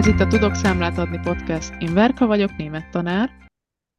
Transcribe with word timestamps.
Ez 0.00 0.06
itt 0.06 0.20
a 0.20 0.26
Tudok 0.26 0.54
Számlát 0.54 0.98
adni 0.98 1.18
podcast. 1.18 1.74
Én 1.78 1.94
Verka 1.94 2.26
vagyok, 2.26 2.56
német 2.56 2.90
tanár. 2.90 3.30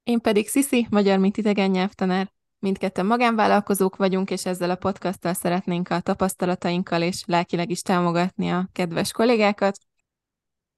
Én 0.03 0.19
pedig 0.19 0.47
Sziszi, 0.47 0.87
magyar, 0.89 1.17
mint 1.19 1.37
idegen 1.37 1.69
nyelvtanár. 1.69 2.31
Mindketten 2.59 3.05
magánvállalkozók 3.05 3.95
vagyunk, 3.95 4.31
és 4.31 4.45
ezzel 4.45 4.69
a 4.69 4.75
podcasttal 4.75 5.33
szeretnénk 5.33 5.89
a 5.89 5.99
tapasztalatainkkal 5.99 7.01
és 7.01 7.23
lelkileg 7.25 7.69
is 7.69 7.81
támogatni 7.81 8.49
a 8.49 8.69
kedves 8.71 9.11
kollégákat. 9.11 9.77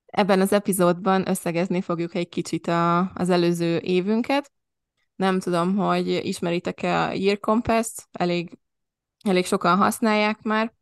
Ebben 0.05 0.41
az 0.41 0.53
epizódban 0.53 1.29
összegezni 1.29 1.81
fogjuk 1.81 2.15
egy 2.15 2.29
kicsit 2.29 2.67
a, 2.67 3.11
az 3.13 3.29
előző 3.29 3.77
évünket. 3.77 4.51
Nem 5.15 5.39
tudom, 5.39 5.75
hogy 5.75 6.07
ismeritek-e 6.07 7.01
a 7.01 7.11
Year 7.11 7.39
Compass-t, 7.39 8.07
elég, 8.11 8.57
elég 9.25 9.45
sokan 9.45 9.77
használják 9.77 10.41
már. 10.41 10.73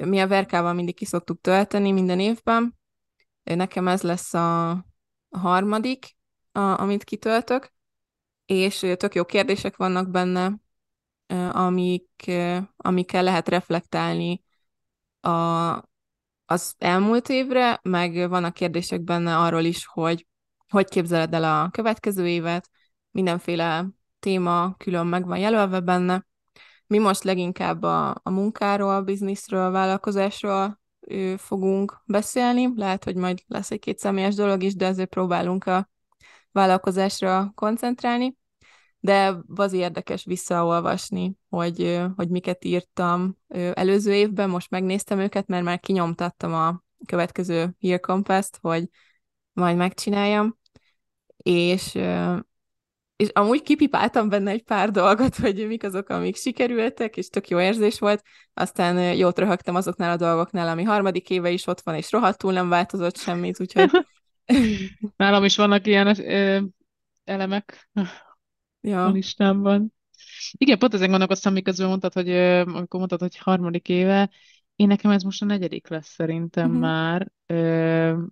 Mi 0.00 0.20
a 0.20 0.28
Verkával 0.28 0.72
mindig 0.72 0.94
ki 0.94 1.04
szoktuk 1.04 1.40
tölteni 1.40 1.92
minden 1.92 2.20
évben. 2.20 2.80
Nekem 3.42 3.88
ez 3.88 4.02
lesz 4.02 4.34
a, 4.34 4.70
harmadik, 5.30 6.16
a, 6.52 6.58
amit 6.60 7.04
kitöltök, 7.04 7.72
és 8.46 8.78
tök 8.96 9.14
jó 9.14 9.24
kérdések 9.24 9.76
vannak 9.76 10.10
benne, 10.10 10.60
amik, 11.50 12.30
amikkel 12.76 13.22
lehet 13.22 13.48
reflektálni 13.48 14.42
a, 15.20 15.30
az 16.46 16.74
elmúlt 16.78 17.28
évre, 17.28 17.80
meg 17.82 18.28
vannak 18.28 18.54
kérdések 18.54 19.00
benne 19.00 19.38
arról 19.38 19.64
is, 19.64 19.86
hogy 19.86 20.26
hogy 20.68 20.88
képzeled 20.88 21.34
el 21.34 21.44
a 21.44 21.70
következő 21.70 22.28
évet, 22.28 22.70
mindenféle 23.10 23.86
téma 24.18 24.74
külön 24.76 25.06
meg 25.06 25.26
van 25.26 25.38
jelölve 25.38 25.80
benne. 25.80 26.26
Mi 26.86 26.98
most 26.98 27.22
leginkább 27.22 27.82
a, 27.82 28.20
a 28.22 28.30
munkáról, 28.30 28.94
a 28.94 29.02
bizniszről, 29.02 29.64
a 29.64 29.70
vállalkozásról 29.70 30.81
fogunk 31.36 32.02
beszélni. 32.06 32.72
Lehet, 32.76 33.04
hogy 33.04 33.16
majd 33.16 33.42
lesz 33.46 33.70
egy 33.70 33.78
két 33.78 33.98
személyes 33.98 34.34
dolog 34.34 34.62
is, 34.62 34.74
de 34.74 34.86
azért 34.86 35.08
próbálunk 35.08 35.64
a 35.64 35.90
vállalkozásra 36.52 37.52
koncentrálni. 37.54 38.36
De 39.00 39.36
az 39.54 39.72
érdekes 39.72 40.24
visszaolvasni, 40.24 41.36
hogy, 41.48 42.00
hogy 42.16 42.28
miket 42.28 42.64
írtam 42.64 43.36
előző 43.72 44.14
évben, 44.14 44.50
most 44.50 44.70
megnéztem 44.70 45.18
őket, 45.18 45.46
mert 45.46 45.64
már 45.64 45.80
kinyomtattam 45.80 46.54
a 46.54 46.82
következő 47.06 47.76
Year 47.78 48.00
Compass-t, 48.00 48.58
hogy 48.60 48.88
majd 49.52 49.76
megcsináljam, 49.76 50.58
és 51.36 51.98
és 53.22 53.28
amúgy 53.32 53.62
kipipáltam 53.62 54.28
benne 54.28 54.50
egy 54.50 54.62
pár 54.62 54.90
dolgot, 54.90 55.36
hogy 55.36 55.66
mik 55.66 55.84
azok, 55.84 56.08
amik 56.08 56.36
sikerültek, 56.36 57.16
és 57.16 57.28
tök 57.28 57.48
jó 57.48 57.60
érzés 57.60 57.98
volt. 57.98 58.22
Aztán 58.54 59.14
jót 59.14 59.38
röhögtem 59.38 59.74
azoknál 59.74 60.12
a 60.12 60.16
dolgoknál, 60.16 60.68
ami 60.68 60.82
harmadik 60.82 61.30
éve 61.30 61.50
is 61.50 61.66
ott 61.66 61.80
van, 61.80 61.94
és 61.94 62.12
rohadtul 62.12 62.52
nem 62.52 62.68
változott 62.68 63.16
semmit, 63.16 63.60
úgyhogy... 63.60 63.90
Nálam 65.16 65.44
is 65.44 65.56
vannak 65.56 65.86
ilyen 65.86 66.20
ö, 66.20 66.60
elemek 67.24 67.90
ja. 68.80 69.04
a 69.04 69.10
listámban. 69.10 69.92
Igen, 70.52 70.78
pont 70.78 70.94
ezen 70.94 71.10
gondolkoztam, 71.10 71.52
miközben 71.52 71.88
mondtad, 71.88 72.12
hogy 72.12 72.30
amikor 72.30 72.98
mondtad, 72.98 73.20
hogy 73.20 73.36
harmadik 73.36 73.88
éve, 73.88 74.30
én 74.76 74.86
nekem 74.86 75.10
ez 75.10 75.22
most 75.22 75.42
a 75.42 75.44
negyedik 75.44 75.88
lesz 75.88 76.08
szerintem 76.08 76.66
uh-huh. 76.66 76.80
már. 76.80 77.32
Ö, 77.46 78.22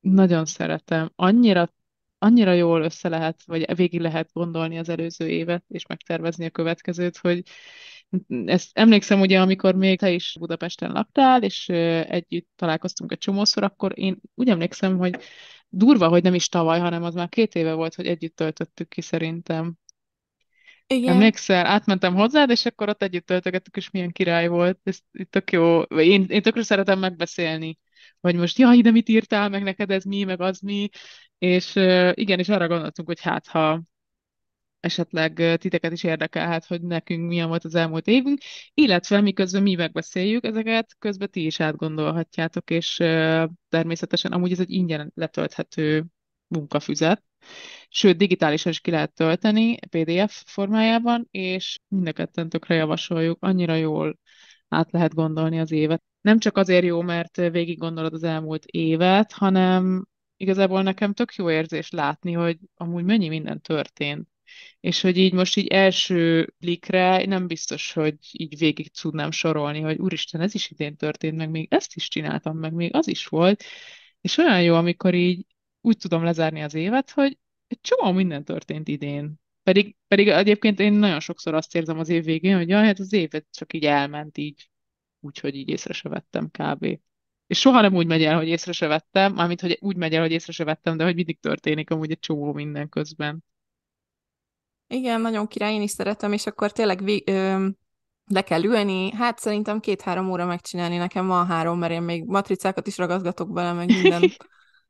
nagyon 0.00 0.44
szeretem. 0.44 1.12
Annyira 1.16 1.68
annyira 2.24 2.52
jól 2.52 2.82
össze 2.82 3.08
lehet, 3.08 3.42
vagy 3.46 3.74
végig 3.76 4.00
lehet 4.00 4.30
gondolni 4.32 4.78
az 4.78 4.88
előző 4.88 5.28
évet, 5.28 5.64
és 5.68 5.86
megtervezni 5.86 6.44
a 6.44 6.50
következőt, 6.50 7.16
hogy 7.16 7.42
ezt 8.44 8.70
emlékszem 8.72 9.20
ugye, 9.20 9.40
amikor 9.40 9.74
még 9.74 9.98
te 9.98 10.10
is 10.10 10.36
Budapesten 10.38 10.92
laktál, 10.92 11.42
és 11.42 11.68
együtt 11.68 12.48
találkoztunk 12.56 13.12
egy 13.12 13.18
csomószor, 13.18 13.62
akkor 13.62 13.92
én 13.98 14.20
úgy 14.34 14.48
emlékszem, 14.48 14.98
hogy 14.98 15.16
durva, 15.68 16.08
hogy 16.08 16.22
nem 16.22 16.34
is 16.34 16.48
tavaly, 16.48 16.78
hanem 16.78 17.02
az 17.02 17.14
már 17.14 17.28
két 17.28 17.54
éve 17.54 17.72
volt, 17.72 17.94
hogy 17.94 18.06
együtt 18.06 18.36
töltöttük 18.36 18.88
ki 18.88 19.00
szerintem. 19.00 19.74
Igen. 20.86 21.12
Emlékszel, 21.12 21.66
átmentem 21.66 22.14
hozzád, 22.14 22.50
és 22.50 22.66
akkor 22.66 22.88
ott 22.88 23.02
együtt 23.02 23.26
töltögettük, 23.26 23.76
és 23.76 23.90
milyen 23.90 24.12
király 24.12 24.48
volt. 24.48 24.78
Ez 24.82 24.98
tök 25.30 25.52
jó. 25.52 25.82
Én, 25.82 26.24
én 26.28 26.42
tökre 26.42 26.62
szeretem 26.62 26.98
megbeszélni, 26.98 27.78
hogy 28.24 28.36
most, 28.36 28.58
jaj, 28.58 28.80
de 28.80 28.90
mit 28.90 29.08
írtál, 29.08 29.48
meg 29.48 29.62
neked 29.62 29.90
ez 29.90 30.04
mi, 30.04 30.24
meg 30.24 30.40
az 30.40 30.60
mi, 30.60 30.88
és 31.38 31.74
igen, 32.14 32.38
és 32.38 32.48
arra 32.48 32.68
gondoltunk, 32.68 33.08
hogy 33.08 33.20
hát, 33.20 33.46
ha 33.46 33.82
esetleg 34.80 35.56
titeket 35.58 35.92
is 35.92 36.02
érdekelhet, 36.04 36.66
hogy 36.66 36.82
nekünk 36.82 37.28
milyen 37.28 37.48
volt 37.48 37.64
az 37.64 37.74
elmúlt 37.74 38.06
évünk, 38.06 38.40
illetve 38.74 39.20
miközben 39.20 39.62
mi 39.62 39.74
megbeszéljük 39.74 40.44
ezeket, 40.44 40.96
közben 40.98 41.30
ti 41.30 41.44
is 41.44 41.60
átgondolhatjátok, 41.60 42.70
és 42.70 42.96
természetesen 43.68 44.32
amúgy 44.32 44.52
ez 44.52 44.60
egy 44.60 44.70
ingyen 44.70 45.12
letölthető 45.14 46.04
munkafüzet, 46.46 47.22
sőt, 47.88 48.16
digitálisan 48.16 48.72
is 48.72 48.80
ki 48.80 48.90
lehet 48.90 49.14
tölteni 49.14 49.76
PDF 49.76 50.42
formájában, 50.46 51.28
és 51.30 51.78
mind 51.88 52.28
tökre 52.48 52.74
javasoljuk, 52.74 53.38
annyira 53.40 53.74
jól 53.74 54.18
át 54.68 54.92
lehet 54.92 55.14
gondolni 55.14 55.60
az 55.60 55.72
évet. 55.72 56.02
Nem 56.24 56.38
csak 56.38 56.56
azért 56.56 56.84
jó, 56.84 57.00
mert 57.00 57.36
végig 57.36 57.78
gondolod 57.78 58.12
az 58.12 58.22
elmúlt 58.22 58.64
évet, 58.64 59.32
hanem 59.32 60.06
igazából 60.36 60.82
nekem 60.82 61.12
tök 61.12 61.34
jó 61.34 61.50
érzés 61.50 61.90
látni, 61.90 62.32
hogy 62.32 62.58
amúgy 62.74 63.04
mennyi 63.04 63.28
minden 63.28 63.60
történt. 63.60 64.28
És 64.80 65.00
hogy 65.00 65.16
így 65.16 65.32
most 65.32 65.56
így 65.56 65.66
első 65.66 66.52
blikre 66.58 67.26
nem 67.26 67.46
biztos, 67.46 67.92
hogy 67.92 68.16
így 68.32 68.58
végig 68.58 68.90
tudnám 68.90 69.30
sorolni, 69.30 69.80
hogy 69.80 69.98
úristen, 69.98 70.40
ez 70.40 70.54
is 70.54 70.70
idén 70.70 70.96
történt, 70.96 71.36
meg 71.36 71.50
még 71.50 71.66
ezt 71.70 71.96
is 71.96 72.08
csináltam, 72.08 72.58
meg 72.58 72.72
még 72.72 72.94
az 72.94 73.08
is 73.08 73.26
volt. 73.26 73.64
És 74.20 74.36
olyan 74.36 74.62
jó, 74.62 74.74
amikor 74.74 75.14
így 75.14 75.46
úgy 75.80 75.96
tudom 75.96 76.24
lezárni 76.24 76.62
az 76.62 76.74
évet, 76.74 77.10
hogy 77.10 77.38
egy 77.66 77.80
csomó 77.80 78.12
minden 78.12 78.44
történt 78.44 78.88
idén. 78.88 79.40
Pedig, 79.62 79.96
pedig 80.08 80.28
egyébként 80.28 80.80
én 80.80 80.92
nagyon 80.92 81.20
sokszor 81.20 81.54
azt 81.54 81.74
érzem 81.74 81.98
az 81.98 82.08
év 82.08 82.24
végén, 82.24 82.56
hogy 82.56 82.68
jaj, 82.68 82.84
hát 82.84 82.98
az 82.98 83.12
évet 83.12 83.46
csak 83.50 83.72
így 83.72 83.84
elment 83.84 84.38
így, 84.38 84.68
úgyhogy 85.24 85.54
így 85.54 85.68
észre 85.68 85.92
se 85.92 86.08
vettem 86.08 86.48
kb. 86.50 86.98
És 87.46 87.58
soha 87.58 87.80
nem 87.80 87.94
úgy 87.94 88.06
megy 88.06 88.24
el, 88.24 88.36
hogy 88.36 88.48
észre 88.48 88.72
se 88.72 88.86
vettem, 88.86 89.32
mármint, 89.32 89.60
hogy 89.60 89.78
úgy 89.80 89.96
megy 89.96 90.14
el, 90.14 90.20
hogy 90.20 90.32
észre 90.32 90.52
se 90.52 90.64
vettem, 90.64 90.96
de 90.96 91.04
hogy 91.04 91.14
mindig 91.14 91.40
történik 91.40 91.90
amúgy 91.90 92.10
egy 92.10 92.18
csomó 92.18 92.52
minden 92.52 92.88
közben. 92.88 93.44
Igen, 94.86 95.20
nagyon 95.20 95.46
király, 95.46 95.74
én 95.74 95.82
is 95.82 95.90
szeretem, 95.90 96.32
és 96.32 96.46
akkor 96.46 96.72
tényleg 96.72 97.04
vi- 97.04 97.22
ö, 97.26 97.66
le 98.26 98.42
kell 98.42 98.64
ülni, 98.64 99.12
hát 99.12 99.38
szerintem 99.38 99.80
két-három 99.80 100.30
óra 100.30 100.46
megcsinálni, 100.46 100.96
nekem 100.96 101.26
van 101.26 101.46
három, 101.46 101.78
mert 101.78 101.92
én 101.92 102.02
még 102.02 102.24
matricákat 102.24 102.86
is 102.86 102.98
ragazgatok 102.98 103.52
bele, 103.52 103.72
meg 103.72 103.86
minden. 103.86 104.22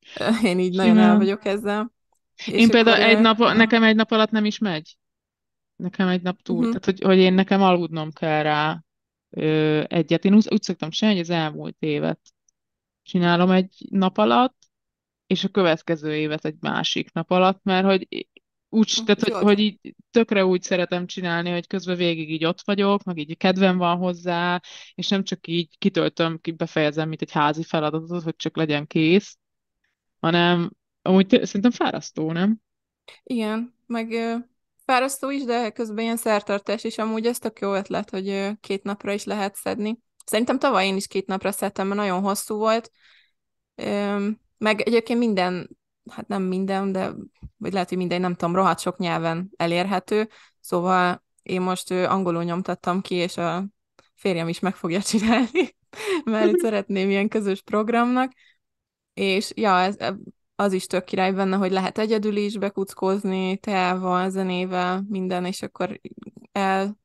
én 0.43 0.59
így 0.59 0.75
nagyon 0.75 0.99
el 0.99 1.17
vagyok 1.17 1.45
ezzel. 1.45 1.93
És 2.37 2.47
én 2.47 2.69
például 2.69 3.03
egy 3.03 3.21
nap, 3.21 3.39
nekem 3.39 3.83
egy 3.83 3.97
nap 3.97 4.11
alatt 4.11 4.31
nem 4.31 4.45
is 4.45 4.59
megy. 4.59 4.97
Nekem 5.77 6.09
egy 6.09 6.23
nap 6.23 6.43
túl. 6.43 6.57
Uh-huh. 6.57 6.69
Tehát, 6.71 6.85
hogy, 6.85 7.01
hogy 7.01 7.19
én 7.19 7.33
nekem 7.33 7.63
aludnom 7.63 8.13
kell 8.13 8.43
rá 8.43 8.84
ö, 9.35 9.83
egyet. 9.87 10.25
Én 10.25 10.35
úgy, 10.35 10.47
úgy 10.51 10.63
szoktam 10.63 10.91
csinálni, 10.91 11.21
hogy 11.21 11.29
az 11.31 11.37
elmúlt 11.37 11.77
évet 11.79 12.21
csinálom 13.03 13.51
egy 13.51 13.87
nap 13.91 14.19
alatt, 14.19 14.57
és 15.27 15.45
a 15.45 15.49
következő 15.49 16.17
évet 16.17 16.45
egy 16.45 16.57
másik 16.61 17.13
nap 17.13 17.31
alatt, 17.31 17.63
mert 17.63 17.87
hogy 17.87 18.29
úgy, 18.69 18.93
tehát, 19.05 19.23
hogy, 19.23 19.33
hogy 19.33 19.59
így 19.59 19.95
tökre 20.11 20.45
úgy 20.45 20.63
szeretem 20.63 21.07
csinálni, 21.07 21.51
hogy 21.51 21.67
közben 21.67 21.97
végig 21.97 22.31
így 22.31 22.45
ott 22.45 22.61
vagyok, 22.61 23.03
meg 23.03 23.19
így 23.19 23.37
kedvem 23.37 23.77
van 23.77 23.97
hozzá, 23.97 24.61
és 24.95 25.09
nem 25.09 25.25
csak 25.25 25.47
így 25.47 25.79
kitöltöm, 25.79 26.41
befejezem, 26.57 27.09
mint 27.09 27.23
egy 27.23 27.33
házi 27.33 27.63
feladatot, 27.63 28.23
hogy 28.23 28.37
csak 28.37 28.57
legyen 28.57 28.87
kész, 28.87 29.39
hanem 30.21 30.71
amúgy 31.03 31.29
szerintem 31.29 31.71
fárasztó, 31.71 32.33
nem? 32.33 32.61
Igen, 33.23 33.75
meg 33.87 34.11
fárasztó 34.87 35.31
is, 35.31 35.45
de 35.45 35.71
közben 35.71 36.05
ilyen 36.05 36.17
szertartás, 36.17 36.85
és 36.85 36.99
amúgy 36.99 37.27
ez 37.27 37.39
tök 37.39 37.59
jó 37.59 37.75
ötlet, 37.75 38.11
hogy 38.11 38.51
két 38.61 38.83
napra 38.83 39.13
is 39.13 39.25
lehet 39.25 39.55
szedni. 39.55 39.99
Szerintem 40.25 40.59
tavaly 40.59 40.87
én 40.87 40.97
is 40.97 41.07
két 41.07 41.27
napra 41.27 41.53
szedtem, 41.53 41.87
mert 41.87 42.01
nagyon 42.01 42.23
hosszú 42.23 42.57
volt. 42.57 42.91
Meg 44.59 44.81
egyébként 44.81 45.19
minden, 45.19 45.77
hát 46.11 46.29
nem 46.29 46.43
minden, 46.43 46.93
de 46.93 47.13
vagy 47.57 47.73
lehet, 47.73 47.89
hogy 47.89 47.99
minden, 47.99 48.21
nem 48.21 48.35
tudom, 48.35 48.55
rohadt 48.55 48.81
sok 48.81 48.99
nyelven 48.99 49.51
elérhető, 49.57 50.29
szóval 50.61 51.25
én 51.43 51.61
most 51.61 51.91
angolul 51.91 52.45
nyomtattam 52.45 53.01
ki, 53.01 53.15
és 53.15 53.37
a 53.37 53.67
férjem 54.15 54.49
is 54.49 54.59
meg 54.59 54.75
fogja 54.75 55.03
csinálni, 55.11 55.77
mert 56.25 56.59
szeretném 56.65 57.11
ilyen 57.11 57.29
közös 57.29 57.63
programnak, 57.63 58.33
és 59.15 59.53
ja, 59.55 59.79
ez, 59.79 59.97
az 60.57 60.73
is 60.73 60.87
tök 60.87 61.05
király 61.05 61.33
benne, 61.33 61.57
hogy 61.57 61.73
lehet 61.73 61.99
egyedül 61.99 62.37
is 62.37 62.59
bekuckózni, 62.59 63.57
teával, 63.57 64.31
zenével, 64.31 65.05
minden, 65.09 65.45
és 65.45 65.63
akkor 65.63 66.01
el, 66.53 66.99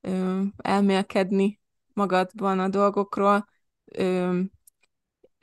ö, 0.00 0.42
elmélkedni 0.56 1.60
magadban 1.92 2.58
a 2.58 2.68
dolgokról, 2.68 3.48
ö, 3.84 4.40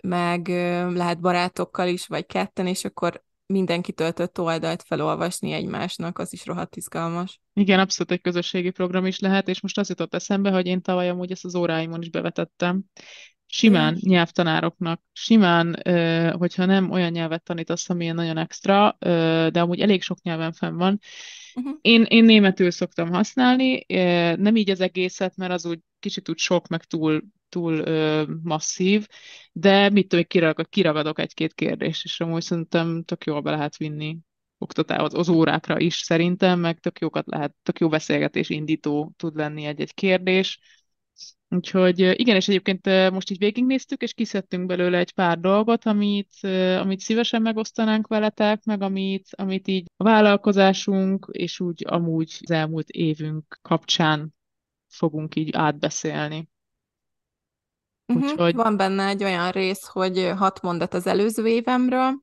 meg 0.03 0.47
ö, 0.47 0.91
lehet 0.91 1.19
barátokkal 1.19 1.87
is, 1.87 2.07
vagy 2.07 2.25
ketten, 2.25 2.67
és 2.67 2.85
akkor 2.85 3.23
mindenki 3.45 3.93
töltött 3.93 4.39
oldalt 4.39 4.83
felolvasni 4.83 5.51
egymásnak, 5.51 6.19
az 6.19 6.33
is 6.33 6.45
rohadt 6.45 6.75
izgalmas. 6.75 7.41
Igen, 7.53 7.79
abszolút 7.79 8.11
egy 8.11 8.21
közösségi 8.21 8.69
program 8.69 9.05
is 9.05 9.19
lehet, 9.19 9.47
és 9.47 9.61
most 9.61 9.77
azt 9.77 9.89
jutott 9.89 10.13
eszembe, 10.13 10.51
hogy 10.51 10.65
én 10.65 10.81
tavaly 10.81 11.09
amúgy 11.09 11.31
ezt 11.31 11.45
az 11.45 11.55
óráimon 11.55 12.01
is 12.01 12.09
bevetettem, 12.09 12.83
Simán 13.49 13.95
Igen. 13.95 14.09
nyelvtanároknak, 14.11 15.01
simán, 15.13 15.81
hogyha 16.37 16.65
nem 16.65 16.91
olyan 16.91 17.11
nyelvet 17.11 17.43
tanítasz, 17.43 17.89
ami 17.89 18.07
nagyon 18.07 18.37
extra, 18.37 18.97
de 19.49 19.61
amúgy 19.61 19.79
elég 19.79 20.01
sok 20.01 20.21
nyelven 20.21 20.51
fenn 20.51 20.75
van. 20.75 20.99
Uh-huh. 21.55 21.73
Én, 21.81 22.03
én 22.03 22.23
németül 22.23 22.71
szoktam 22.71 23.09
használni, 23.09 23.85
nem 24.35 24.55
így 24.55 24.69
az 24.69 24.81
egészet, 24.81 25.35
mert 25.35 25.51
az 25.51 25.65
úgy 25.65 25.79
kicsit 25.99 26.29
úgy 26.29 26.37
sok, 26.37 26.67
meg 26.67 26.83
túl, 26.83 27.23
túl 27.49 27.83
masszív, 28.43 29.07
de 29.51 29.89
mit 29.89 30.07
tudom, 30.07 30.25
kiragad, 30.25 30.69
kiragadok 30.69 31.19
egy-két 31.19 31.53
kérdést, 31.53 32.03
és 32.03 32.19
amúgy 32.19 32.41
szerintem 32.41 33.03
tök 33.03 33.23
jól 33.23 33.41
be 33.41 33.51
lehet 33.51 33.77
vinni 33.77 34.17
oktatás, 34.57 35.13
az 35.13 35.29
órákra 35.29 35.79
is 35.79 35.95
szerintem, 35.95 36.59
meg 36.59 36.79
tök 36.79 36.99
jókat 36.99 37.25
lehet, 37.27 37.55
tök 37.63 37.79
jó 37.79 37.87
beszélgetés 37.87 38.49
indító 38.49 39.13
tud 39.17 39.35
lenni 39.35 39.65
egy-egy 39.65 39.93
kérdés 39.93 40.59
Úgyhogy 41.49 41.99
igen, 41.99 42.35
és 42.35 42.47
egyébként 42.47 43.11
most 43.11 43.31
így 43.31 43.37
végignéztük, 43.37 44.01
és 44.01 44.13
kiszedtünk 44.13 44.65
belőle 44.65 44.97
egy 44.97 45.13
pár 45.13 45.39
dolgot, 45.39 45.85
amit, 45.85 46.33
amit 46.79 46.99
szívesen 46.99 47.41
megosztanánk 47.41 48.07
veletek, 48.07 48.63
meg 48.63 48.81
amit, 48.81 49.27
amit 49.31 49.67
így 49.67 49.91
a 49.97 50.03
vállalkozásunk, 50.03 51.27
és 51.31 51.59
úgy 51.59 51.83
amúgy 51.87 52.39
az 52.41 52.51
elmúlt 52.51 52.89
évünk 52.89 53.59
kapcsán 53.61 54.35
fogunk 54.87 55.35
így 55.35 55.55
átbeszélni. 55.55 56.49
Uh-huh. 58.05 58.31
Úgyhogy... 58.31 58.55
Van 58.55 58.77
benne 58.77 59.05
egy 59.05 59.23
olyan 59.23 59.51
rész, 59.51 59.85
hogy 59.85 60.31
hat 60.35 60.61
mondat 60.61 60.93
az 60.93 61.07
előző 61.07 61.47
évemről, 61.47 62.21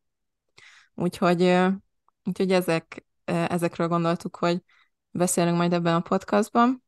úgyhogy, 0.94 1.56
úgyhogy 2.25 2.52
ezek, 2.52 3.06
ezekről 3.25 3.88
gondoltuk, 3.88 4.37
hogy 4.37 4.62
beszélünk 5.11 5.56
majd 5.56 5.73
ebben 5.73 5.94
a 5.94 6.00
podcastban 6.00 6.84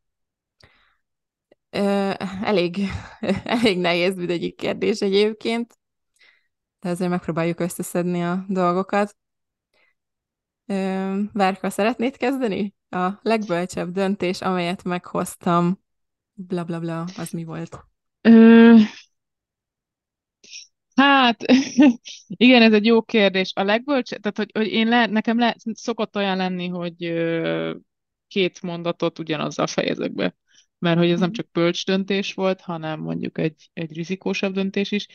elég, 2.43 2.78
elég 3.44 3.78
nehéz 3.78 4.17
mindegyik 4.17 4.56
kérdés 4.56 5.00
egyébként, 5.00 5.78
de 6.81 6.88
azért 6.88 7.11
megpróbáljuk 7.11 7.61
összeszedni 7.61 8.23
a 8.23 8.44
dolgokat. 8.49 9.17
Várka, 11.32 11.70
szeretnéd 11.70 12.17
kezdeni? 12.17 12.75
A 12.90 13.11
legbölcsebb 13.23 13.90
döntés, 13.90 14.40
amelyet 14.40 14.84
meghoztam, 14.84 15.81
bla 16.32 16.64
bla 16.64 16.81
bla, 16.81 17.05
az 17.17 17.31
mi 17.31 17.44
volt? 17.44 17.84
Ö... 18.20 18.76
Hát, 20.94 21.43
igen, 22.26 22.62
ez 22.62 22.73
egy 22.73 22.84
jó 22.84 23.02
kérdés. 23.02 23.52
A 23.55 23.62
legbölcsebb, 23.62 24.20
tehát 24.20 24.37
hogy, 24.37 24.50
hogy 24.52 24.73
én 24.73 24.88
le, 24.88 25.06
nekem 25.06 25.38
le, 25.38 25.56
szokott 25.73 26.17
olyan 26.17 26.37
lenni, 26.37 26.69
hogy 26.69 26.96
két 28.28 28.62
mondatot 28.62 29.19
ugyanazzal 29.19 29.67
fejezek 29.67 30.12
be 30.12 30.37
mert 30.78 30.99
hogy 30.99 31.11
ez 31.11 31.19
nem 31.19 31.28
mhm. 31.28 31.37
csak 31.37 31.50
bölcs 31.52 31.84
döntés 31.84 32.34
volt, 32.34 32.61
hanem 32.61 33.00
mondjuk 33.00 33.38
egy, 33.38 33.70
egy 33.73 33.93
rizikósabb 33.93 34.55
döntés 34.55 34.93
is. 34.93 35.06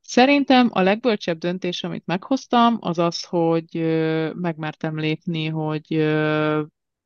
Szerintem 0.00 0.68
a 0.72 0.80
legbölcsebb 0.80 1.38
döntés, 1.38 1.82
amit 1.82 2.06
meghoztam, 2.06 2.76
az 2.80 2.98
az, 2.98 3.24
hogy 3.24 3.68
megmertem 4.34 4.98
lépni, 4.98 5.46
hogy 5.46 5.86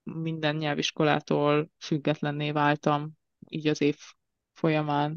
minden 0.03 0.57
nyelviskolától 0.57 1.71
függetlenné 1.79 2.51
váltam 2.51 3.12
így 3.49 3.67
az 3.67 3.81
év 3.81 3.97
folyamán. 4.53 5.15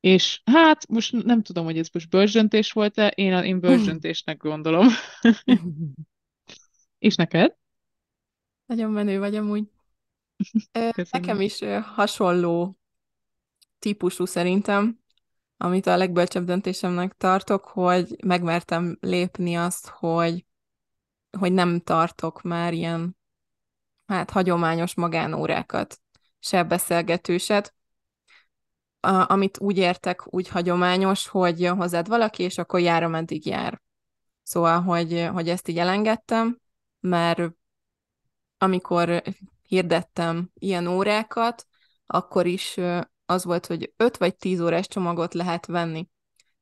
És 0.00 0.40
hát 0.44 0.88
most 0.88 1.24
nem 1.24 1.42
tudom, 1.42 1.64
hogy 1.64 1.78
ez 1.78 1.88
most 1.92 2.08
bölcs 2.08 2.32
döntés 2.32 2.72
volt-e, 2.72 3.08
én, 3.08 3.32
én 3.32 3.60
bölcs 3.60 3.84
döntésnek 3.84 4.36
gondolom. 4.36 4.86
És 6.98 7.14
neked? 7.14 7.56
Nagyon 8.66 8.90
menő 8.90 9.18
vagy 9.18 9.36
amúgy. 9.36 9.75
Köszönöm. 10.72 11.06
Nekem 11.10 11.40
is 11.40 11.58
hasonló 11.94 12.78
típusú 13.78 14.24
szerintem, 14.24 14.98
amit 15.56 15.86
a 15.86 15.96
legbölcsebb 15.96 16.44
döntésemnek 16.44 17.12
tartok, 17.12 17.64
hogy 17.64 18.16
megmertem 18.24 18.96
lépni 19.00 19.54
azt, 19.54 19.88
hogy, 19.88 20.46
hogy 21.38 21.52
nem 21.52 21.80
tartok 21.80 22.42
már 22.42 22.72
ilyen 22.72 23.16
hát 24.06 24.30
hagyományos 24.30 24.94
magánórákat, 24.94 26.00
se 26.38 26.62
beszélgetőset, 26.62 27.74
a, 29.00 29.32
amit 29.32 29.58
úgy 29.60 29.78
értek, 29.78 30.34
úgy 30.34 30.48
hagyományos, 30.48 31.28
hogy 31.28 31.60
jön 31.60 31.76
hozzád 31.76 32.08
valaki, 32.08 32.42
és 32.42 32.58
akkor 32.58 32.80
jár, 32.80 33.02
ameddig 33.02 33.46
jár. 33.46 33.82
Szóval, 34.42 34.80
hogy, 34.80 35.28
hogy 35.32 35.48
ezt 35.48 35.68
így 35.68 35.78
elengedtem, 35.78 36.60
mert 37.00 37.50
amikor 38.58 39.22
hirdettem 39.66 40.50
ilyen 40.54 40.86
órákat, 40.86 41.66
akkor 42.06 42.46
is 42.46 42.76
az 43.26 43.44
volt, 43.44 43.66
hogy 43.66 43.92
5 43.96 44.16
vagy 44.16 44.36
10 44.36 44.60
órás 44.60 44.88
csomagot 44.88 45.34
lehet 45.34 45.66
venni. 45.66 46.08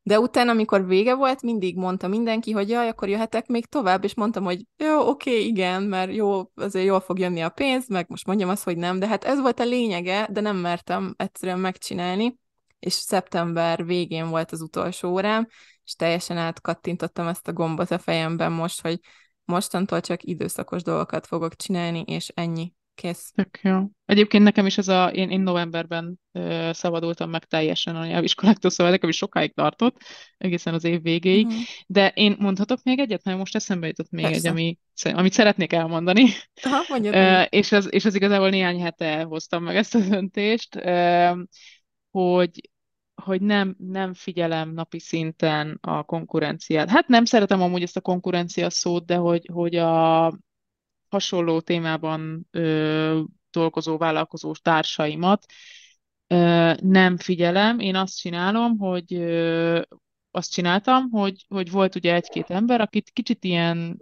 De 0.07 0.21
utána, 0.21 0.51
amikor 0.51 0.87
vége 0.87 1.15
volt, 1.15 1.43
mindig 1.43 1.77
mondta 1.77 2.09
mindenki, 2.09 2.53
hogy 2.53 2.69
jaj, 2.69 2.89
akkor 2.89 3.09
jöhetek 3.09 3.47
még 3.47 3.67
tovább, 3.67 4.05
és 4.05 4.15
mondtam, 4.15 4.45
hogy 4.45 4.67
jó, 4.77 5.09
oké, 5.09 5.45
igen, 5.45 5.83
mert 5.83 6.15
jó, 6.15 6.51
azért 6.55 6.87
jól 6.87 7.01
fog 7.01 7.19
jönni 7.19 7.43
a 7.43 7.49
pénz, 7.49 7.89
meg 7.89 8.07
most 8.09 8.27
mondjam 8.27 8.49
azt, 8.49 8.65
hogy 8.65 8.77
nem, 8.77 8.99
de 8.99 9.07
hát 9.07 9.25
ez 9.25 9.41
volt 9.41 9.61
a 9.61 9.65
lényege, 9.65 10.29
de 10.31 10.41
nem 10.41 10.57
mertem 10.57 11.15
egyszerűen 11.17 11.59
megcsinálni, 11.59 12.39
és 12.79 12.93
szeptember 12.93 13.85
végén 13.85 14.29
volt 14.29 14.53
az 14.53 14.61
utolsó 14.61 15.11
órám, 15.11 15.47
és 15.85 15.95
teljesen 15.95 16.37
átkattintottam 16.37 17.27
ezt 17.27 17.49
a 17.49 17.53
gombot 17.53 17.91
a 17.91 17.99
fejemben 17.99 18.53
most, 18.53 18.81
hogy 18.81 19.01
mostantól 19.45 20.01
csak 20.01 20.23
időszakos 20.23 20.83
dolgokat 20.83 21.27
fogok 21.27 21.57
csinálni, 21.57 22.03
és 22.07 22.29
ennyi. 22.29 22.73
Kész. 22.95 23.31
Tök 23.35 23.61
jó. 23.63 23.81
Egyébként 24.05 24.45
nekem 24.45 24.67
is 24.67 24.79
ez 24.79 24.89
a, 24.89 25.09
én, 25.09 25.31
én 25.31 25.41
novemberben 25.41 26.21
ö, 26.33 26.71
szabadultam 26.73 27.31
meg 27.31 27.45
teljesen 27.45 27.97
a 27.97 28.07
nyelviskoláktól, 28.07 28.71
szóval 28.71 28.93
nekem 28.93 29.09
is 29.09 29.17
sokáig 29.17 29.55
tartott, 29.55 29.97
egészen 30.37 30.75
az 30.75 30.85
év 30.85 31.03
végéig. 31.03 31.47
Uh-huh. 31.47 31.63
De 31.87 32.09
én 32.09 32.37
mondhatok 32.39 32.83
még 32.83 32.99
egyet, 32.99 33.25
mert 33.25 33.39
most 33.39 33.55
eszembe 33.55 33.87
jutott 33.87 34.11
még 34.11 34.25
Persze. 34.25 34.39
egy, 34.39 34.47
ami, 34.47 34.79
amit 35.03 35.33
szeretnék 35.33 35.73
elmondani. 35.73 36.25
Aha, 36.63 36.99
ö, 37.03 37.43
és, 37.43 37.73
az, 37.73 37.93
és 37.93 38.05
az 38.05 38.15
igazából 38.15 38.51
néhány 38.51 38.81
hete 38.81 39.23
hoztam 39.23 39.63
meg 39.63 39.77
ezt 39.77 39.95
a 39.95 39.99
döntést, 39.99 40.77
ö, 40.77 41.31
hogy 42.11 42.71
hogy 43.23 43.41
nem, 43.41 43.77
nem 43.79 44.15
figyelem 44.15 44.73
napi 44.73 44.99
szinten 44.99 45.79
a 45.81 46.03
konkurenciát. 46.03 46.91
Hát 46.91 47.09
nem 47.09 47.25
szeretem 47.25 47.63
amúgy 47.63 47.83
ezt 47.83 47.97
a 47.97 48.01
konkurencia 48.01 48.71
szót, 48.71 49.07
de 49.07 49.17
hogy, 49.17 49.49
hogy 49.53 49.77
a, 49.77 50.27
hasonló 51.15 51.61
témában 51.61 52.47
ö, 52.51 53.21
dolgozó 53.51 53.97
vállalkozós 53.97 54.61
társaimat 54.61 55.45
ö, 56.27 56.73
nem 56.83 57.17
figyelem. 57.17 57.79
Én 57.79 57.97
azt 57.97 58.19
csinálom, 58.19 58.79
hogy 58.79 59.15
ö, 59.15 59.81
azt 60.31 60.53
csináltam, 60.53 61.11
hogy, 61.11 61.45
hogy 61.49 61.71
volt 61.71 61.95
ugye 61.95 62.15
egy-két 62.15 62.51
ember, 62.51 62.81
akit 62.81 63.11
kicsit 63.11 63.45
ilyen 63.45 63.99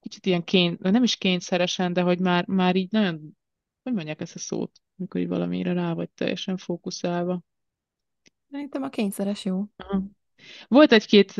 kicsit 0.00 0.26
ilyen 0.26 0.44
kény, 0.44 0.76
nem 0.80 1.02
is 1.02 1.16
kényszeresen, 1.16 1.92
de 1.92 2.02
hogy 2.02 2.18
már, 2.18 2.46
már 2.46 2.76
így 2.76 2.90
nagyon, 2.90 3.36
hogy 3.82 3.92
mondják 3.92 4.20
ezt 4.20 4.34
a 4.34 4.38
szót, 4.38 4.70
amikor 4.98 5.20
így 5.20 5.28
valamire 5.28 5.72
rá 5.72 5.92
vagy 5.92 6.10
teljesen 6.10 6.56
fókuszálva. 6.56 7.42
Szerintem 8.50 8.82
a 8.82 8.88
kényszeres 8.88 9.44
jó. 9.44 9.64
Aha. 9.76 10.02
Volt 10.68 10.92
egy-két 10.92 11.32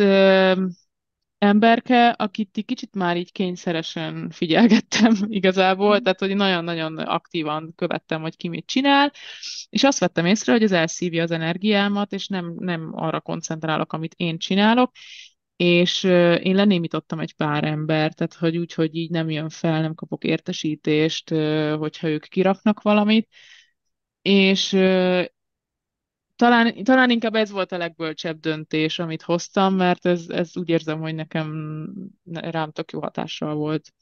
emberke, 1.42 2.08
akit 2.08 2.50
egy 2.56 2.64
kicsit 2.64 2.94
már 2.94 3.16
így 3.16 3.32
kényszeresen 3.32 4.30
figyelgettem 4.30 5.16
igazából, 5.28 5.98
mm. 5.98 6.02
tehát 6.02 6.18
hogy 6.18 6.36
nagyon-nagyon 6.36 6.98
aktívan 6.98 7.72
követtem, 7.76 8.20
hogy 8.20 8.36
ki 8.36 8.48
mit 8.48 8.66
csinál, 8.66 9.12
és 9.70 9.84
azt 9.84 9.98
vettem 9.98 10.26
észre, 10.26 10.52
hogy 10.52 10.62
ez 10.62 10.72
elszívja 10.72 11.22
az 11.22 11.30
energiámat, 11.30 12.12
és 12.12 12.26
nem, 12.26 12.54
nem 12.58 12.90
arra 12.94 13.20
koncentrálok, 13.20 13.92
amit 13.92 14.14
én 14.16 14.38
csinálok, 14.38 14.92
és 15.56 16.02
én 16.42 16.54
lenémítottam 16.54 17.20
egy 17.20 17.34
pár 17.34 17.64
embert, 17.64 18.16
tehát 18.16 18.34
hogy 18.34 18.56
úgy, 18.56 18.72
hogy 18.74 18.96
így 18.96 19.10
nem 19.10 19.30
jön 19.30 19.48
fel, 19.48 19.80
nem 19.80 19.94
kapok 19.94 20.24
értesítést, 20.24 21.28
hogyha 21.78 22.08
ők 22.08 22.24
kiraknak 22.24 22.82
valamit, 22.82 23.28
és 24.22 24.72
talán, 26.36 26.84
talán 26.84 27.10
inkább 27.10 27.34
ez 27.34 27.50
volt 27.50 27.72
a 27.72 27.76
legbölcsebb 27.76 28.40
döntés, 28.40 28.98
amit 28.98 29.22
hoztam, 29.22 29.74
mert 29.74 30.06
ez, 30.06 30.28
ez 30.28 30.56
úgy 30.56 30.68
érzem, 30.68 31.00
hogy 31.00 31.14
nekem 31.14 31.88
rám 32.32 32.70
tök 32.70 32.92
jó 32.92 33.00
hatással 33.00 33.54
volt. 33.54 33.92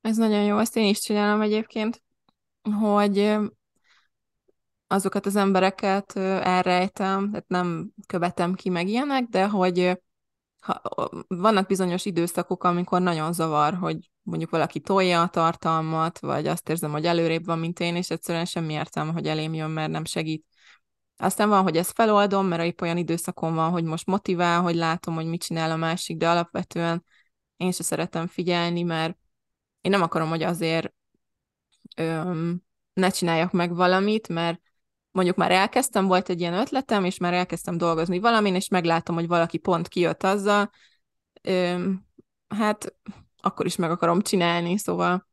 Ez 0.00 0.16
nagyon 0.16 0.44
jó, 0.44 0.58
ezt 0.58 0.76
én 0.76 0.88
is 0.88 0.98
csinálom 1.00 1.40
egyébként, 1.40 2.02
hogy 2.80 3.36
azokat 4.86 5.26
az 5.26 5.36
embereket 5.36 6.16
elrejtem, 6.16 7.30
tehát 7.30 7.48
nem 7.48 7.90
követem 8.06 8.54
ki 8.54 8.68
meg 8.68 8.88
ilyenek, 8.88 9.24
de 9.24 9.48
hogy 9.48 10.00
ha, 10.60 10.80
vannak 11.28 11.66
bizonyos 11.66 12.04
időszakok, 12.04 12.64
amikor 12.64 13.00
nagyon 13.00 13.32
zavar, 13.32 13.74
hogy 13.74 14.10
mondjuk 14.22 14.50
valaki 14.50 14.80
tolja 14.80 15.22
a 15.22 15.28
tartalmat, 15.28 16.18
vagy 16.18 16.46
azt 16.46 16.68
érzem, 16.68 16.90
hogy 16.90 17.04
előrébb 17.04 17.44
van, 17.44 17.58
mint 17.58 17.80
én, 17.80 17.96
és 17.96 18.10
egyszerűen 18.10 18.44
semmi 18.44 18.72
értelme, 18.72 19.12
hogy 19.12 19.26
elém 19.26 19.54
jön, 19.54 19.70
mert 19.70 19.90
nem 19.90 20.04
segít. 20.04 20.46
Aztán 21.22 21.48
van, 21.48 21.62
hogy 21.62 21.76
ezt 21.76 21.92
feloldom, 21.92 22.46
mert 22.46 22.62
épp 22.62 22.80
olyan 22.80 22.96
időszakon 22.96 23.54
van, 23.54 23.70
hogy 23.70 23.84
most 23.84 24.06
motivál, 24.06 24.60
hogy 24.60 24.74
látom, 24.74 25.14
hogy 25.14 25.26
mit 25.26 25.42
csinál 25.42 25.70
a 25.70 25.76
másik, 25.76 26.16
de 26.16 26.28
alapvetően 26.28 27.04
én 27.56 27.72
se 27.72 27.82
szeretem 27.82 28.26
figyelni, 28.26 28.82
mert 28.82 29.18
én 29.80 29.90
nem 29.90 30.02
akarom, 30.02 30.28
hogy 30.28 30.42
azért 30.42 30.94
öm, 31.96 32.62
ne 32.92 33.10
csináljak 33.10 33.52
meg 33.52 33.74
valamit, 33.74 34.28
mert 34.28 34.60
mondjuk 35.10 35.36
már 35.36 35.50
elkezdtem, 35.50 36.06
volt 36.06 36.28
egy 36.28 36.40
ilyen 36.40 36.54
ötletem, 36.54 37.04
és 37.04 37.18
már 37.18 37.34
elkezdtem 37.34 37.76
dolgozni 37.76 38.18
valamin, 38.18 38.54
és 38.54 38.68
meglátom, 38.68 39.14
hogy 39.14 39.26
valaki 39.26 39.58
pont 39.58 39.88
kijött 39.88 40.22
azzal, 40.22 40.70
öm, 41.42 42.06
hát 42.48 42.94
akkor 43.40 43.66
is 43.66 43.76
meg 43.76 43.90
akarom 43.90 44.20
csinálni, 44.20 44.78
szóval 44.78 45.28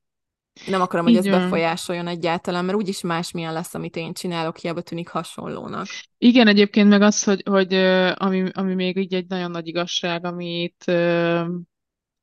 nem 0.68 0.82
akarom, 0.82 1.06
hogy 1.06 1.16
ez 1.16 1.26
befolyásoljon 1.26 2.08
egyáltalán, 2.08 2.66
mert 2.66 2.78
úgyis 2.78 3.02
másmilyen 3.02 3.54
lesz, 3.54 3.74
amit 3.74 3.96
én 3.96 4.14
csinálok, 4.14 4.58
hiába 4.58 4.82
tűnik 4.82 5.08
hasonlónak. 5.08 5.88
Igen, 6.18 6.48
egyébként 6.48 6.90
meg 6.90 7.02
az, 7.02 7.24
hogy, 7.24 7.42
hogy 7.50 7.74
ami, 8.14 8.50
ami 8.54 8.74
még 8.74 8.98
így 8.98 9.14
egy 9.14 9.28
nagyon 9.28 9.52
nagy 9.52 9.68
igazság, 9.68 10.26
amit 10.26 10.92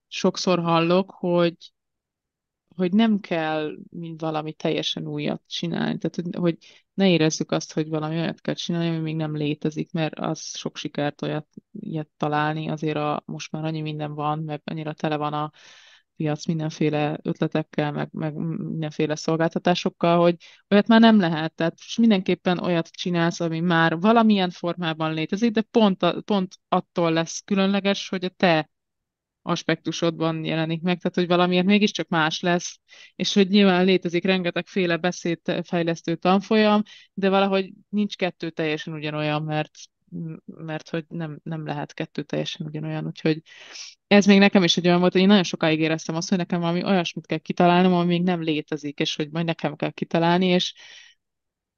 sokszor 0.09 0.59
hallok, 0.59 1.11
hogy 1.11 1.55
hogy 2.77 2.93
nem 2.93 3.21
kell 3.21 3.77
mint 3.91 4.21
valami 4.21 4.53
teljesen 4.53 5.07
újat 5.07 5.43
csinálni. 5.47 5.99
Tehát, 5.99 6.17
hogy, 6.17 6.37
hogy 6.37 6.57
ne 6.95 7.09
érezzük 7.09 7.51
azt, 7.51 7.73
hogy 7.73 7.89
valami 7.89 8.19
olyat 8.19 8.41
kell 8.41 8.55
csinálni, 8.55 8.89
ami 8.89 8.99
még 8.99 9.17
nem 9.17 9.37
létezik, 9.37 9.93
mert 9.93 10.15
az 10.19 10.41
sok 10.41 10.77
sikert 10.77 11.23
olyat 11.23 11.47
ilyet 11.73 12.09
találni. 12.17 12.69
Azért 12.69 12.97
a, 12.97 13.23
most 13.27 13.53
már 13.53 13.65
annyi 13.65 13.81
minden 13.81 14.15
van, 14.15 14.39
meg 14.39 14.61
annyira 14.65 14.93
tele 14.93 15.17
van 15.17 15.33
a 15.33 15.51
piac 16.17 16.47
mindenféle 16.47 17.19
ötletekkel, 17.23 17.93
meg, 17.93 18.09
meg 18.13 18.35
mindenféle 18.35 19.15
szolgáltatásokkal, 19.15 20.21
hogy 20.21 20.37
olyat 20.71 20.87
már 20.87 21.01
nem 21.01 21.21
lehet. 21.21 21.55
Tehát 21.55 21.79
mindenképpen 21.99 22.59
olyat 22.59 22.89
csinálsz, 22.89 23.41
ami 23.41 23.61
már 23.61 23.99
valamilyen 23.99 24.51
formában 24.51 25.15
létezik, 25.15 25.51
de 25.51 25.61
pont, 25.61 26.23
pont 26.25 26.55
attól 26.69 27.13
lesz 27.13 27.43
különleges, 27.45 28.09
hogy 28.09 28.25
a 28.25 28.29
te 28.29 28.71
aspektusodban 29.43 30.45
jelenik 30.45 30.83
meg, 30.83 30.99
tehát 30.99 31.17
hogy 31.17 31.27
valamiért 31.27 31.67
mégiscsak 31.67 32.09
más 32.09 32.41
lesz, 32.41 32.81
és 33.17 33.35
hogy 33.35 33.49
nyilván 33.49 33.85
létezik 33.85 34.25
rengetegféle 34.25 34.97
beszédfejlesztő 34.97 36.17
tanfolyam, 36.17 36.83
de 37.15 37.29
valahogy 37.29 37.73
nincs 37.89 38.17
kettő 38.17 38.51
teljesen 38.51 38.95
ugyanolyan, 38.95 39.43
mert 39.43 39.71
mert 40.45 40.89
hogy 40.89 41.05
nem, 41.09 41.39
nem 41.43 41.67
lehet 41.67 41.95
kettő 41.95 42.23
teljesen 42.23 42.67
ugyanolyan, 42.67 43.07
úgyhogy 43.07 43.43
ez 44.07 44.27
még 44.27 44.39
nekem 44.39 44.63
is 44.63 44.77
egy 44.77 44.87
olyan 44.87 45.01
volt, 45.01 45.13
hogy 45.13 45.21
én 45.21 45.27
nagyon 45.27 45.43
sokáig 45.43 45.81
éreztem 45.81 46.15
azt, 46.15 46.29
hogy 46.29 46.39
nekem 46.39 46.61
valami 46.61 46.85
olyasmit 46.85 47.27
kell 47.27 47.39
kitalálnom, 47.39 47.93
ami 47.93 48.07
még 48.07 48.23
nem 48.23 48.43
létezik, 48.43 48.99
és 48.99 49.17
hogy 49.17 49.31
majd 49.31 49.47
nekem 49.47 49.77
kell 49.77 49.91
kitalálni, 49.91 50.47
és 50.47 50.75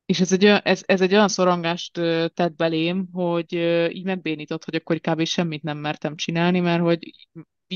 és 0.06 0.20
ez 0.20 0.32
egy, 0.32 0.44
ez, 0.44 0.82
ez 0.86 1.00
egy 1.00 1.12
olyan 1.12 1.28
szorongást 1.28 1.92
tett 2.34 2.56
belém, 2.56 3.08
hogy 3.12 3.52
így 3.92 4.04
megbénított, 4.04 4.64
hogy 4.64 4.74
akkor 4.74 5.00
kb. 5.00 5.24
semmit 5.24 5.62
nem 5.62 5.78
mertem 5.78 6.16
csinálni, 6.16 6.60
mert 6.60 6.82
hogy 6.82 7.28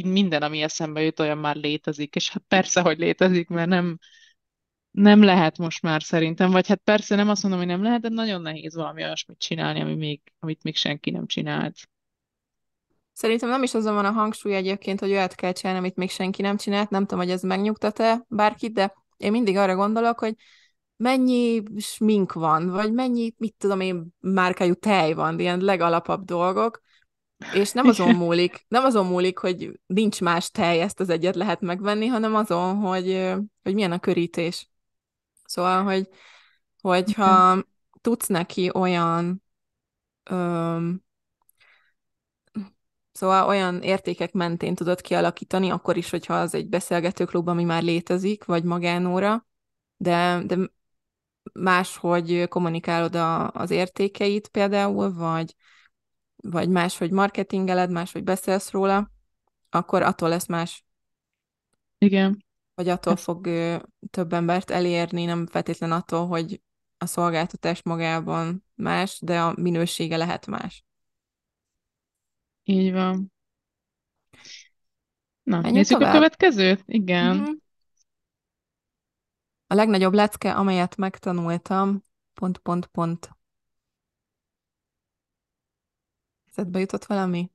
minden, 0.05 0.43
ami 0.43 0.63
eszembe 0.63 1.03
jut, 1.03 1.21
olyan 1.21 1.39
már 1.39 1.57
létezik, 1.57 2.15
és 2.15 2.31
hát 2.31 2.43
persze, 2.49 2.81
hogy 2.81 2.99
létezik, 2.99 3.49
mert 3.49 3.69
nem, 3.69 3.99
nem 4.93 5.23
lehet 5.23 5.59
most 5.59 5.83
már 5.83 6.03
szerintem, 6.03 6.51
vagy 6.51 6.69
hát 6.69 6.81
persze 6.85 7.15
nem 7.15 7.29
azt 7.29 7.43
mondom, 7.43 7.61
hogy 7.61 7.69
nem 7.69 7.83
lehet, 7.83 8.01
de 8.01 8.09
nagyon 8.09 8.43
nehéz 8.43 8.75
valami 8.75 9.03
olyasmit 9.03 9.39
csinálni, 9.39 9.81
ami 9.81 9.95
még, 9.95 10.21
amit 10.39 10.63
még 10.63 10.77
senki 10.77 11.11
nem 11.11 11.27
csinált. 11.27 11.77
Szerintem 13.13 13.49
nem 13.49 13.63
is 13.63 13.75
azon 13.75 13.95
van 13.95 14.05
a 14.05 14.11
hangsúly 14.11 14.55
egyébként, 14.55 15.01
hogy 15.01 15.11
olyat 15.11 15.35
kell 15.35 15.53
csinálni, 15.53 15.79
amit 15.81 15.97
még 15.97 16.11
senki 16.11 16.43
nem 16.43 16.57
csinált. 16.57 16.91
Nem 16.91 17.01
tudom, 17.01 17.19
hogy 17.19 17.31
ez 17.31 17.43
megnyugtat-e 17.43 18.25
bárkit, 18.29 18.73
de 18.73 18.95
én 19.17 19.31
mindig 19.31 19.57
arra 19.57 19.75
gondolok, 19.75 20.19
hogy 20.19 20.35
mennyi 20.97 21.63
smink 21.79 22.33
van, 22.33 22.71
vagy 22.71 22.93
mennyi, 22.93 23.35
mit 23.37 23.55
tudom 23.59 23.81
én, 23.81 24.07
márkájú 24.21 24.75
tej 24.75 25.13
van, 25.13 25.39
ilyen 25.39 25.61
legalapabb 25.61 26.25
dolgok, 26.25 26.81
és 27.55 27.73
nem 27.73 27.87
azon 27.87 28.15
múlik, 28.15 28.65
nem 28.69 28.85
azon 28.85 29.07
múlik, 29.07 29.39
hogy 29.39 29.81
nincs 29.87 30.21
más 30.21 30.51
tej, 30.51 30.81
ezt 30.81 31.01
az 31.01 31.09
egyet 31.09 31.35
lehet 31.35 31.61
megvenni, 31.61 32.07
hanem 32.07 32.35
azon, 32.35 32.77
hogy, 32.77 33.33
hogy 33.63 33.75
milyen 33.75 33.93
a 33.93 33.99
körítés. 33.99 34.72
Szóval, 35.45 35.83
hogy, 35.83 36.09
hogyha 36.81 37.65
tudsz 38.01 38.27
neki 38.27 38.71
olyan 38.75 39.43
öm, 40.25 41.03
Szóval 43.13 43.47
olyan 43.47 43.83
értékek 43.83 44.33
mentén 44.33 44.75
tudod 44.75 45.01
kialakítani, 45.01 45.71
akkor 45.71 45.97
is, 45.97 46.11
hogyha 46.11 46.35
az 46.35 46.55
egy 46.55 46.69
beszélgetőklub, 46.69 47.49
ami 47.49 47.65
már 47.65 47.83
létezik, 47.83 48.45
vagy 48.45 48.65
magánóra, 48.65 49.47
de, 49.97 50.43
de 50.47 50.57
máshogy 51.53 52.49
kommunikálod 52.49 53.15
a, 53.15 53.51
az 53.51 53.71
értékeit 53.71 54.49
például, 54.49 55.15
vagy, 55.15 55.55
vagy 56.37 56.69
máshogy 56.69 57.11
marketingeled, 57.11 57.91
máshogy 57.91 58.25
beszélsz 58.25 58.71
róla, 58.71 59.11
akkor 59.71 60.03
attól 60.03 60.29
lesz 60.29 60.47
más. 60.47 60.85
Igen. 61.99 62.45
Vagy 62.75 62.89
attól 62.89 63.13
Ez... 63.13 63.23
fog 63.23 63.49
több 64.11 64.33
embert 64.33 64.71
elérni, 64.71 65.25
nem 65.25 65.47
feltétlen 65.47 65.93
attól, 65.93 66.27
hogy 66.27 66.63
a 66.99 67.07
szolgáltatás 67.07 67.83
magában 67.83 68.65
más, 68.75 69.19
de 69.21 69.41
a 69.41 69.55
minősége 69.57 70.17
lehet 70.17 70.47
más. 70.47 70.85
Így 72.63 72.93
van. 72.93 73.33
Na, 75.43 75.57
Menjünk 75.57 75.75
nézzük 75.75 75.97
tovább? 75.97 76.11
a 76.11 76.17
következőt? 76.17 76.83
Igen. 76.87 77.37
Mm-hmm. 77.37 77.53
A 79.67 79.75
legnagyobb 79.75 80.13
lecke, 80.13 80.55
amelyet 80.55 80.97
megtanultam, 80.97 82.03
pont, 82.35 82.59
pont, 82.59 82.87
pont. 82.87 83.31
Eszedbe 86.49 86.79
jutott 86.79 87.05
valami? 87.05 87.51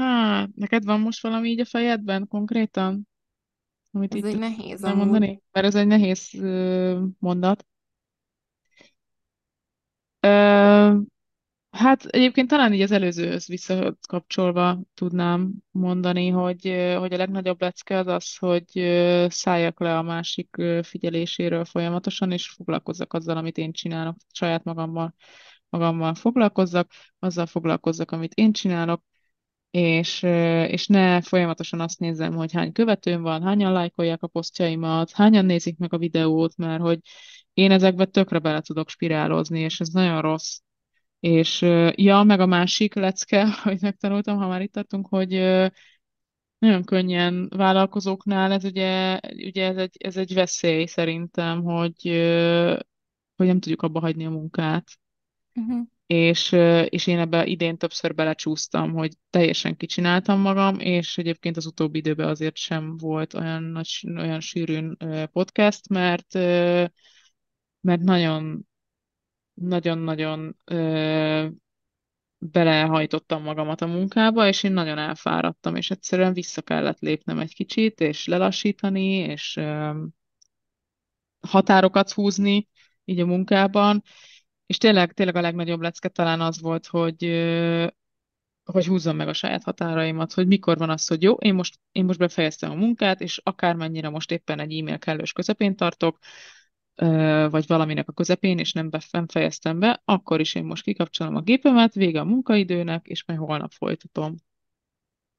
Hát, 0.00 0.48
neked 0.54 0.84
van 0.84 1.00
most 1.00 1.22
valami 1.22 1.48
így 1.48 1.60
a 1.60 1.64
fejedben 1.64 2.28
konkrétan? 2.28 3.08
Amit 3.92 4.14
ez 4.14 4.24
egy 4.24 4.38
nehéz 4.38 4.80
mondani? 4.80 5.42
Mert 5.52 5.66
ez 5.66 5.74
egy 5.74 5.86
nehéz 5.86 6.30
mondat. 7.18 7.66
Ö, 10.20 10.96
hát 11.70 12.04
egyébként 12.04 12.48
talán 12.48 12.72
így 12.72 12.80
az 12.80 12.90
előzőhöz 12.90 13.46
visszakapcsolva 13.46 14.80
tudnám 14.94 15.52
mondani, 15.70 16.28
hogy, 16.28 16.62
hogy 16.98 17.12
a 17.12 17.16
legnagyobb 17.16 17.60
lecke 17.60 17.96
az 17.98 18.06
az, 18.06 18.36
hogy 18.36 18.70
szálljak 19.28 19.80
le 19.80 19.98
a 19.98 20.02
másik 20.02 20.56
figyeléséről 20.82 21.64
folyamatosan, 21.64 22.32
és 22.32 22.48
foglalkozzak 22.48 23.12
azzal, 23.12 23.36
amit 23.36 23.58
én 23.58 23.72
csinálok, 23.72 24.16
saját 24.32 24.64
magammal, 24.64 25.14
magammal 25.68 26.14
foglalkozzak, 26.14 26.90
azzal 27.18 27.46
foglalkozzak, 27.46 28.10
amit 28.10 28.34
én 28.34 28.52
csinálok, 28.52 29.02
és, 29.70 30.22
és 30.68 30.86
ne 30.86 31.20
folyamatosan 31.20 31.80
azt 31.80 31.98
nézem, 31.98 32.34
hogy 32.34 32.52
hány 32.52 32.72
követőm 32.72 33.22
van, 33.22 33.42
hányan 33.42 33.72
lájkolják 33.72 34.22
a 34.22 34.26
posztjaimat, 34.26 35.12
hányan 35.12 35.44
nézik 35.44 35.78
meg 35.78 35.92
a 35.92 35.98
videót, 35.98 36.56
mert 36.56 36.80
hogy 36.80 36.98
én 37.54 37.70
ezekbe 37.70 38.04
tökre 38.04 38.38
bele 38.38 38.60
tudok 38.60 38.88
spirálozni, 38.88 39.60
és 39.60 39.80
ez 39.80 39.88
nagyon 39.88 40.20
rossz. 40.20 40.58
És 41.20 41.60
ja, 41.94 42.22
meg 42.22 42.40
a 42.40 42.46
másik 42.46 42.94
lecke, 42.94 43.46
hogy 43.62 43.78
megtanultam, 43.80 44.36
ha 44.36 44.48
már 44.48 44.62
itt 44.62 44.72
tartunk, 44.72 45.06
hogy 45.08 45.30
nagyon 46.58 46.84
könnyen 46.84 47.48
vállalkozóknál 47.56 48.52
ez 48.52 48.64
ugye, 48.64 49.20
ugye 49.32 49.66
ez 49.66 49.76
egy, 49.76 49.96
ez 49.98 50.16
egy 50.16 50.34
veszély 50.34 50.86
szerintem, 50.86 51.62
hogy, 51.62 52.02
hogy 53.36 53.46
nem 53.46 53.60
tudjuk 53.60 53.82
abba 53.82 54.00
hagyni 54.00 54.26
a 54.26 54.30
munkát. 54.30 54.86
Uh-huh. 55.54 55.86
És, 56.10 56.52
és 56.88 57.06
én 57.06 57.18
ebbe 57.18 57.46
idén 57.46 57.76
többször 57.76 58.14
belecsúsztam, 58.14 58.92
hogy 58.92 59.12
teljesen 59.30 59.76
kicsináltam 59.76 60.40
magam, 60.40 60.78
és 60.78 61.18
egyébként 61.18 61.56
az 61.56 61.66
utóbbi 61.66 61.98
időben 61.98 62.28
azért 62.28 62.56
sem 62.56 62.96
volt 62.96 63.34
olyan, 63.34 63.62
nagy, 63.62 64.04
olyan 64.16 64.40
sűrűn 64.40 64.96
podcast, 65.32 65.88
mert 65.88 66.34
mert 67.80 68.00
nagyon 68.00 68.66
nagyon-nagyon 69.54 70.56
belehajtottam 72.38 73.42
magamat 73.42 73.80
a 73.80 73.86
munkába, 73.86 74.48
és 74.48 74.62
én 74.62 74.72
nagyon 74.72 74.98
elfáradtam, 74.98 75.76
és 75.76 75.90
egyszerűen 75.90 76.32
vissza 76.32 76.62
kellett 76.62 77.00
lépnem 77.00 77.38
egy 77.38 77.54
kicsit, 77.54 78.00
és 78.00 78.26
lelassítani, 78.26 79.14
és 79.14 79.56
ö, 79.56 79.90
határokat 81.40 82.10
húzni 82.10 82.68
így 83.04 83.20
a 83.20 83.26
munkában, 83.26 84.02
és 84.70 84.78
tényleg, 84.78 85.12
tényleg 85.12 85.36
a 85.36 85.40
legnagyobb 85.40 85.80
lecke 85.80 86.08
talán 86.08 86.40
az 86.40 86.60
volt, 86.60 86.86
hogy 86.86 87.24
hogy 88.64 88.86
húzzam 88.86 89.16
meg 89.16 89.28
a 89.28 89.32
saját 89.32 89.62
határaimat, 89.62 90.32
hogy 90.32 90.46
mikor 90.46 90.78
van 90.78 90.90
az, 90.90 91.06
hogy 91.06 91.22
jó, 91.22 91.34
én 91.34 91.54
most, 91.54 91.78
én 91.92 92.04
most 92.04 92.18
befejeztem 92.18 92.70
a 92.70 92.74
munkát, 92.74 93.20
és 93.20 93.40
akármennyire 93.42 94.08
most 94.08 94.30
éppen 94.30 94.60
egy 94.60 94.78
e-mail 94.78 94.98
kellős 94.98 95.32
közepén 95.32 95.76
tartok, 95.76 96.18
vagy 97.50 97.66
valaminek 97.66 98.08
a 98.08 98.12
közepén, 98.12 98.58
és 98.58 98.72
nem, 98.72 98.90
nem 99.10 99.26
fejeztem 99.26 99.78
be, 99.78 100.02
akkor 100.04 100.40
is 100.40 100.54
én 100.54 100.64
most 100.64 100.82
kikapcsolom 100.82 101.36
a 101.36 101.40
gépemet, 101.40 101.94
vége 101.94 102.20
a 102.20 102.24
munkaidőnek, 102.24 103.06
és 103.06 103.24
majd 103.24 103.38
holnap 103.38 103.72
folytatom. 103.72 104.34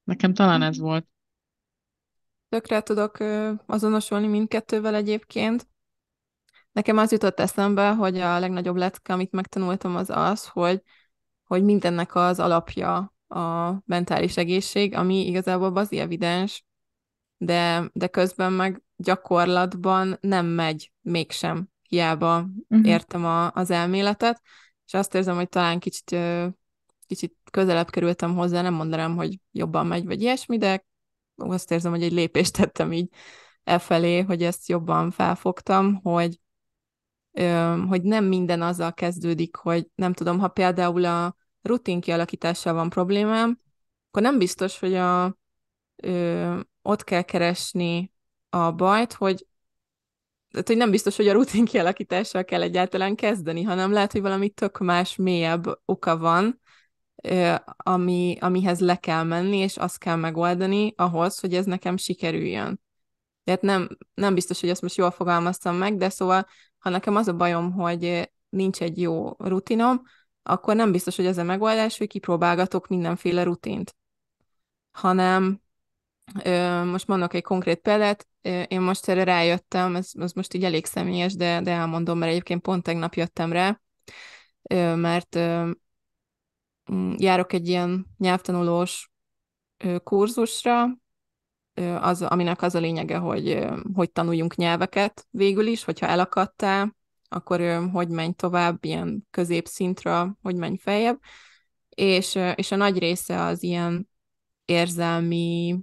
Nekem 0.03 0.33
talán 0.33 0.61
ez 0.61 0.77
mhm. 0.77 0.85
volt. 0.85 1.07
Tökre 2.49 2.81
tudok 2.81 3.17
azonosulni 3.65 4.27
mindkettővel 4.27 4.95
egyébként. 4.95 5.70
Nekem 6.71 6.97
az 6.97 7.11
jutott 7.11 7.39
eszembe, 7.39 7.93
hogy 7.93 8.19
a 8.19 8.39
legnagyobb 8.39 8.75
lecke, 8.75 9.13
amit 9.13 9.31
megtanultam, 9.31 9.95
az 9.95 10.09
az, 10.09 10.47
hogy, 10.47 10.81
hogy 11.43 11.63
mindennek 11.63 12.15
az 12.15 12.39
alapja 12.39 13.13
a 13.27 13.71
mentális 13.85 14.37
egészség, 14.37 14.95
ami 14.95 15.27
igazából 15.27 15.71
bazi 15.71 15.99
evidens, 15.99 16.65
de, 17.37 17.89
de 17.93 18.07
közben 18.07 18.53
meg 18.53 18.81
gyakorlatban 18.95 20.17
nem 20.21 20.45
megy 20.45 20.91
mégsem 21.01 21.69
hiába 21.87 22.45
uh-huh. 22.69 22.87
értem 22.87 23.25
a, 23.25 23.51
az 23.51 23.71
elméletet, 23.71 24.41
és 24.85 24.93
azt 24.93 25.15
érzem, 25.15 25.35
hogy 25.35 25.49
talán 25.49 25.79
kicsit, 25.79 26.15
kicsit 27.07 27.35
közelebb 27.51 27.89
kerültem 27.89 28.35
hozzá, 28.35 28.61
nem 28.61 28.73
mondanám, 28.73 29.15
hogy 29.15 29.39
jobban 29.51 29.87
megy, 29.87 30.05
vagy 30.05 30.21
ilyesmi, 30.21 30.57
de 30.57 30.85
azt 31.35 31.71
érzem, 31.71 31.91
hogy 31.91 32.03
egy 32.03 32.11
lépést 32.11 32.53
tettem 32.57 32.91
így 32.91 33.09
e 33.63 33.79
felé, 33.79 34.21
hogy 34.21 34.43
ezt 34.43 34.69
jobban 34.69 35.11
felfogtam, 35.11 35.99
hogy, 36.03 36.39
hogy 37.87 38.01
nem 38.01 38.25
minden 38.25 38.61
azzal 38.61 38.93
kezdődik, 38.93 39.55
hogy 39.55 39.87
nem 39.95 40.13
tudom, 40.13 40.39
ha 40.39 40.47
például 40.47 41.05
a 41.05 41.35
rutin 41.61 41.99
kialakítással 41.99 42.73
van 42.73 42.89
problémám, 42.89 43.59
akkor 44.07 44.21
nem 44.21 44.37
biztos, 44.37 44.79
hogy 44.79 44.93
a, 44.95 45.37
ö, 45.95 46.59
ott 46.81 47.03
kell 47.03 47.21
keresni 47.21 48.13
a 48.49 48.71
bajt, 48.71 49.13
hogy 49.13 49.45
tehát, 50.51 50.67
hogy 50.67 50.77
nem 50.77 50.91
biztos, 50.91 51.15
hogy 51.15 51.27
a 51.27 51.33
rutin 51.33 51.65
kialakítással 51.65 52.43
kell 52.43 52.61
egyáltalán 52.61 53.15
kezdeni, 53.15 53.63
hanem 53.63 53.91
lehet, 53.91 54.11
hogy 54.11 54.21
valami 54.21 54.49
tök 54.49 54.77
más, 54.77 55.15
mélyebb 55.15 55.79
oka 55.85 56.17
van, 56.17 56.59
ami, 57.65 58.37
amihez 58.39 58.79
le 58.79 58.95
kell 58.95 59.23
menni, 59.23 59.57
és 59.57 59.77
azt 59.77 59.97
kell 59.97 60.15
megoldani 60.15 60.93
ahhoz, 60.97 61.39
hogy 61.39 61.53
ez 61.53 61.65
nekem 61.65 61.97
sikerüljön. 61.97 62.81
Tehát 63.43 63.61
nem, 63.61 63.97
nem 64.13 64.33
biztos, 64.33 64.59
hogy 64.59 64.69
ezt 64.69 64.81
most 64.81 64.97
jól 64.97 65.11
fogalmaztam 65.11 65.75
meg, 65.75 65.97
de 65.97 66.09
szóval, 66.09 66.47
ha 66.81 66.89
nekem 66.89 67.15
az 67.15 67.27
a 67.27 67.35
bajom, 67.35 67.71
hogy 67.71 68.31
nincs 68.49 68.81
egy 68.81 69.01
jó 69.01 69.31
rutinom, 69.37 70.01
akkor 70.43 70.75
nem 70.75 70.91
biztos, 70.91 71.15
hogy 71.15 71.25
ez 71.25 71.37
a 71.37 71.43
megoldás, 71.43 71.97
hogy 71.97 72.07
kipróbálgatok 72.07 72.87
mindenféle 72.87 73.43
rutint. 73.43 73.95
Hanem 74.91 75.61
most 76.85 77.07
mondok 77.07 77.33
egy 77.33 77.43
konkrét 77.43 77.79
példát, 77.79 78.27
én 78.67 78.81
most 78.81 79.07
erre 79.07 79.23
rájöttem, 79.23 79.95
ez, 79.95 80.11
ez 80.13 80.31
most 80.31 80.53
így 80.53 80.63
elég 80.63 80.85
személyes, 80.85 81.35
de, 81.35 81.61
de 81.61 81.71
elmondom, 81.71 82.17
mert 82.17 82.31
egyébként 82.31 82.61
pont 82.61 82.83
tegnap 82.83 83.13
jöttem 83.13 83.51
rá, 83.51 83.81
mert 84.95 85.35
járok 87.15 87.53
egy 87.53 87.67
ilyen 87.67 88.05
nyelvtanulós 88.17 89.11
kurzusra, 90.03 90.87
az, 91.99 92.21
aminek 92.21 92.61
az 92.61 92.75
a 92.75 92.79
lényege, 92.79 93.17
hogy 93.17 93.67
hogy 93.93 94.11
tanuljunk 94.11 94.55
nyelveket 94.55 95.27
végül 95.29 95.67
is, 95.67 95.83
hogyha 95.83 96.07
elakadtál, 96.07 96.95
akkor 97.29 97.89
hogy 97.91 98.09
menj 98.09 98.33
tovább, 98.33 98.85
ilyen 98.85 99.27
középszintra, 99.29 100.37
hogy 100.41 100.55
menj 100.55 100.77
feljebb, 100.77 101.19
és, 101.89 102.39
és 102.55 102.71
a 102.71 102.75
nagy 102.75 102.99
része 102.99 103.43
az 103.43 103.63
ilyen 103.63 104.09
érzelmi 104.65 105.79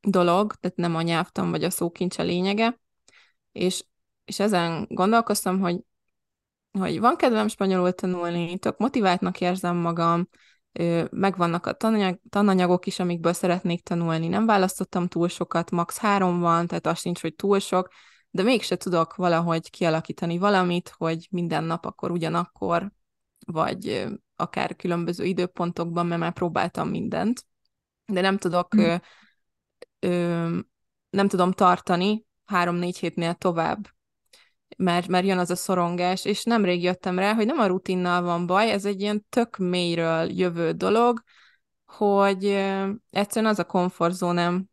dolog, 0.00 0.54
tehát 0.54 0.76
nem 0.76 0.94
a 0.94 1.02
nyelvtan 1.02 1.50
vagy 1.50 1.64
a 1.64 1.70
szókincs 1.70 2.18
a 2.18 2.22
lényege, 2.22 2.80
és, 3.52 3.84
és 4.24 4.38
ezen 4.38 4.86
gondolkoztam, 4.90 5.60
hogy, 5.60 5.80
hogy 6.78 7.00
van 7.00 7.16
kedvem 7.16 7.48
spanyolul 7.48 7.92
tanulni, 7.92 8.58
tök 8.58 8.78
motiváltnak 8.78 9.40
érzem 9.40 9.76
magam, 9.76 10.28
megvannak 11.10 11.66
a 11.66 11.72
tananyag, 11.72 12.18
tananyagok 12.28 12.86
is, 12.86 12.98
amikből 12.98 13.32
szeretnék 13.32 13.82
tanulni. 13.82 14.28
Nem 14.28 14.46
választottam 14.46 15.06
túl 15.06 15.28
sokat, 15.28 15.70
max. 15.70 15.98
három 15.98 16.40
van, 16.40 16.66
tehát 16.66 16.86
az 16.86 17.00
sincs, 17.00 17.20
hogy 17.20 17.34
túl 17.34 17.58
sok, 17.58 17.88
de 18.30 18.42
mégse 18.42 18.76
tudok 18.76 19.14
valahogy 19.14 19.70
kialakítani 19.70 20.38
valamit, 20.38 20.94
hogy 20.96 21.28
minden 21.30 21.64
nap 21.64 21.84
akkor 21.84 22.10
ugyanakkor, 22.10 22.92
vagy 23.46 24.06
akár 24.36 24.76
különböző 24.76 25.24
időpontokban, 25.24 26.06
mert 26.06 26.20
már 26.20 26.32
próbáltam 26.32 26.88
mindent, 26.88 27.46
de 28.06 28.20
nem 28.20 28.38
tudok, 28.38 28.76
mm. 28.76 28.78
ö, 28.78 28.96
ö, 29.98 30.58
nem 31.10 31.28
tudom 31.28 31.52
tartani 31.52 32.26
három-négy 32.44 32.98
hétnél 32.98 33.34
tovább, 33.34 33.88
mert, 34.76 35.08
mert 35.08 35.26
jön 35.26 35.38
az 35.38 35.50
a 35.50 35.56
szorongás, 35.56 36.24
és 36.24 36.44
nemrég 36.44 36.82
jöttem 36.82 37.18
rá, 37.18 37.34
hogy 37.34 37.46
nem 37.46 37.58
a 37.58 37.66
rutinnal 37.66 38.22
van 38.22 38.46
baj, 38.46 38.70
ez 38.70 38.84
egy 38.84 39.00
ilyen 39.00 39.26
tök 39.28 39.56
mélyről 39.56 40.30
jövő 40.30 40.72
dolog, 40.72 41.22
hogy 41.84 42.44
egyszerűen 43.10 43.52
az 43.52 43.58
a 43.58 43.64
komfortzónám, 43.64 44.64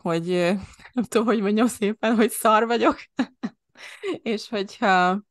hogy 0.00 0.26
nem 0.92 1.04
tudom, 1.08 1.26
hogy 1.26 1.40
mondjam 1.40 1.66
szépen, 1.66 2.14
hogy 2.14 2.30
szar 2.30 2.66
vagyok, 2.66 2.96
és 4.22 4.48
hogyha, 4.48 5.22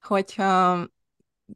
hogyha 0.00 0.86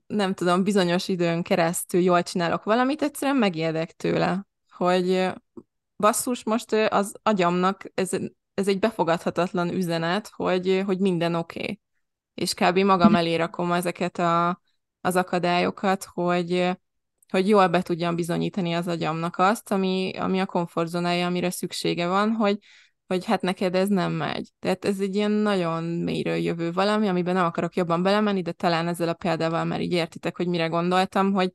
nem 0.06 0.34
tudom, 0.34 0.62
bizonyos 0.62 1.08
időn 1.08 1.42
keresztül 1.42 2.00
jól 2.00 2.22
csinálok 2.22 2.64
valamit, 2.64 3.02
egyszerűen 3.02 3.36
megijedek 3.36 3.92
tőle, 3.92 4.46
hogy 4.70 5.32
basszus, 5.96 6.44
most 6.44 6.72
az 6.72 7.14
agyamnak 7.22 7.84
ez, 7.94 8.10
ez 8.58 8.68
egy 8.68 8.78
befogadhatatlan 8.78 9.72
üzenet, 9.72 10.30
hogy, 10.32 10.82
hogy 10.86 10.98
minden 10.98 11.34
oké. 11.34 11.60
Okay. 11.60 11.80
És 12.34 12.54
kb. 12.54 12.78
magam 12.78 13.14
elé 13.14 13.34
rakom 13.34 13.72
ezeket 13.72 14.18
a, 14.18 14.60
az 15.00 15.16
akadályokat, 15.16 16.04
hogy, 16.12 16.70
hogy 17.28 17.48
jól 17.48 17.68
be 17.68 17.82
tudjam 17.82 18.14
bizonyítani 18.14 18.72
az 18.72 18.88
agyamnak 18.88 19.38
azt, 19.38 19.72
ami, 19.72 20.12
ami 20.16 20.40
a 20.40 20.46
komfortzónája, 20.46 21.26
amire 21.26 21.50
szüksége 21.50 22.08
van, 22.08 22.30
hogy, 22.30 22.58
hogy 23.06 23.24
hát 23.24 23.40
neked 23.42 23.74
ez 23.74 23.88
nem 23.88 24.12
megy. 24.12 24.48
Tehát 24.58 24.84
ez 24.84 25.00
egy 25.00 25.14
ilyen 25.14 25.30
nagyon 25.30 25.84
mélyről 25.84 26.36
jövő 26.36 26.72
valami, 26.72 27.08
amiben 27.08 27.34
nem 27.34 27.44
akarok 27.44 27.76
jobban 27.76 28.02
belemenni, 28.02 28.42
de 28.42 28.52
talán 28.52 28.88
ezzel 28.88 29.08
a 29.08 29.14
példával 29.14 29.64
már 29.64 29.80
így 29.80 29.92
értitek, 29.92 30.36
hogy 30.36 30.46
mire 30.46 30.66
gondoltam, 30.66 31.32
hogy, 31.32 31.50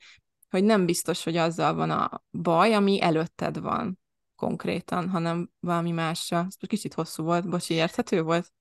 hogy 0.50 0.64
nem 0.64 0.86
biztos, 0.86 1.24
hogy 1.24 1.38
azzal 1.38 1.74
van 1.74 1.90
a 1.90 2.24
baj, 2.32 2.74
ami 2.74 3.02
előtted 3.02 3.60
van 3.60 4.02
konkrétan, 4.44 5.10
hanem 5.10 5.50
valami 5.60 5.92
mással. 5.92 6.46
Ez 6.48 6.68
kicsit 6.68 6.94
hosszú 6.94 7.24
volt, 7.24 7.50
bocsi, 7.50 7.74
érthető 7.74 8.22
volt? 8.22 8.52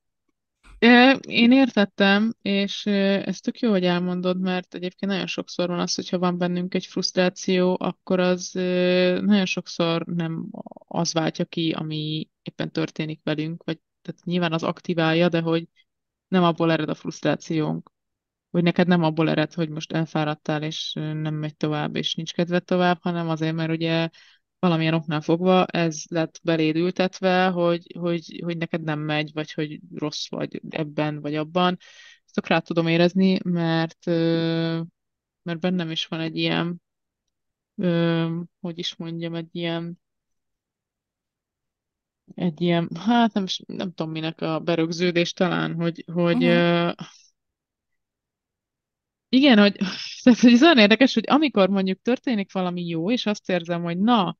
Én 1.21 1.53
értettem, 1.53 2.33
és 2.43 2.87
ez 2.87 3.41
tök 3.41 3.61
jó, 3.61 3.71
hogy 3.71 3.85
elmondod, 3.85 4.41
mert 4.41 4.75
egyébként 4.75 5.13
nagyon 5.13 5.27
sokszor 5.27 5.69
van 5.69 5.79
az, 5.79 5.95
hogyha 5.95 6.19
van 6.19 6.39
bennünk 6.39 6.75
egy 6.75 6.87
frusztráció, 6.87 7.77
akkor 7.81 8.21
az 8.21 8.51
nagyon 9.23 9.47
sokszor 9.47 10.05
nem 10.05 10.49
az 10.89 11.13
váltja 11.13 11.45
ki, 11.45 11.71
ami 11.71 12.29
éppen 12.43 12.71
történik 12.73 13.21
velünk, 13.25 13.63
vagy 13.65 13.79
tehát 14.03 14.25
nyilván 14.25 14.53
az 14.53 14.63
aktiválja, 14.63 15.29
de 15.29 15.41
hogy 15.41 15.69
nem 16.29 16.43
abból 16.43 16.73
ered 16.73 16.89
a 16.89 16.95
frusztrációnk, 16.95 17.91
hogy 18.51 18.63
neked 18.63 18.87
nem 18.87 19.03
abból 19.03 19.31
ered, 19.31 19.53
hogy 19.53 19.69
most 19.69 19.93
elfáradtál, 19.93 20.63
és 20.63 20.93
nem 20.95 21.35
megy 21.35 21.57
tovább, 21.57 21.97
és 21.97 22.15
nincs 22.15 22.33
kedved 22.33 22.65
tovább, 22.65 22.99
hanem 23.03 23.29
azért, 23.29 23.55
mert 23.55 23.71
ugye 23.71 24.09
valamilyen 24.63 24.95
oknál 24.95 25.21
fogva 25.21 25.67
ez 25.67 26.03
lett 26.09 26.41
beléd 26.43 26.77
ültetve, 26.77 27.47
hogy, 27.47 27.97
hogy, 27.99 28.41
hogy 28.45 28.57
neked 28.57 28.83
nem 28.83 28.99
megy, 28.99 29.31
vagy 29.33 29.53
hogy 29.53 29.81
rossz 29.95 30.29
vagy 30.29 30.61
ebben, 30.69 31.21
vagy 31.21 31.35
abban. 31.35 31.79
Ezt 32.25 32.47
rá 32.47 32.59
tudom 32.59 32.87
érezni, 32.87 33.39
mert, 33.45 34.07
mert 35.43 35.61
bennem 35.61 35.91
is 35.91 36.07
van 36.07 36.21
egy 36.21 36.37
ilyen, 36.37 36.83
hogy 38.61 38.79
is 38.79 38.97
mondjam, 38.97 39.35
egy 39.35 39.49
ilyen 39.53 40.01
egy 42.35 42.61
ilyen, 42.61 42.89
hát 42.95 43.33
nem, 43.33 43.45
nem 43.67 43.93
tudom 43.93 44.13
minek 44.13 44.41
a 44.41 44.61
berögződés 44.61 45.33
talán, 45.33 45.75
hogy, 45.75 46.05
hogy 46.13 46.45
uh-huh. 46.45 46.93
igen, 49.29 49.59
hogy, 49.59 49.77
tehát, 50.23 50.41
hogy 50.41 50.53
ez 50.53 50.63
olyan 50.63 50.79
érdekes, 50.79 51.15
hogy 51.15 51.25
amikor 51.27 51.69
mondjuk 51.69 52.01
történik 52.03 52.53
valami 52.53 52.87
jó, 52.87 53.11
és 53.11 53.27
azt 53.27 53.51
érzem, 53.51 53.83
hogy 53.83 53.99
na, 53.99 54.37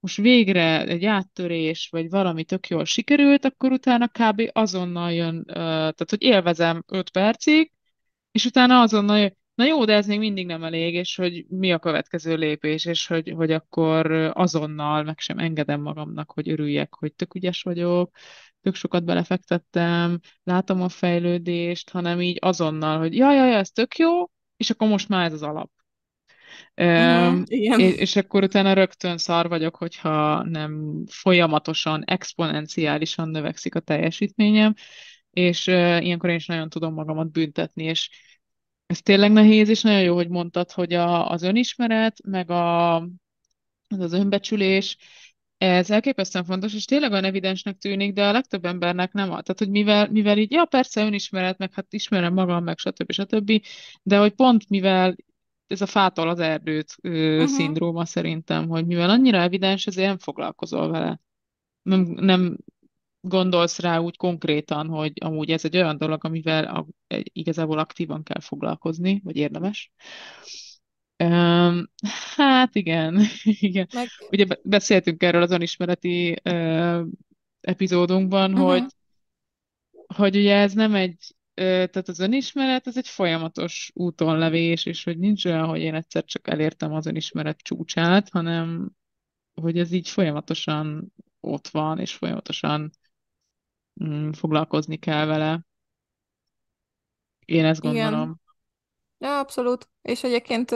most 0.00 0.16
végre 0.16 0.86
egy 0.86 1.04
áttörés, 1.04 1.88
vagy 1.90 2.10
valami 2.10 2.44
tök 2.44 2.68
jól 2.68 2.84
sikerült, 2.84 3.44
akkor 3.44 3.72
utána 3.72 4.08
kb. 4.08 4.42
azonnal 4.52 5.12
jön, 5.12 5.44
tehát 5.44 6.10
hogy 6.10 6.22
élvezem 6.22 6.82
5 6.86 7.10
percig, 7.10 7.72
és 8.30 8.44
utána 8.44 8.80
azonnal 8.80 9.18
jön, 9.18 9.36
na 9.54 9.64
jó, 9.64 9.84
de 9.84 9.94
ez 9.94 10.06
még 10.06 10.18
mindig 10.18 10.46
nem 10.46 10.64
elég, 10.64 10.94
és 10.94 11.16
hogy 11.16 11.46
mi 11.48 11.72
a 11.72 11.78
következő 11.78 12.34
lépés, 12.36 12.84
és 12.84 13.06
hogy, 13.06 13.32
hogy 13.36 13.52
akkor 13.52 14.10
azonnal 14.34 15.02
meg 15.02 15.18
sem 15.18 15.38
engedem 15.38 15.80
magamnak, 15.80 16.30
hogy 16.32 16.48
örüljek, 16.48 16.94
hogy 16.94 17.14
tök 17.14 17.34
ügyes 17.34 17.62
vagyok, 17.62 18.16
tök 18.60 18.74
sokat 18.74 19.04
belefektettem, 19.04 20.20
látom 20.42 20.82
a 20.82 20.88
fejlődést, 20.88 21.90
hanem 21.90 22.20
így 22.20 22.38
azonnal, 22.40 22.98
hogy 22.98 23.16
jaj, 23.16 23.36
jaj, 23.36 23.54
ez 23.54 23.70
tök 23.70 23.96
jó, 23.96 24.24
és 24.56 24.70
akkor 24.70 24.88
most 24.88 25.08
már 25.08 25.24
ez 25.24 25.32
az 25.32 25.42
alap. 25.42 25.70
Uh-huh, 26.76 27.42
igen. 27.44 27.80
És, 27.80 27.96
és 27.96 28.16
akkor 28.16 28.42
utána 28.42 28.72
rögtön 28.72 29.18
szar 29.18 29.48
vagyok, 29.48 29.76
hogyha 29.76 30.42
nem 30.42 31.02
folyamatosan, 31.06 32.04
exponenciálisan 32.04 33.28
növekszik 33.28 33.74
a 33.74 33.80
teljesítményem, 33.80 34.74
és 35.30 35.66
uh, 35.66 36.04
ilyenkor 36.04 36.30
én 36.30 36.36
is 36.36 36.46
nagyon 36.46 36.68
tudom 36.68 36.94
magamat 36.94 37.30
büntetni, 37.30 37.84
és 37.84 38.10
ez 38.86 39.00
tényleg 39.00 39.32
nehéz, 39.32 39.68
és 39.68 39.82
nagyon 39.82 40.02
jó, 40.02 40.14
hogy 40.14 40.28
mondtad, 40.28 40.70
hogy 40.70 40.92
a, 40.92 41.30
az 41.30 41.42
önismeret, 41.42 42.16
meg 42.24 42.50
a, 42.50 42.96
az, 43.88 43.98
az 43.98 44.12
önbecsülés, 44.12 44.96
ez 45.58 45.90
elképesztően 45.90 46.44
fontos, 46.44 46.74
és 46.74 46.84
tényleg 46.84 47.10
olyan 47.10 47.24
evidensnek 47.24 47.76
tűnik, 47.76 48.12
de 48.12 48.26
a 48.26 48.32
legtöbb 48.32 48.64
embernek 48.64 49.12
nem. 49.12 49.28
Tehát, 49.28 49.58
hogy 49.58 49.70
mivel, 49.70 50.08
mivel 50.10 50.38
így, 50.38 50.50
ja, 50.50 50.64
persze 50.64 51.04
önismeret, 51.04 51.58
meg 51.58 51.72
hát 51.74 51.92
ismerem 51.92 52.32
magam, 52.32 52.64
meg 52.64 52.78
stb. 52.78 53.12
stb. 53.12 53.62
De 54.02 54.18
hogy 54.18 54.32
pont 54.32 54.68
mivel 54.68 55.16
ez 55.66 55.80
a 55.80 55.86
fától 55.86 56.28
az 56.28 56.38
erdőt 56.38 56.96
uh-huh. 57.02 57.46
szindróma 57.46 58.04
szerintem, 58.04 58.68
hogy 58.68 58.86
mivel 58.86 59.10
annyira 59.10 59.38
evidens, 59.38 59.86
ezért 59.86 60.08
nem 60.08 60.18
foglalkozol 60.18 60.90
vele. 60.90 61.20
Nem, 61.82 62.00
nem 62.00 62.56
gondolsz 63.20 63.78
rá 63.78 63.98
úgy 63.98 64.16
konkrétan, 64.16 64.88
hogy 64.88 65.12
amúgy 65.20 65.50
ez 65.50 65.64
egy 65.64 65.76
olyan 65.76 65.98
dolog, 65.98 66.24
amivel 66.24 66.86
igazából 67.32 67.78
aktívan 67.78 68.22
kell 68.22 68.40
foglalkozni, 68.40 69.20
vagy 69.24 69.36
érdemes. 69.36 69.92
Um, 71.24 71.90
hát 72.36 72.74
igen, 72.74 73.20
igen. 73.44 73.86
Meg... 73.94 74.08
Ugye 74.30 74.46
beszéltünk 74.62 75.22
erről 75.22 75.42
az 75.42 75.50
önismereti 75.50 76.36
uh, 76.44 77.06
epizódunkban, 77.60 78.52
uh-huh. 78.52 78.68
hogy, 78.68 78.84
hogy 80.16 80.36
ugye 80.36 80.56
ez 80.56 80.72
nem 80.72 80.94
egy, 80.94 81.34
tehát 81.56 82.08
az 82.08 82.18
önismeret, 82.18 82.86
ez 82.86 82.96
egy 82.96 83.08
folyamatos 83.08 83.90
úton 83.94 84.38
levés, 84.38 84.86
és 84.86 85.04
hogy 85.04 85.18
nincs 85.18 85.44
olyan, 85.44 85.66
hogy 85.66 85.80
én 85.80 85.94
egyszer 85.94 86.24
csak 86.24 86.48
elértem 86.48 86.92
az 86.92 87.06
önismeret 87.06 87.58
csúcsát, 87.58 88.28
hanem 88.28 88.90
hogy 89.54 89.78
ez 89.78 89.92
így 89.92 90.08
folyamatosan 90.08 91.12
ott 91.40 91.68
van, 91.68 91.98
és 91.98 92.14
folyamatosan 92.14 92.90
mm, 94.04 94.30
foglalkozni 94.30 94.96
kell 94.96 95.26
vele. 95.26 95.64
Én 97.44 97.64
ezt 97.64 97.80
gondolom. 97.80 98.22
Igen. 98.22 98.40
Ja, 99.18 99.38
abszolút. 99.38 99.88
És 100.02 100.22
egyébként 100.24 100.70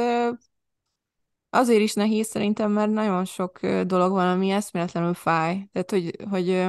azért 1.50 1.80
is 1.80 1.94
nehéz 1.94 2.26
szerintem, 2.26 2.72
mert 2.72 2.90
nagyon 2.90 3.24
sok 3.24 3.66
dolog 3.66 4.12
van, 4.12 4.28
ami 4.28 4.50
eszméletlenül 4.50 5.14
fáj. 5.14 5.68
Tehát, 5.72 5.90
hogy, 5.90 6.16
hogy 6.30 6.66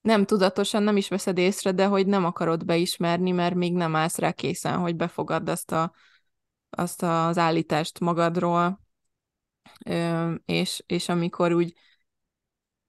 nem 0.00 0.24
tudatosan, 0.24 0.82
nem 0.82 0.96
is 0.96 1.08
veszed 1.08 1.38
észre, 1.38 1.72
de 1.72 1.86
hogy 1.86 2.06
nem 2.06 2.24
akarod 2.24 2.64
beismerni, 2.64 3.30
mert 3.30 3.54
még 3.54 3.72
nem 3.72 3.96
állsz 3.96 4.18
rá 4.18 4.32
készen, 4.32 4.78
hogy 4.78 4.96
befogadd 4.96 5.50
azt, 5.50 5.72
a, 5.72 5.92
azt 6.70 7.02
az 7.02 7.38
állítást 7.38 8.00
magadról. 8.00 8.80
És, 10.44 10.82
és 10.86 11.08
amikor 11.08 11.52
úgy 11.52 11.74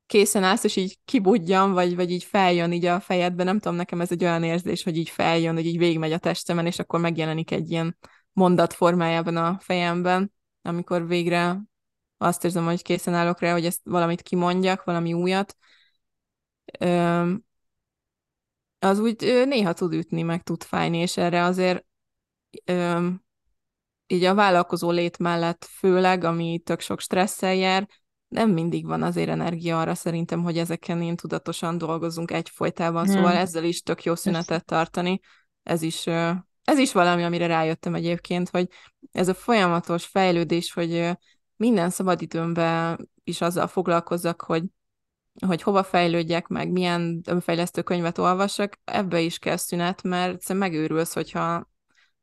készen 0.06 0.44
állsz, 0.44 0.64
és 0.64 0.76
így 0.76 1.00
kibudjan, 1.06 1.74
vagy, 1.74 1.96
vagy 1.96 2.12
így 2.12 2.24
feljön 2.24 2.72
így 2.72 2.86
a 2.86 3.00
fejedbe, 3.00 3.44
nem 3.44 3.60
tudom, 3.60 3.78
nekem 3.78 4.02
ez 4.02 4.12
egy 4.12 4.24
olyan 4.24 4.44
érzés, 4.44 4.84
hogy 4.84 4.98
így 4.98 5.10
feljön, 5.10 5.56
hogy 5.56 5.66
így 5.66 5.78
végigmegy 5.78 6.12
a 6.12 6.18
testemen, 6.18 6.66
és 6.66 6.80
akkor 6.80 7.00
megjelenik 7.00 7.52
egy 7.52 7.72
ilyen 7.72 7.98
mondat 8.34 8.74
formájában 8.74 9.38
a 9.38 9.58
fejemben, 9.62 10.34
amikor 10.62 11.08
végre 11.08 11.62
azt 12.18 12.44
érzem, 12.44 12.66
hogy 12.66 12.82
készen 12.82 13.14
állok 13.14 13.40
rá, 13.40 13.52
hogy 13.52 13.66
ezt 13.66 13.82
valamit 13.84 14.22
kimondjak, 14.22 14.84
valami 14.84 15.14
újat. 15.14 15.58
Az 18.80 19.00
úgy 19.00 19.46
néha 19.48 19.74
tud 19.74 19.94
ütni, 19.94 20.22
meg 20.22 20.44
tud 20.44 20.64
fájni, 20.64 20.98
és 20.98 21.18
erre 21.18 21.44
azért 21.44 21.86
így 24.08 24.24
a 24.24 24.34
vállalkozó 24.34 24.92
lét 24.92 25.18
mellett 25.18 25.66
főleg, 25.66 26.24
ami 26.24 26.62
tök 26.64 26.80
sok 26.80 27.00
stresszel 27.00 27.56
jár, 27.56 27.88
nem 28.28 28.50
mindig 28.50 28.86
van 28.86 29.04
azért 29.04 29.30
energia 29.30 29.80
arra 29.80 29.96
szerintem, 29.96 30.44
hogy 30.44 30.58
ezeken 30.58 31.02
én 31.02 31.16
tudatosan 31.16 31.78
dolgozunk 31.78 32.32
egyfolytában, 32.32 33.06
hmm. 33.06 33.14
szóval 33.14 33.36
ezzel 33.36 33.64
is 33.64 33.82
tök 33.82 34.04
jó 34.04 34.16
szünetet 34.16 34.66
tartani. 34.66 35.20
Ez 35.64 35.82
is, 35.82 36.08
ez 36.64 36.78
is 36.78 36.92
valami, 36.92 37.24
amire 37.24 37.48
rájöttem 37.48 37.96
egyébként, 37.96 38.50
hogy 38.50 38.68
ez 39.12 39.28
a 39.28 39.34
folyamatos 39.34 40.06
fejlődés, 40.06 40.74
hogy 40.74 41.12
minden 41.56 41.90
szabadidőmben 41.90 43.10
is 43.24 43.42
azzal 43.42 43.68
foglalkozzak, 43.68 44.42
hogy 44.42 44.64
hogy 45.46 45.62
hova 45.62 45.84
fejlődjek 45.84 46.48
meg, 46.48 46.72
milyen 46.72 47.22
önfejlesztő 47.26 47.82
könyvet 47.82 48.18
olvassak, 48.18 48.80
ebbe 48.84 49.22
is 49.22 49.40
kell 49.40 49.58
szünet, 49.58 50.04
mert 50.04 50.34
egyszerűen 50.34 50.70
megőrülsz, 50.70 51.14
hogyha 51.14 51.70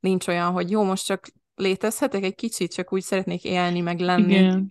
nincs 0.01 0.27
olyan, 0.27 0.53
hogy 0.53 0.71
jó, 0.71 0.83
most 0.83 1.05
csak 1.05 1.29
létezhetek 1.55 2.23
egy 2.23 2.35
kicsit, 2.35 2.73
csak 2.73 2.92
úgy 2.92 3.03
szeretnék 3.03 3.45
élni, 3.45 3.81
meg 3.81 4.01
lenni. 4.01 4.35
Igen. 4.35 4.71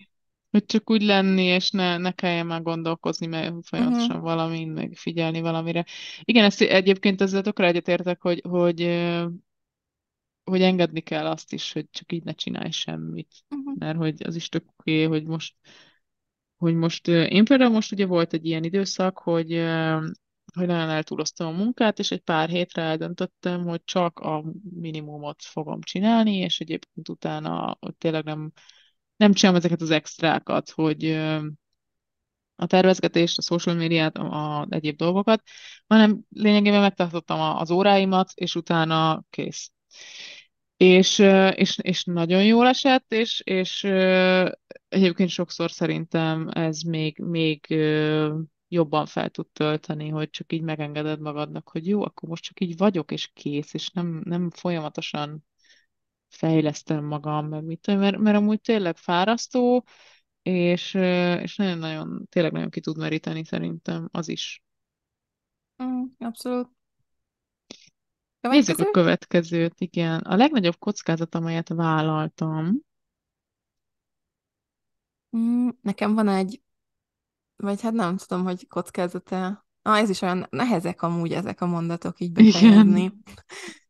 Hogy 0.51 0.65
csak 0.65 0.89
úgy 0.89 1.01
lenni, 1.01 1.43
és 1.43 1.69
ne, 1.69 1.97
ne 1.97 2.11
kelljen 2.11 2.45
már 2.45 2.61
gondolkozni, 2.61 3.27
mert 3.27 3.53
folyamatosan 3.67 4.09
uh-huh. 4.09 4.23
valamin, 4.23 4.69
meg 4.69 4.93
figyelni 4.95 5.41
valamire. 5.41 5.85
Igen, 6.23 6.43
ezt 6.43 6.61
egyébként 6.61 7.21
ezzel 7.21 7.41
tökre 7.41 7.67
egyetértek, 7.67 8.21
hogy, 8.21 8.41
hogy, 8.49 8.81
hogy 10.43 10.61
engedni 10.61 11.01
kell 11.01 11.25
azt 11.25 11.53
is, 11.53 11.71
hogy 11.71 11.85
csak 11.91 12.11
így 12.11 12.23
ne 12.23 12.33
csinálj 12.33 12.71
semmit. 12.71 13.33
Uh-huh. 13.49 13.75
Mert 13.77 13.97
hogy 13.97 14.23
az 14.23 14.35
is 14.35 14.49
tök 14.49 14.63
oké, 14.77 15.03
hogy 15.03 15.25
most 15.25 15.55
hogy 16.57 16.75
most 16.75 17.07
én 17.07 17.45
például 17.45 17.71
most 17.71 17.91
ugye 17.91 18.05
volt 18.05 18.33
egy 18.33 18.45
ilyen 18.45 18.63
időszak, 18.63 19.17
hogy, 19.17 19.51
hogy 20.53 20.67
nagyon 20.67 20.89
eltúloztam 20.89 21.47
a 21.47 21.57
munkát, 21.57 21.99
és 21.99 22.11
egy 22.11 22.21
pár 22.21 22.49
hétre 22.49 22.81
eldöntöttem, 22.81 23.63
hogy 23.63 23.81
csak 23.83 24.19
a 24.19 24.43
minimumot 24.79 25.43
fogom 25.43 25.81
csinálni, 25.81 26.35
és 26.35 26.59
egyébként 26.59 27.09
utána 27.09 27.77
hogy 27.79 27.95
tényleg 27.95 28.23
nem 28.23 28.51
nem 29.15 29.33
csinálom 29.33 29.59
ezeket 29.59 29.81
az 29.81 29.89
extrákat, 29.91 30.69
hogy 30.69 31.05
a 32.55 32.65
tervezgetést, 32.65 33.37
a 33.37 33.41
social 33.41 33.75
médiát, 33.75 34.17
a, 34.17 34.59
a 34.59 34.67
egyéb 34.69 34.97
dolgokat, 34.97 35.41
hanem 35.87 36.19
lényegében 36.29 36.81
megtartottam 36.81 37.39
az 37.39 37.71
óráimat, 37.71 38.31
és 38.33 38.55
utána 38.55 39.23
kész. 39.29 39.71
És, 40.77 41.19
és, 41.55 41.77
és 41.81 42.03
nagyon 42.03 42.43
jól 42.45 42.67
esett, 42.67 43.11
és, 43.13 43.41
és 43.45 43.83
egyébként 44.87 45.29
sokszor 45.29 45.71
szerintem 45.71 46.47
ez 46.53 46.81
még, 46.81 47.19
még 47.19 47.65
jobban 48.67 49.05
fel 49.05 49.29
tud 49.29 49.47
tölteni, 49.47 50.09
hogy 50.09 50.29
csak 50.29 50.53
így 50.53 50.61
megengeded 50.61 51.19
magadnak, 51.19 51.69
hogy 51.69 51.87
jó, 51.87 52.01
akkor 52.03 52.29
most 52.29 52.43
csak 52.43 52.59
így 52.59 52.77
vagyok, 52.77 53.11
és 53.11 53.29
kész, 53.33 53.73
és 53.73 53.89
nem, 53.89 54.21
nem 54.25 54.49
folyamatosan 54.49 55.43
fejlesztem 56.29 57.05
magam, 57.05 57.47
meg 57.47 57.63
mit 57.63 57.79
tudom, 57.81 57.99
mert, 57.99 58.17
mert 58.17 58.37
amúgy 58.37 58.61
tényleg 58.61 58.97
fárasztó, 58.97 59.85
és, 60.41 60.93
és 61.41 61.55
nagyon-nagyon, 61.55 62.25
tényleg 62.29 62.51
nagyon 62.51 62.69
ki 62.69 62.79
tud 62.79 62.97
meríteni 62.97 63.45
szerintem 63.45 64.09
az 64.11 64.27
is. 64.29 64.63
Mm, 65.81 66.03
abszolút. 66.19 66.74
Nézzük 68.49 68.79
a 68.79 68.91
következőt, 68.91 69.79
igen. 69.79 70.19
A 70.19 70.35
legnagyobb 70.35 70.77
kockázat, 70.79 71.35
amelyet 71.35 71.69
vállaltam. 71.69 72.79
Mm, 75.37 75.69
nekem 75.81 76.13
van 76.13 76.27
egy, 76.27 76.61
vagy 77.55 77.81
hát 77.81 77.93
nem 77.93 78.17
tudom, 78.17 78.43
hogy 78.43 78.67
kockázata. 78.67 79.65
Ah, 79.81 79.97
ez 79.97 80.09
is 80.09 80.21
olyan 80.21 80.47
nehezek 80.49 81.01
amúgy 81.01 81.33
ezek 81.33 81.61
a 81.61 81.65
mondatok 81.65 82.19
így 82.19 82.31
befejezni. 82.31 83.13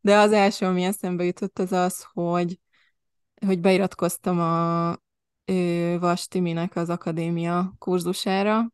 De 0.01 0.17
az 0.17 0.31
első, 0.31 0.65
ami 0.65 0.83
eszembe 0.83 1.23
jutott, 1.23 1.59
az 1.59 1.71
az, 1.71 2.05
hogy, 2.13 2.59
hogy 3.45 3.59
beiratkoztam 3.59 4.39
a 4.39 4.89
ö, 5.45 5.97
Vas 5.99 6.27
Timinek 6.27 6.75
az 6.75 6.89
akadémia 6.89 7.73
kurzusára, 7.77 8.71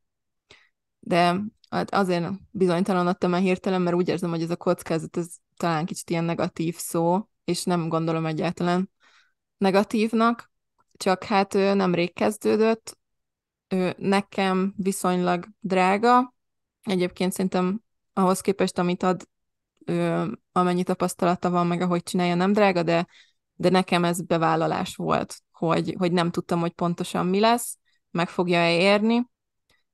de 0.99 1.41
hát 1.69 1.93
azért 1.93 2.31
bizonytalanodtam 2.51 3.33
el 3.33 3.39
hirtelen, 3.39 3.81
mert 3.81 3.95
úgy 3.95 4.07
érzem, 4.07 4.29
hogy 4.29 4.41
ez 4.41 4.49
a 4.49 4.55
kockázat, 4.55 5.17
ez 5.17 5.27
talán 5.61 5.85
kicsit 5.85 6.09
ilyen 6.09 6.23
negatív 6.23 6.75
szó, 6.75 7.29
és 7.43 7.63
nem 7.63 7.87
gondolom 7.87 8.25
egyáltalán 8.25 8.89
negatívnak, 9.57 10.51
csak 10.97 11.23
hát 11.23 11.53
nemrég 11.53 12.13
kezdődött, 12.13 12.97
nekem 13.97 14.73
viszonylag 14.77 15.47
drága, 15.59 16.33
egyébként 16.81 17.31
szerintem 17.31 17.81
ahhoz 18.13 18.41
képest, 18.41 18.77
amit 18.77 19.03
ad, 19.03 19.27
amennyi 20.51 20.83
tapasztalata 20.83 21.49
van, 21.49 21.67
meg 21.67 21.81
ahogy 21.81 22.03
csinálja, 22.03 22.35
nem 22.35 22.53
drága, 22.53 22.83
de, 22.83 23.07
de 23.53 23.69
nekem 23.69 24.03
ez 24.03 24.21
bevállalás 24.21 24.95
volt, 24.95 25.35
hogy, 25.51 25.95
hogy 25.97 26.11
nem 26.11 26.31
tudtam, 26.31 26.59
hogy 26.59 26.71
pontosan 26.71 27.25
mi 27.25 27.39
lesz, 27.39 27.77
meg 28.11 28.29
fogja-e 28.29 28.73
érni, 28.73 29.25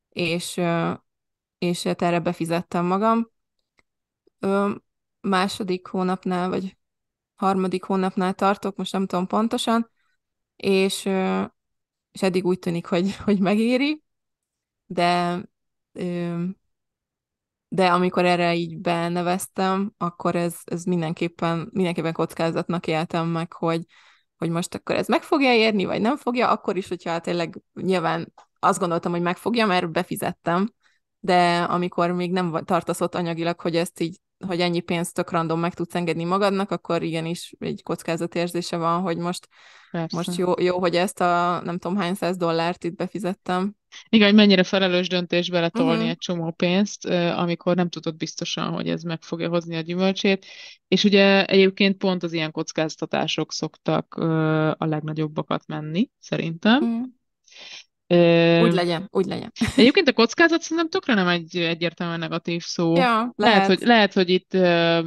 és, 0.09 0.61
és 1.57 1.83
hát 1.83 2.01
erre 2.01 2.19
befizettem 2.19 2.85
magam. 2.85 3.31
Második 5.21 5.87
hónapnál, 5.87 6.49
vagy 6.49 6.77
harmadik 7.35 7.83
hónapnál 7.83 8.33
tartok, 8.33 8.75
most 8.75 8.91
nem 8.91 9.05
tudom 9.05 9.27
pontosan, 9.27 9.89
és, 10.55 11.05
és 12.11 12.21
eddig 12.21 12.45
úgy 12.45 12.59
tűnik, 12.59 12.85
hogy, 12.85 13.15
hogy 13.25 13.39
megéri, 13.39 14.03
de 14.85 15.39
de 17.67 17.87
amikor 17.91 18.25
erre 18.25 18.55
így 18.55 18.77
beneveztem, 18.77 19.93
akkor 19.97 20.35
ez, 20.35 20.55
ez 20.63 20.83
mindenképpen, 20.83 21.69
mindenképpen 21.71 22.13
kockázatnak 22.13 22.87
éltem 22.87 23.27
meg, 23.27 23.53
hogy, 23.53 23.85
hogy 24.37 24.49
most 24.49 24.75
akkor 24.75 24.95
ez 24.95 25.07
meg 25.07 25.21
fogja 25.23 25.53
érni, 25.53 25.85
vagy 25.85 26.01
nem 26.01 26.17
fogja, 26.17 26.49
akkor 26.49 26.77
is, 26.77 26.87
hogyha 26.87 27.19
tényleg 27.19 27.61
nyilván 27.73 28.33
azt 28.59 28.79
gondoltam, 28.79 29.11
hogy 29.11 29.21
meg 29.21 29.37
fogja, 29.37 29.65
mert 29.65 29.91
befizettem, 29.91 30.73
de 31.19 31.61
amikor 31.63 32.11
még 32.11 32.31
nem 32.31 32.63
tartasz 32.65 33.01
ott 33.01 33.15
anyagilag, 33.15 33.59
hogy 33.59 33.75
ezt 33.75 33.99
így, 33.99 34.19
hogy 34.45 34.61
ennyi 34.61 34.79
pénzt 34.79 35.13
tök 35.13 35.31
random 35.31 35.59
meg 35.59 35.73
tudsz 35.73 35.95
engedni 35.95 36.23
magadnak, 36.23 36.71
akkor 36.71 37.03
igenis 37.03 37.53
egy 37.59 37.83
kockázatérzése 37.83 38.77
van, 38.77 39.01
hogy 39.01 39.17
most, 39.17 39.47
most 40.13 40.35
jó, 40.35 40.53
jó, 40.59 40.79
hogy 40.79 40.95
ezt 40.95 41.21
a 41.21 41.61
nem 41.63 41.77
tudom 41.77 41.97
hány 41.97 42.13
száz 42.13 42.37
dollárt 42.37 42.83
itt 42.83 42.95
befizettem. 42.95 43.75
Igen, 44.09 44.27
hogy 44.27 44.35
mennyire 44.35 44.63
felelős 44.63 45.07
döntés 45.07 45.49
beletolni 45.49 45.93
uh-huh. 45.93 46.09
egy 46.09 46.17
csomó 46.17 46.51
pénzt, 46.51 47.05
amikor 47.35 47.75
nem 47.75 47.89
tudod 47.89 48.15
biztosan, 48.15 48.73
hogy 48.73 48.89
ez 48.89 49.01
meg 49.01 49.21
fogja 49.21 49.49
hozni 49.49 49.75
a 49.75 49.81
gyümölcsét. 49.81 50.45
És 50.87 51.03
ugye 51.03 51.45
egyébként 51.45 51.97
pont 51.97 52.23
az 52.23 52.33
ilyen 52.33 52.51
kockáztatások 52.51 53.53
szoktak 53.53 54.13
a 54.77 54.85
legnagyobbakat 54.85 55.67
menni, 55.67 56.09
szerintem. 56.19 56.83
Uh-huh 56.83 57.15
Úgy 58.63 58.73
legyen, 58.73 59.07
úgy 59.11 59.25
legyen. 59.25 59.51
Egyébként 59.75 60.07
a 60.07 60.13
kockázat 60.13 60.61
szerintem 60.61 60.89
tökre 60.89 61.13
nem 61.13 61.27
egy 61.27 61.57
egyértelműen 61.57 62.19
negatív 62.19 62.63
szó. 62.63 62.95
Ja, 62.95 63.03
lehet, 63.03 63.35
lehet. 63.35 63.67
hogy, 63.67 63.79
lehet, 63.81 64.13
hogy 64.13 64.29
itt 64.29 64.53
ö, 64.53 64.99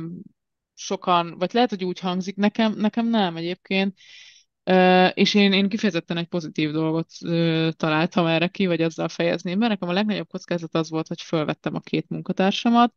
sokan, 0.75 1.35
vagy 1.39 1.51
lehet, 1.53 1.71
hogy 1.71 1.85
úgy 1.85 1.99
hangzik, 1.99 2.37
nekem, 2.37 2.75
nekem 2.77 3.09
nem 3.09 3.37
egyébként. 3.37 3.99
Ö, 4.65 5.07
és 5.07 5.35
én, 5.35 5.53
én 5.53 5.69
kifejezetten 5.69 6.17
egy 6.17 6.29
pozitív 6.29 6.71
dolgot 6.71 7.11
ö, 7.25 7.69
találtam 7.77 8.27
erre 8.27 8.49
ki, 8.49 8.67
vagy 8.67 8.83
azzal 8.83 9.09
fejezném, 9.09 9.59
mert 9.59 9.71
nekem 9.71 9.89
a 9.89 9.93
legnagyobb 9.93 10.29
kockázat 10.29 10.75
az 10.75 10.91
volt, 10.91 11.09
hogy 11.09 11.21
fölvettem 11.23 11.75
a 11.75 11.81
két 11.81 12.09
munkatársamat, 12.09 12.95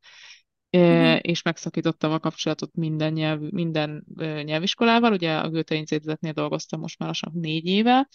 Uh-huh. 0.77 1.19
és 1.21 1.41
megszakítottam 1.41 2.11
a 2.11 2.19
kapcsolatot 2.19 2.75
minden, 2.75 3.13
nyelv, 3.13 3.39
minden 3.39 4.05
nyelviskolával. 4.43 5.11
Ugye 5.13 5.35
a 5.35 5.49
Goethe 5.49 5.75
Intézetnél 5.75 6.31
dolgoztam 6.31 6.79
most 6.79 6.99
már 6.99 7.07
lassan 7.07 7.31
négy 7.35 7.65
éve, 7.65 8.07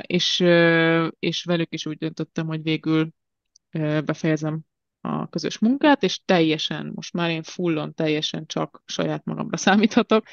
és, 0.00 0.40
és 1.18 1.44
velük 1.44 1.72
is 1.72 1.86
úgy 1.86 1.98
döntöttem, 1.98 2.46
hogy 2.46 2.62
végül 2.62 3.08
befejezem 4.04 4.60
a 5.00 5.28
közös 5.28 5.58
munkát, 5.58 6.02
és 6.02 6.20
teljesen, 6.24 6.92
most 6.94 7.12
már 7.12 7.30
én 7.30 7.42
fullon 7.42 7.94
teljesen 7.94 8.46
csak 8.46 8.82
saját 8.86 9.24
magamra 9.24 9.56
számíthatok. 9.66 10.26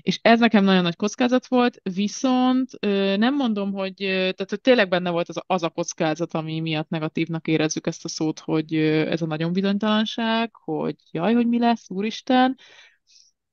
És 0.00 0.18
ez 0.22 0.40
nekem 0.40 0.64
nagyon 0.64 0.82
nagy 0.82 0.96
kockázat 0.96 1.46
volt, 1.46 1.80
viszont 1.82 2.70
nem 3.16 3.34
mondom, 3.34 3.72
hogy, 3.72 3.94
tehát 3.96 4.46
hogy 4.48 4.60
tényleg 4.60 4.88
benne 4.88 5.10
volt 5.10 5.28
az, 5.28 5.40
az 5.46 5.62
a 5.62 5.68
kockázat, 5.68 6.34
ami 6.34 6.60
miatt 6.60 6.88
negatívnak 6.88 7.46
érezzük 7.48 7.86
ezt 7.86 8.04
a 8.04 8.08
szót, 8.08 8.38
hogy 8.38 8.74
ez 8.74 9.22
a 9.22 9.26
nagyon 9.26 9.52
bizonytalanság, 9.52 10.54
hogy 10.54 10.96
jaj, 11.10 11.34
hogy 11.34 11.46
mi 11.46 11.58
lesz, 11.58 11.90
úristen, 11.90 12.56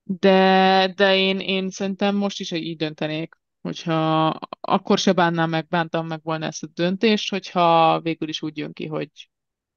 de, 0.04 0.94
de 0.96 1.18
én, 1.18 1.40
én 1.40 1.70
szerintem 1.70 2.16
most 2.16 2.40
is 2.40 2.52
így 2.52 2.78
döntenék, 2.78 3.36
hogyha 3.68 4.28
akkor 4.60 4.98
se 4.98 5.14
bánnám 5.14 5.50
meg, 5.50 5.68
bántam 5.68 6.08
meg 6.08 6.20
volna 6.24 6.46
ezt 6.46 6.64
a 6.64 6.68
döntést, 6.74 7.30
hogyha 7.30 8.00
végül 8.02 8.30
is 8.30 8.42
úgy 8.42 8.58
jön 8.58 8.74
ki, 8.74 8.86
hogy 8.86 9.10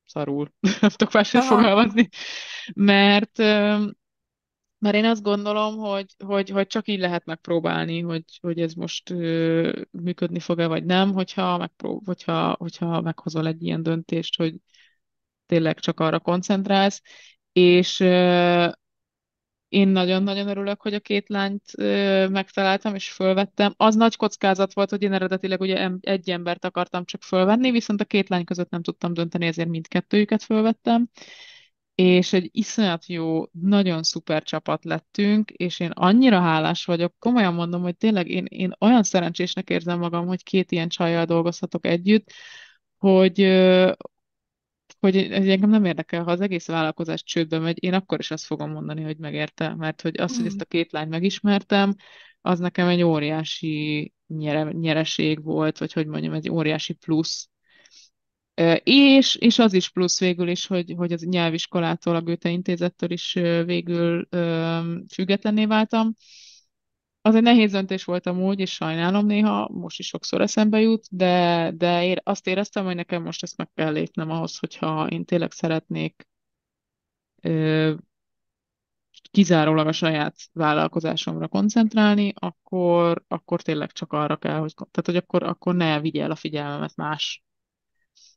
szarul, 0.04 0.52
nem 0.80 0.90
tudok 0.90 1.12
máshogy 1.12 1.44
fogalmazni, 1.44 2.08
mert, 2.74 3.38
mert 4.78 4.94
én 4.94 5.04
azt 5.04 5.22
gondolom, 5.22 5.76
hogy, 5.76 6.14
hogy, 6.24 6.50
hogy 6.50 6.66
csak 6.66 6.88
így 6.88 6.98
lehet 6.98 7.24
megpróbálni, 7.24 8.00
hogy, 8.00 8.24
hogy 8.40 8.60
ez 8.60 8.72
most 8.72 9.10
működni 9.90 10.40
fog-e, 10.40 10.66
vagy 10.66 10.84
nem, 10.84 11.12
hogyha, 11.12 11.58
megprób- 11.58 12.06
hogyha, 12.06 12.54
hogyha 12.58 13.00
meghozol 13.00 13.46
egy 13.46 13.62
ilyen 13.62 13.82
döntést, 13.82 14.36
hogy 14.36 14.54
tényleg 15.46 15.78
csak 15.78 16.00
arra 16.00 16.18
koncentrálsz, 16.18 17.02
és 17.52 18.00
én 19.70 19.88
nagyon-nagyon 19.88 20.48
örülök, 20.48 20.82
hogy 20.82 20.94
a 20.94 21.00
két 21.00 21.28
lányt 21.28 21.62
ö, 21.76 22.28
megtaláltam 22.28 22.94
és 22.94 23.10
fölvettem. 23.10 23.74
Az 23.76 23.94
nagy 23.94 24.16
kockázat 24.16 24.74
volt, 24.74 24.90
hogy 24.90 25.02
én 25.02 25.12
eredetileg 25.12 25.60
ugye 25.60 25.90
egy 26.00 26.30
embert 26.30 26.64
akartam 26.64 27.04
csak 27.04 27.22
fölvenni, 27.22 27.70
viszont 27.70 28.00
a 28.00 28.04
két 28.04 28.28
lány 28.28 28.44
között 28.44 28.70
nem 28.70 28.82
tudtam 28.82 29.14
dönteni, 29.14 29.46
ezért 29.46 29.68
mindkettőjüket 29.68 30.42
fölvettem. 30.42 31.08
És 31.94 32.32
egy 32.32 32.48
iszonyat 32.52 33.06
jó, 33.06 33.44
nagyon 33.50 34.02
szuper 34.02 34.42
csapat 34.42 34.84
lettünk, 34.84 35.50
és 35.50 35.80
én 35.80 35.90
annyira 35.90 36.40
hálás 36.40 36.84
vagyok, 36.84 37.14
komolyan 37.18 37.54
mondom, 37.54 37.82
hogy 37.82 37.96
tényleg 37.96 38.28
én, 38.28 38.44
én 38.48 38.72
olyan 38.80 39.02
szerencsésnek 39.02 39.70
érzem 39.70 39.98
magam, 39.98 40.26
hogy 40.26 40.42
két 40.42 40.72
ilyen 40.72 40.88
csajjal 40.88 41.24
dolgozhatok 41.24 41.86
együtt, 41.86 42.32
hogy, 42.98 43.40
hogy 45.00 45.16
engem 45.16 45.70
nem 45.70 45.84
érdekel, 45.84 46.22
ha 46.22 46.30
az 46.30 46.40
egész 46.40 46.66
vállalkozás 46.66 47.22
csődbe 47.22 47.58
megy, 47.58 47.84
én 47.84 47.94
akkor 47.94 48.18
is 48.18 48.30
azt 48.30 48.44
fogom 48.44 48.70
mondani, 48.70 49.02
hogy 49.02 49.16
megérte, 49.16 49.74
mert 49.74 50.00
hogy 50.00 50.20
az, 50.20 50.36
hogy 50.36 50.46
ezt 50.46 50.60
a 50.60 50.64
két 50.64 50.92
lányt 50.92 51.10
megismertem, 51.10 51.94
az 52.40 52.58
nekem 52.58 52.88
egy 52.88 53.02
óriási 53.02 54.12
nyere, 54.26 54.62
nyereség 54.72 55.42
volt, 55.42 55.78
vagy 55.78 55.92
hogy 55.92 56.06
mondjam, 56.06 56.32
egy 56.32 56.50
óriási 56.50 56.92
plusz. 56.92 57.48
És, 58.82 59.34
és 59.34 59.58
az 59.58 59.72
is 59.72 59.90
plusz 59.90 60.20
végül 60.20 60.48
is, 60.48 60.66
hogy, 60.66 60.94
hogy 60.96 61.12
az 61.12 61.22
nyelviskolától, 61.22 62.14
a 62.16 62.22
Goethe 62.22 62.50
intézettől 62.50 63.10
is 63.10 63.32
végül 63.64 64.28
függetlenné 65.12 65.66
váltam, 65.66 66.14
az 67.22 67.34
egy 67.34 67.42
nehéz 67.42 67.72
döntés 67.72 68.04
volt 68.04 68.26
amúgy, 68.26 68.60
és 68.60 68.72
sajnálom 68.72 69.26
néha, 69.26 69.68
most 69.72 69.98
is 69.98 70.06
sokszor 70.06 70.40
eszembe 70.40 70.80
jut, 70.80 71.06
de, 71.10 71.70
de 71.76 72.04
ér, 72.04 72.20
azt 72.24 72.46
éreztem, 72.46 72.84
hogy 72.84 72.94
nekem 72.94 73.22
most 73.22 73.42
ezt 73.42 73.56
meg 73.56 73.70
kell 73.74 73.92
lépnem 73.92 74.30
ahhoz, 74.30 74.58
hogyha 74.58 75.06
én 75.06 75.24
tényleg 75.24 75.52
szeretnék 75.52 76.28
ö, 77.42 77.94
kizárólag 79.30 79.86
a 79.86 79.92
saját 79.92 80.36
vállalkozásomra 80.52 81.48
koncentrálni, 81.48 82.32
akkor, 82.36 83.24
akkor 83.28 83.62
tényleg 83.62 83.92
csak 83.92 84.12
arra 84.12 84.36
kell, 84.36 84.58
hogy, 84.58 84.74
tehát, 84.74 85.02
hogy 85.04 85.16
akkor, 85.16 85.42
akkor 85.42 85.74
ne 85.74 86.00
vigye 86.00 86.22
el 86.22 86.30
a 86.30 86.34
figyelmemet 86.34 86.96
más. 86.96 87.44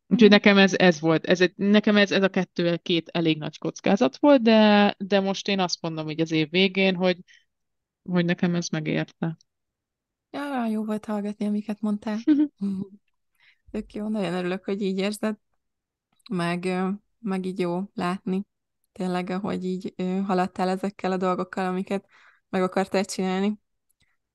Úgyhogy 0.07 0.29
nekem 0.29 0.57
ez, 0.57 0.73
ez 0.73 0.99
volt, 0.99 1.25
ez, 1.25 1.43
nekem 1.55 1.97
ez, 1.97 2.11
ez 2.11 2.23
a 2.23 2.29
kettő, 2.29 2.77
két 2.77 3.09
elég 3.09 3.37
nagy 3.37 3.57
kockázat 3.57 4.17
volt, 4.17 4.41
de, 4.41 4.95
de 4.97 5.19
most 5.19 5.47
én 5.47 5.59
azt 5.59 5.81
mondom, 5.81 6.05
hogy 6.05 6.19
az 6.19 6.31
év 6.31 6.49
végén, 6.49 6.95
hogy, 6.95 7.17
hogy 8.03 8.25
nekem 8.25 8.55
ez 8.55 8.67
megérte. 8.67 9.37
Ja, 10.29 10.65
jó 10.65 10.85
volt 10.85 11.05
hallgatni, 11.05 11.45
amiket 11.45 11.81
mondtál. 11.81 12.17
Tök 13.71 13.93
jó, 13.93 14.07
nagyon 14.07 14.33
örülök, 14.33 14.63
hogy 14.63 14.81
így 14.81 14.97
érzed, 14.97 15.37
meg, 16.29 16.67
meg 17.19 17.45
így 17.45 17.59
jó 17.59 17.81
látni. 17.93 18.43
Tényleg, 18.91 19.29
ahogy 19.29 19.65
így 19.65 19.93
haladtál 20.25 20.69
ezekkel 20.69 21.11
a 21.11 21.17
dolgokkal, 21.17 21.65
amiket 21.65 22.05
meg 22.49 22.63
akartál 22.63 23.05
csinálni. 23.05 23.59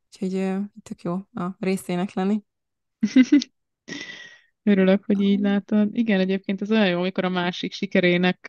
Úgyhogy 0.04 0.30
tök 0.82 1.02
jó 1.02 1.14
a 1.14 1.56
részének 1.58 2.12
lenni. 2.12 2.42
Örülök, 4.62 5.04
hogy 5.04 5.20
így 5.20 5.40
látod. 5.40 5.88
Igen, 5.92 6.20
egyébként 6.20 6.60
ez 6.62 6.70
olyan 6.70 6.88
jó, 6.88 6.98
amikor 6.98 7.24
a 7.24 7.28
másik 7.28 7.72
sikerének, 7.72 8.46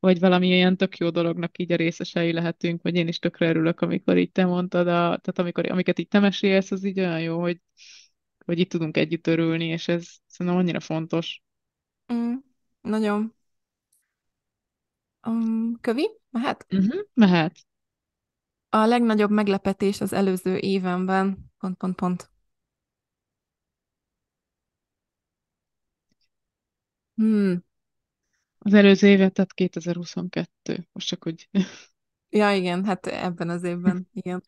vagy 0.00 0.18
valami 0.20 0.46
ilyen 0.46 0.76
tök 0.76 0.96
jó 0.96 1.10
dolognak 1.10 1.58
így 1.58 1.72
a 1.72 1.76
részesei 1.76 2.32
lehetünk, 2.32 2.82
vagy 2.82 2.94
én 2.94 3.08
is 3.08 3.18
tökre 3.18 3.48
örülök, 3.48 3.80
amikor 3.80 4.16
így 4.16 4.32
te 4.32 4.44
mondtad, 4.44 4.86
a, 4.86 4.92
tehát 4.92 5.38
amikor, 5.38 5.70
amiket 5.70 5.98
így 5.98 6.08
te 6.08 6.18
mesélsz, 6.18 6.70
az 6.70 6.84
így 6.84 6.98
olyan 6.98 7.20
jó, 7.20 7.40
hogy, 7.40 7.60
hogy 8.44 8.58
itt 8.58 8.70
tudunk 8.70 8.96
együtt 8.96 9.26
örülni, 9.26 9.66
és 9.66 9.88
ez 9.88 10.08
szerintem 10.26 10.60
annyira 10.60 10.80
fontos. 10.80 11.42
Mm, 12.12 12.34
nagyon. 12.80 13.34
Um, 15.26 15.78
kövi? 15.80 16.08
Mehet? 16.30 16.66
Uh-huh, 16.70 17.00
mehet. 17.14 17.66
A 18.68 18.84
legnagyobb 18.86 19.30
meglepetés 19.30 20.00
az 20.00 20.12
előző 20.12 20.56
évenben, 20.56 21.52
pont, 21.58 21.76
pont, 21.76 21.94
pont. 21.94 22.30
Hmm. 27.16 27.62
Az 28.66 28.74
előző 28.74 29.08
évet, 29.08 29.32
tehát 29.32 29.52
2022. 29.52 30.88
Most 30.92 31.06
csak 31.06 31.26
úgy. 31.26 31.48
Ja, 32.28 32.52
igen, 32.52 32.84
hát 32.84 33.06
ebben 33.06 33.48
az 33.48 33.62
évben, 33.62 34.08
igen. 34.12 34.42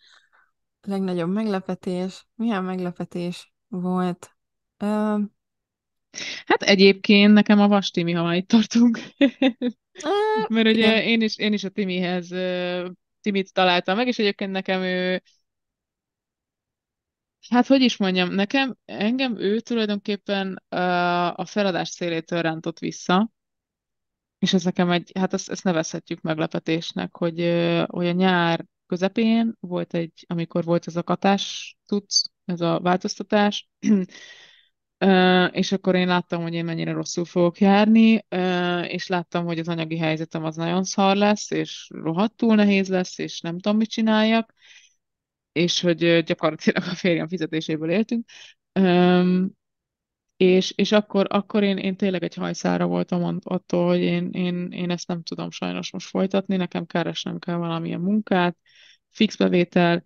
A 0.80 0.90
legnagyobb 0.90 1.32
meglepetés. 1.32 2.26
Milyen 2.34 2.64
meglepetés 2.64 3.52
volt? 3.68 4.36
Uh, 4.78 5.20
Hát 6.46 6.62
egyébként 6.62 7.32
nekem 7.32 7.60
a 7.60 7.68
Vas 7.68 7.90
Timi, 7.90 8.12
ha 8.12 8.34
itt 8.34 8.48
tartunk. 8.48 8.98
Mert 10.48 10.66
ugye 10.68 10.72
igen. 10.72 11.02
én 11.02 11.22
is, 11.22 11.36
én 11.36 11.52
is 11.52 11.64
a 11.64 11.68
Timihez 11.68 12.28
Timit 13.20 13.52
találtam 13.52 13.96
meg, 13.96 14.06
és 14.06 14.18
egyébként 14.18 14.50
nekem 14.50 14.82
ő 14.82 15.22
Hát, 17.48 17.66
hogy 17.66 17.80
is 17.80 17.96
mondjam, 17.96 18.34
nekem, 18.34 18.76
engem 18.84 19.36
ő 19.36 19.60
tulajdonképpen 19.60 20.62
uh, 20.70 21.38
a 21.40 21.44
feladás 21.44 21.88
szélétől 21.88 22.42
rántott 22.42 22.78
vissza, 22.78 23.30
és 24.38 24.52
ez 24.54 24.64
nekem 24.64 24.90
egy, 24.90 25.12
hát 25.14 25.32
ezt, 25.32 25.50
ezt 25.50 25.64
nevezhetjük 25.64 26.20
meglepetésnek, 26.20 27.16
hogy, 27.16 27.38
hogy 27.86 28.06
a 28.06 28.12
nyár 28.12 28.64
közepén 28.86 29.54
volt 29.60 29.94
egy, 29.94 30.24
amikor 30.26 30.64
volt 30.64 30.86
ez 30.86 30.96
a 30.96 31.02
katás 31.02 31.76
tudsz, 31.86 32.22
ez 32.44 32.60
a 32.60 32.80
változtatás, 32.80 33.68
és 35.50 35.72
akkor 35.72 35.94
én 35.94 36.06
láttam, 36.06 36.42
hogy 36.42 36.54
én 36.54 36.64
mennyire 36.64 36.92
rosszul 36.92 37.24
fogok 37.24 37.60
járni, 37.60 38.24
és 38.86 39.06
láttam, 39.06 39.44
hogy 39.44 39.58
az 39.58 39.68
anyagi 39.68 39.98
helyzetem 39.98 40.44
az 40.44 40.56
nagyon 40.56 40.84
szar 40.84 41.16
lesz, 41.16 41.50
és 41.50 41.88
rohadtul 41.94 42.54
nehéz 42.54 42.88
lesz, 42.88 43.18
és 43.18 43.40
nem 43.40 43.58
tudom, 43.58 43.76
mit 43.76 43.90
csináljak, 43.90 44.54
és 45.52 45.80
hogy 45.80 46.22
gyakorlatilag 46.24 46.82
a 46.82 46.94
férjem 46.94 47.28
fizetéséből 47.28 47.90
éltünk. 47.90 48.26
És, 50.38 50.72
és 50.76 50.92
akkor, 50.92 51.26
akkor 51.28 51.62
én, 51.62 51.76
én 51.76 51.96
tényleg 51.96 52.22
egy 52.22 52.34
hajszára 52.34 52.86
voltam 52.86 53.38
attól, 53.44 53.86
hogy 53.86 54.00
én, 54.00 54.30
én, 54.32 54.68
én 54.70 54.90
ezt 54.90 55.08
nem 55.08 55.22
tudom 55.22 55.50
sajnos 55.50 55.92
most 55.92 56.08
folytatni, 56.08 56.56
nekem 56.56 56.86
keresnem 56.86 57.38
kell 57.38 57.56
valamilyen 57.56 58.00
munkát, 58.00 58.56
fix 59.10 59.36
bevétel, 59.36 60.02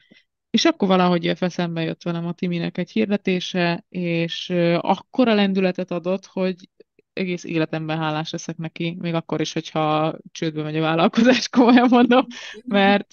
és 0.51 0.65
akkor 0.65 0.89
valahogy 0.89 1.29
a 1.29 1.37
feszembe 1.37 1.83
jött 1.83 2.03
velem 2.03 2.27
a 2.27 2.33
Timinek 2.33 2.79
egy 2.79 2.91
hirdetése, 2.91 3.85
és 3.89 4.51
akkora 4.79 5.35
lendületet 5.35 5.91
adott, 5.91 6.27
hogy 6.27 6.69
egész 7.13 7.45
életemben 7.45 7.99
hálás 7.99 8.31
leszek 8.31 8.57
neki, 8.57 8.97
még 8.99 9.15
akkor 9.15 9.41
is, 9.41 9.53
hogyha 9.53 10.17
csődbe 10.31 10.63
megy 10.63 10.77
a 10.77 10.81
vállalkozás, 10.81 11.49
komolyan 11.49 11.89
mondom, 11.91 12.27
mert 12.65 13.13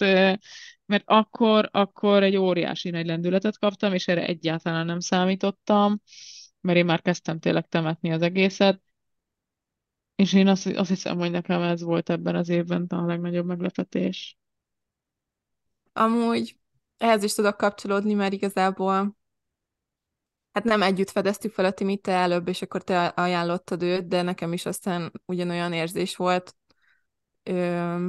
mert 0.86 1.02
akkor, 1.06 1.68
akkor 1.72 2.22
egy 2.22 2.36
óriási 2.36 2.90
nagy 2.90 3.06
lendületet 3.06 3.58
kaptam, 3.58 3.94
és 3.94 4.08
erre 4.08 4.26
egyáltalán 4.26 4.86
nem 4.86 5.00
számítottam, 5.00 6.00
mert 6.60 6.78
én 6.78 6.84
már 6.84 7.02
kezdtem 7.02 7.38
tényleg 7.38 7.68
temetni 7.68 8.12
az 8.12 8.22
egészet, 8.22 8.82
és 10.14 10.32
én 10.32 10.48
azt, 10.48 10.66
azt 10.66 10.88
hiszem, 10.88 11.18
hogy 11.18 11.30
nekem 11.30 11.62
ez 11.62 11.82
volt 11.82 12.10
ebben 12.10 12.36
az 12.36 12.48
évben 12.48 12.86
a 12.88 13.06
legnagyobb 13.06 13.46
meglepetés. 13.46 14.38
Amúgy 15.92 16.56
ehhez 16.96 17.22
is 17.22 17.34
tudok 17.34 17.56
kapcsolódni, 17.56 18.14
mert 18.14 18.32
igazából 18.32 19.16
hát 20.52 20.64
nem 20.64 20.82
együtt 20.82 21.10
fedeztük 21.10 21.52
fel 21.52 21.64
a 21.64 21.70
Timit, 21.70 22.02
te 22.02 22.12
előbb, 22.12 22.48
és 22.48 22.62
akkor 22.62 22.82
te 22.82 23.06
ajánlottad 23.06 23.82
őt, 23.82 24.08
de 24.08 24.22
nekem 24.22 24.52
is 24.52 24.66
aztán 24.66 25.12
ugyanolyan 25.24 25.72
érzés 25.72 26.16
volt 26.16 26.56
ö, 27.42 28.08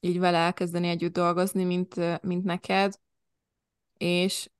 így 0.00 0.18
vele 0.18 0.38
elkezdeni 0.38 0.88
együtt 0.88 1.12
dolgozni, 1.12 1.64
mint, 1.64 2.22
mint 2.22 2.44
neked. 2.44 2.94
És 3.96 4.50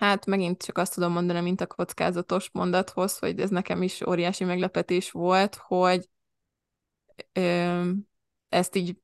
hát 0.00 0.26
megint 0.26 0.62
csak 0.62 0.78
azt 0.78 0.94
tudom 0.94 1.12
mondani, 1.12 1.40
mint 1.40 1.60
a 1.60 1.66
kockázatos 1.66 2.50
mondathoz, 2.52 3.18
hogy 3.18 3.40
ez 3.40 3.50
nekem 3.50 3.82
is 3.82 4.06
óriási 4.06 4.44
meglepetés 4.44 5.10
volt, 5.10 5.54
hogy 5.54 6.08
ö, 7.32 7.90
ezt 8.48 8.76
így 8.76 8.96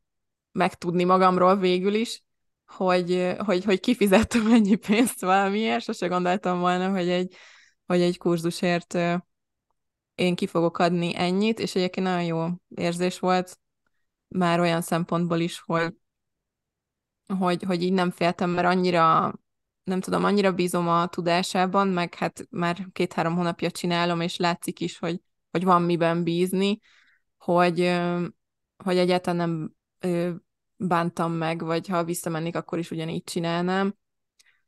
megtudni 0.52 1.04
magamról 1.04 1.56
végül 1.56 1.94
is, 1.94 2.22
hogy, 2.66 3.34
hogy, 3.38 3.64
hogy 3.64 3.80
kifizettem 3.80 4.52
ennyi 4.52 4.74
pénzt 4.74 5.20
valamiért, 5.20 5.84
sose 5.84 6.06
gondoltam 6.06 6.58
volna, 6.60 6.90
hogy 6.90 7.08
egy, 7.08 7.34
hogy 7.86 8.00
egy 8.00 8.18
kurzusért 8.18 8.94
én 10.14 10.34
ki 10.34 10.46
fogok 10.46 10.78
adni 10.78 11.12
ennyit, 11.16 11.58
és 11.58 11.74
egyébként 11.74 12.06
nagyon 12.06 12.24
jó 12.24 12.48
érzés 12.68 13.18
volt 13.18 13.58
már 14.28 14.60
olyan 14.60 14.80
szempontból 14.80 15.38
is, 15.38 15.60
hogy, 15.60 15.94
hogy, 17.38 17.62
hogy 17.62 17.82
így 17.82 17.92
nem 17.92 18.10
féltem, 18.10 18.50
mert 18.50 18.66
annyira, 18.66 19.34
nem 19.86 20.00
tudom, 20.00 20.24
annyira 20.24 20.52
bízom 20.52 20.88
a 20.88 21.06
tudásában, 21.06 21.88
meg 21.88 22.14
hát 22.14 22.46
már 22.50 22.86
két-három 22.92 23.34
hónapja 23.34 23.70
csinálom, 23.70 24.20
és 24.20 24.36
látszik 24.36 24.80
is, 24.80 24.98
hogy, 24.98 25.20
hogy 25.50 25.64
van 25.64 25.82
miben 25.82 26.22
bízni, 26.22 26.80
hogy, 27.36 28.00
hogy 28.84 28.96
egyáltalán 28.96 29.48
nem 29.48 29.72
bántam 30.76 31.32
meg, 31.32 31.62
vagy 31.62 31.88
ha 31.88 32.04
visszamennék, 32.04 32.56
akkor 32.56 32.78
is 32.78 32.90
ugyanígy 32.90 33.24
csinálnám. 33.24 33.94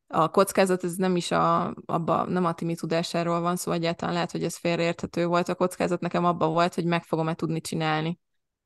A 0.07 0.31
kockázat 0.31 0.85
ez 0.85 0.95
nem 0.95 1.17
is 1.17 1.31
a, 1.31 1.75
abba, 1.87 2.25
nem 2.25 2.45
a 2.45 2.55
Timi 2.55 2.75
tudásáról 2.75 3.41
van 3.41 3.57
szó, 3.57 3.73
egyáltalán 3.73 4.15
lehet, 4.15 4.31
hogy 4.31 4.45
ez 4.45 4.57
félreérthető 4.57 5.27
volt. 5.27 5.49
A 5.49 5.55
kockázat 5.55 6.01
nekem 6.01 6.25
abban 6.25 6.53
volt, 6.53 6.75
hogy 6.75 6.85
meg 6.85 7.05
fogom-e 7.05 7.35
tudni 7.35 7.61
csinálni. 7.61 8.19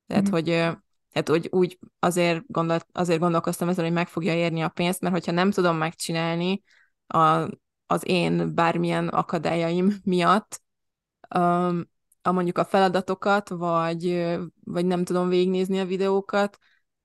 Tehát, 0.06 0.28
mm. 0.28 0.32
hogy 0.32 0.68
Hát 1.12 1.28
hogy 1.28 1.48
úgy 1.50 1.78
azért, 1.98 2.42
gondolt, 2.46 2.86
azért 2.92 3.20
gondolkoztam 3.20 3.68
ezen, 3.68 3.84
hogy 3.84 3.92
meg 3.92 4.08
fogja 4.08 4.34
érni 4.34 4.62
a 4.62 4.68
pénzt, 4.68 5.00
mert 5.00 5.14
hogyha 5.14 5.32
nem 5.32 5.50
tudom 5.50 5.76
megcsinálni 5.76 6.62
a, 7.06 7.48
az 7.86 8.08
én 8.08 8.54
bármilyen 8.54 9.08
akadályaim 9.08 9.94
miatt, 10.04 10.62
um, 11.34 11.90
a 12.22 12.32
mondjuk 12.32 12.58
a 12.58 12.64
feladatokat, 12.64 13.48
vagy, 13.48 14.36
vagy 14.64 14.86
nem 14.86 15.04
tudom 15.04 15.28
végignézni 15.28 15.80
a 15.80 15.86
videókat, 15.86 16.58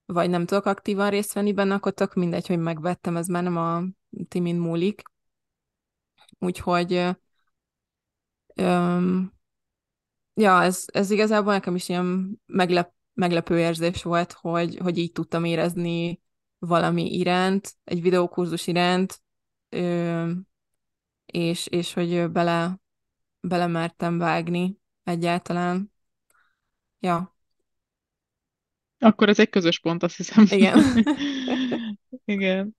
vagy 0.06 0.30
nem 0.30 0.46
tudok 0.46 0.64
aktívan 0.64 1.10
részt 1.10 1.32
venni 1.32 1.52
benne, 1.52 1.74
akkor 1.74 1.92
tök 1.92 2.14
mindegy, 2.14 2.46
hogy 2.46 2.58
megvettem, 2.58 3.16
ez 3.16 3.26
már 3.26 3.42
nem 3.42 3.56
a 3.56 3.82
Timin 4.28 4.56
múlik. 4.56 5.02
Úgyhogy 6.38 7.08
um, 8.56 9.32
ja, 10.34 10.62
ez, 10.62 10.84
ez 10.86 11.10
igazából 11.10 11.52
nekem 11.52 11.74
is 11.74 11.88
ilyen 11.88 12.40
meglep, 12.46 12.92
meglepő 13.18 13.58
érzés 13.58 14.02
volt, 14.02 14.32
hogy, 14.32 14.76
hogy 14.76 14.98
így 14.98 15.12
tudtam 15.12 15.44
érezni 15.44 16.20
valami 16.58 17.14
iránt, 17.14 17.74
egy 17.84 18.02
videókurzus 18.02 18.66
iránt, 18.66 19.22
ö, 19.68 20.30
és, 21.26 21.66
és 21.66 21.92
hogy 21.92 22.30
bele, 22.30 22.80
belemertem 23.40 24.18
vágni 24.18 24.76
egyáltalán. 25.02 25.92
Ja. 26.98 27.36
Akkor 28.98 29.28
ez 29.28 29.38
egy 29.38 29.50
közös 29.50 29.80
pont, 29.80 30.02
azt 30.02 30.16
hiszem. 30.16 30.46
Igen. 30.48 30.78
igen. 32.24 32.76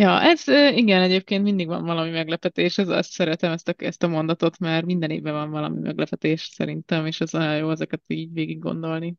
Ja, 0.00 0.20
ez 0.20 0.48
igen, 0.76 1.02
egyébként 1.02 1.42
mindig 1.42 1.66
van 1.66 1.84
valami 1.84 2.10
meglepetés, 2.10 2.78
ez, 2.78 2.88
azt 2.88 3.10
szeretem 3.10 3.52
ezt 3.52 3.68
a, 3.68 3.74
ezt 3.76 4.02
a 4.02 4.08
mondatot, 4.08 4.58
mert 4.58 4.84
minden 4.84 5.10
évben 5.10 5.32
van 5.32 5.50
valami 5.50 5.80
meglepetés 5.80 6.50
szerintem, 6.54 7.06
és 7.06 7.20
ez 7.20 7.34
olyan 7.34 7.56
jó 7.56 7.70
ezeket 7.70 8.00
így 8.06 8.32
végig 8.32 8.58
gondolni. 8.58 9.14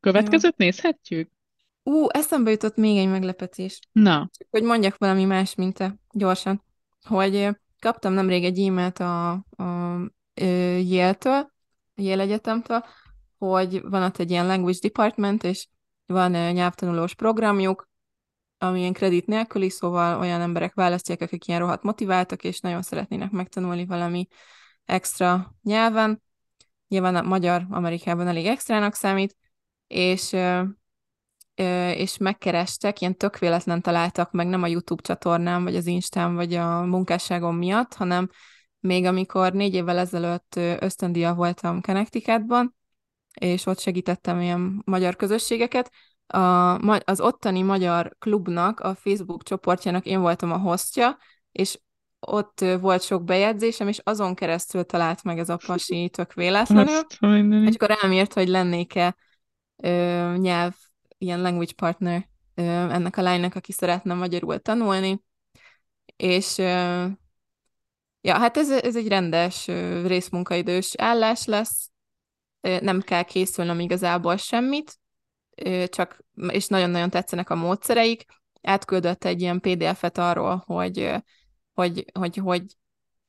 Következőt 0.00 0.54
ja. 0.56 0.64
nézhetjük? 0.64 1.30
Ú, 1.82 2.06
eszembe 2.08 2.50
jutott 2.50 2.76
még 2.76 2.98
egy 2.98 3.08
meglepetés. 3.08 3.78
Na. 3.92 4.28
Csak 4.38 4.48
hogy 4.50 4.62
mondjak 4.62 4.96
valami 4.98 5.24
más, 5.24 5.54
mint 5.54 5.74
te, 5.74 5.96
gyorsan. 6.12 6.62
Hogy 7.02 7.48
kaptam 7.78 8.12
nemrég 8.12 8.44
egy 8.44 8.58
e-mailt 8.58 8.98
a, 8.98 9.30
a, 9.30 9.94
a 9.94 10.10
Yale-től, 10.84 11.52
Yale 11.94 12.22
Egyetemtől, 12.22 12.84
hogy 13.38 13.80
van 13.82 14.02
ott 14.02 14.18
egy 14.18 14.30
ilyen 14.30 14.46
language 14.46 14.78
department, 14.80 15.44
és 15.44 15.66
van 16.06 16.30
nyelvtanulós 16.30 17.14
programjuk, 17.14 17.89
ami 18.62 18.80
ilyen 18.80 18.92
kredit 18.92 19.26
nélküli, 19.26 19.70
szóval 19.70 20.20
olyan 20.20 20.40
emberek 20.40 20.74
választják, 20.74 21.20
akik 21.20 21.46
ilyen 21.46 21.60
rohadt 21.60 21.82
motiváltak, 21.82 22.44
és 22.44 22.60
nagyon 22.60 22.82
szeretnének 22.82 23.30
megtanulni 23.30 23.86
valami 23.86 24.26
extra 24.84 25.54
nyelven. 25.62 26.22
Nyilván 26.88 27.16
a 27.16 27.22
magyar 27.22 27.66
Amerikában 27.70 28.28
elég 28.28 28.46
extrának 28.46 28.94
számít, 28.94 29.36
és, 29.86 30.36
és 31.94 32.16
megkerestek, 32.16 33.00
ilyen 33.00 33.16
tök 33.16 33.38
véletlen 33.38 33.82
találtak 33.82 34.32
meg, 34.32 34.46
nem 34.46 34.62
a 34.62 34.66
YouTube 34.66 35.02
csatornám, 35.02 35.64
vagy 35.64 35.76
az 35.76 35.86
Instám, 35.86 36.34
vagy 36.34 36.54
a 36.54 36.80
munkásságom 36.80 37.56
miatt, 37.56 37.94
hanem 37.94 38.30
még 38.80 39.04
amikor 39.04 39.52
négy 39.52 39.74
évvel 39.74 39.98
ezelőtt 39.98 40.56
ösztöndia 40.56 41.34
voltam 41.34 41.80
Connecticutban, 41.80 42.76
és 43.40 43.66
ott 43.66 43.78
segítettem 43.78 44.40
ilyen 44.40 44.82
magyar 44.84 45.16
közösségeket, 45.16 45.90
a, 46.32 47.02
az 47.04 47.20
ottani 47.20 47.62
magyar 47.62 48.16
klubnak, 48.18 48.80
a 48.80 48.94
Facebook 48.94 49.42
csoportjának 49.42 50.06
én 50.06 50.20
voltam 50.20 50.52
a 50.52 50.58
hostja, 50.58 51.18
és 51.52 51.78
ott 52.20 52.64
volt 52.80 53.02
sok 53.02 53.24
bejegyzésem, 53.24 53.88
és 53.88 54.00
azon 54.04 54.34
keresztül 54.34 54.84
talált 54.84 55.22
meg 55.22 55.38
ez 55.38 55.48
a 55.48 55.56
pasi 55.66 56.08
tök 56.12 56.32
véletlenül, 56.32 56.94
és 57.68 57.74
akkor 57.74 57.96
rám 58.00 58.12
írt, 58.12 58.32
hogy 58.32 58.48
lennék-e 58.48 59.16
ö, 59.82 60.34
nyelv, 60.36 60.74
ilyen 61.18 61.40
language 61.40 61.72
partner 61.76 62.28
ö, 62.54 62.62
ennek 62.62 63.16
a 63.16 63.22
lánynak, 63.22 63.54
aki 63.54 63.72
szeretne 63.72 64.14
magyarul 64.14 64.58
tanulni, 64.58 65.22
és 66.16 66.58
ö, 66.58 67.04
ja, 68.20 68.38
hát 68.38 68.56
ez, 68.56 68.70
ez 68.70 68.96
egy 68.96 69.08
rendes 69.08 69.68
ö, 69.68 70.06
részmunkaidős 70.06 70.94
állás 70.96 71.44
lesz, 71.44 71.90
ö, 72.60 72.76
nem 72.80 73.00
kell 73.00 73.22
készülnöm 73.22 73.80
igazából 73.80 74.36
semmit, 74.36 74.98
csak, 75.88 76.24
és 76.48 76.66
nagyon-nagyon 76.66 77.10
tetszenek 77.10 77.50
a 77.50 77.54
módszereik, 77.54 78.24
átküldött 78.62 79.24
egy 79.24 79.40
ilyen 79.40 79.60
PDF-et 79.60 80.18
arról, 80.18 80.62
hogy, 80.66 81.14
hogy, 81.74 82.04
hogy, 82.12 82.36
hogy 82.36 82.62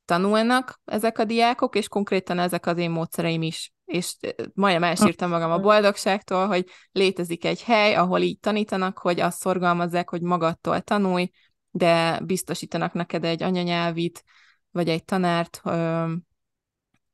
tanulnak 0.04 0.80
ezek 0.84 1.18
a 1.18 1.24
diákok, 1.24 1.76
és 1.76 1.88
konkrétan 1.88 2.38
ezek 2.38 2.66
az 2.66 2.78
én 2.78 2.90
módszereim 2.90 3.42
is. 3.42 3.72
És 3.84 4.16
majdnem 4.54 4.82
elsírtam 4.90 5.30
magam 5.30 5.50
a 5.50 5.58
boldogságtól, 5.58 6.46
hogy 6.46 6.66
létezik 6.92 7.44
egy 7.44 7.62
hely, 7.62 7.94
ahol 7.94 8.20
így 8.20 8.38
tanítanak, 8.38 8.98
hogy 8.98 9.20
azt 9.20 9.38
szorgalmazzák, 9.38 10.10
hogy 10.10 10.22
magadtól 10.22 10.80
tanulj, 10.80 11.30
de 11.70 12.20
biztosítanak 12.20 12.92
neked 12.92 13.24
egy 13.24 13.42
anyanyelvit, 13.42 14.24
vagy 14.70 14.88
egy 14.88 15.04
tanárt, 15.04 15.62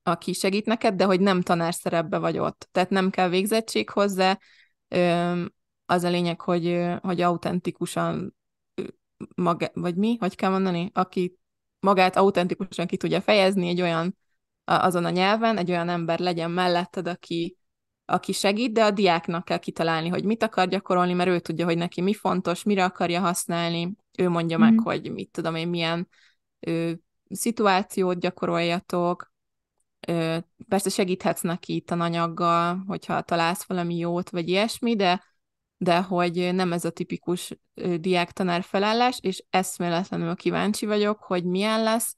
aki 0.03 0.33
segít 0.33 0.66
neked, 0.66 0.95
de 0.95 1.05
hogy 1.05 1.21
nem 1.21 1.41
tanár 1.41 1.75
szerepbe 1.75 2.19
vagy 2.19 2.39
ott. 2.39 2.69
Tehát 2.73 2.91
nem 2.91 3.11
kell 3.11 3.29
végzettség 3.29 3.91
hozzá, 3.91 4.39
az 5.86 6.05
a 6.05 6.09
lényeg, 6.09 6.41
hogy, 6.41 6.84
hogy 7.01 7.20
autentikusan 7.20 8.36
maga, 9.34 9.68
vagy 9.74 9.95
mi, 9.95 10.16
hogy 10.20 10.34
kell 10.34 10.51
mondani, 10.51 10.91
aki 10.95 11.39
magát 11.80 12.16
autentikusan 12.16 12.86
ki 12.86 12.97
tudja 12.97 13.20
fejezni 13.20 13.68
egy 13.68 13.80
olyan 13.80 14.16
azon 14.64 15.05
a 15.05 15.11
nyelven, 15.11 15.57
egy 15.57 15.70
olyan 15.70 15.89
ember 15.89 16.18
legyen 16.18 16.51
melletted, 16.51 17.09
aki, 17.09 17.57
aki 18.05 18.32
segít, 18.32 18.72
de 18.72 18.84
a 18.84 18.91
diáknak 18.91 19.45
kell 19.45 19.59
kitalálni, 19.59 20.09
hogy 20.09 20.24
mit 20.24 20.43
akar 20.43 20.68
gyakorolni, 20.68 21.12
mert 21.12 21.30
ő 21.30 21.39
tudja, 21.39 21.64
hogy 21.64 21.76
neki 21.76 22.01
mi 22.01 22.14
fontos, 22.14 22.62
mire 22.62 22.84
akarja 22.84 23.20
használni, 23.20 23.97
ő 24.18 24.28
mondja 24.28 24.57
mm. 24.57 24.61
meg, 24.61 24.72
mhm. 24.72 24.82
hogy 24.82 25.12
mit 25.12 25.30
tudom 25.30 25.55
én, 25.55 25.68
milyen 25.68 26.09
ő, 26.61 27.01
szituációt 27.30 28.18
gyakoroljatok, 28.18 29.32
persze 30.69 30.91
segíthetsz 30.91 31.41
neki 31.41 31.81
tananyaggal, 31.81 32.85
hogyha 32.87 33.23
találsz 33.23 33.65
valami 33.65 33.97
jót, 33.97 34.31
vagy 34.31 34.49
ilyesmi, 34.49 34.97
de 34.97 35.27
de 35.81 36.01
hogy 36.01 36.55
nem 36.55 36.73
ez 36.73 36.85
a 36.85 36.91
tipikus 36.91 37.59
diák-tanár 37.97 38.63
felállás, 38.63 39.19
és 39.21 39.45
eszméletlenül 39.51 40.35
kíváncsi 40.35 40.87
vagyok, 40.87 41.23
hogy 41.23 41.45
milyen 41.45 41.83
lesz, 41.83 42.15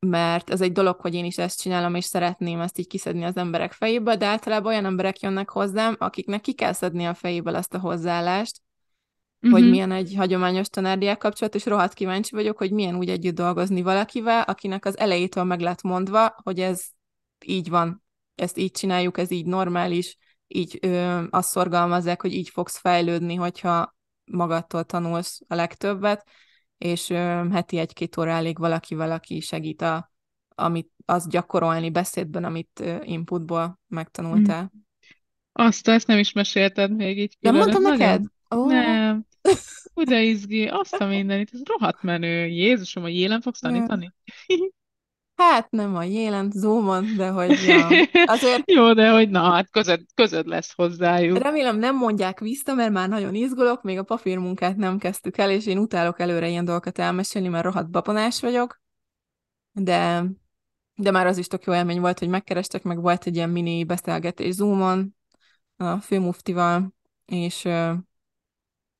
mert 0.00 0.50
ez 0.50 0.60
egy 0.60 0.72
dolog, 0.72 1.00
hogy 1.00 1.14
én 1.14 1.24
is 1.24 1.38
ezt 1.38 1.60
csinálom, 1.60 1.94
és 1.94 2.04
szeretném 2.04 2.60
ezt 2.60 2.78
így 2.78 2.86
kiszedni 2.86 3.24
az 3.24 3.36
emberek 3.36 3.72
fejéből, 3.72 4.16
de 4.16 4.26
általában 4.26 4.72
olyan 4.72 4.84
emberek 4.84 5.20
jönnek 5.20 5.48
hozzám, 5.48 5.96
akiknek 5.98 6.40
ki 6.40 6.52
kell 6.52 6.72
szedni 6.72 7.06
a 7.06 7.14
fejéből 7.14 7.56
ezt 7.56 7.74
a 7.74 7.78
hozzáállást, 7.78 8.60
uh-huh. 9.42 9.60
hogy 9.60 9.70
milyen 9.70 9.92
egy 9.92 10.14
hagyományos 10.16 10.68
tanárdiák 10.68 11.18
kapcsolat, 11.18 11.54
és 11.54 11.66
rohadt 11.66 11.94
kíváncsi 11.94 12.34
vagyok, 12.34 12.58
hogy 12.58 12.72
milyen 12.72 12.96
úgy 12.96 13.08
együtt 13.08 13.34
dolgozni 13.34 13.82
valakivel, 13.82 14.42
akinek 14.42 14.84
az 14.84 14.98
elejétől 14.98 15.44
meg 15.44 15.60
lett 15.60 15.82
mondva, 15.82 16.34
hogy 16.42 16.60
ez 16.60 16.84
így 17.44 17.68
van, 17.68 18.02
ezt 18.34 18.58
így 18.58 18.70
csináljuk, 18.70 19.18
ez 19.18 19.30
így 19.30 19.46
normális, 19.46 20.16
így 20.46 20.78
ö, 20.80 21.22
azt 21.30 21.48
szorgalmazzák, 21.48 22.20
hogy 22.20 22.34
így 22.34 22.48
fogsz 22.48 22.78
fejlődni, 22.78 23.34
hogyha 23.34 23.96
magadtól 24.24 24.84
tanulsz 24.84 25.40
a 25.48 25.54
legtöbbet, 25.54 26.28
és 26.78 27.10
ö, 27.10 27.48
heti 27.50 27.78
egy-két 27.78 28.16
óra 28.16 28.30
elég 28.30 28.58
valakivel, 28.58 29.10
aki 29.10 29.40
segít 29.40 29.82
a, 29.82 30.12
amit, 30.48 30.90
azt 31.04 31.28
gyakorolni 31.28 31.90
beszédben, 31.90 32.44
amit 32.44 32.80
ö, 32.80 32.96
inputból 33.02 33.80
megtanultál. 33.88 34.62
Mm. 34.62 34.80
Azt, 35.52 35.88
ezt 35.88 36.06
nem 36.06 36.18
is 36.18 36.32
mesélted 36.32 36.96
még 36.96 37.18
így. 37.18 37.36
Nem 37.40 37.54
mondtam 37.54 37.82
neked? 37.82 38.24
Oh. 38.52 38.66
Nem. 38.66 39.26
Ugye 39.94 40.22
izgi, 40.22 40.66
azt 40.66 40.94
a 40.94 41.06
mindenit, 41.06 41.50
ez 41.52 41.60
rohadt 41.64 42.02
menő. 42.02 42.46
Jézusom, 42.46 43.04
a 43.04 43.08
jélen 43.08 43.40
fogsz 43.40 43.60
tanítani? 43.60 44.12
Hát 45.36 45.70
nem 45.70 45.96
a 45.96 46.02
jélen, 46.02 46.50
zoomon, 46.50 47.16
de 47.16 47.28
hogy 47.28 47.62
ja, 47.66 47.88
azért... 48.34 48.70
Jó, 48.70 48.92
de 48.92 49.10
hogy 49.10 49.30
na, 49.30 49.50
hát 49.50 49.70
közöd, 49.70 50.00
közöd 50.14 50.46
lesz 50.46 50.72
hozzájuk. 50.74 51.38
Remélem 51.38 51.78
nem 51.78 51.96
mondják 51.96 52.40
vissza, 52.40 52.74
mert 52.74 52.92
már 52.92 53.08
nagyon 53.08 53.34
izgulok, 53.34 53.82
még 53.82 53.98
a 53.98 54.02
papírmunkát 54.02 54.76
nem 54.76 54.98
kezdtük 54.98 55.38
el, 55.38 55.50
és 55.50 55.66
én 55.66 55.78
utálok 55.78 56.20
előre 56.20 56.48
ilyen 56.48 56.64
dolgokat 56.64 56.98
elmesélni, 56.98 57.48
mert 57.48 57.64
rohadt 57.64 57.90
baponás 57.90 58.40
vagyok, 58.40 58.80
de, 59.72 60.24
de 60.94 61.10
már 61.10 61.26
az 61.26 61.38
is 61.38 61.46
tök 61.46 61.64
jó 61.64 61.74
élmény 61.74 62.00
volt, 62.00 62.18
hogy 62.18 62.28
megkerestek, 62.28 62.82
meg 62.82 63.00
volt 63.00 63.26
egy 63.26 63.36
ilyen 63.36 63.50
mini 63.50 63.84
beszélgetés 63.84 64.54
Zoomon 64.54 65.16
a 65.76 65.96
főmuftival, 65.96 66.94
és 67.26 67.68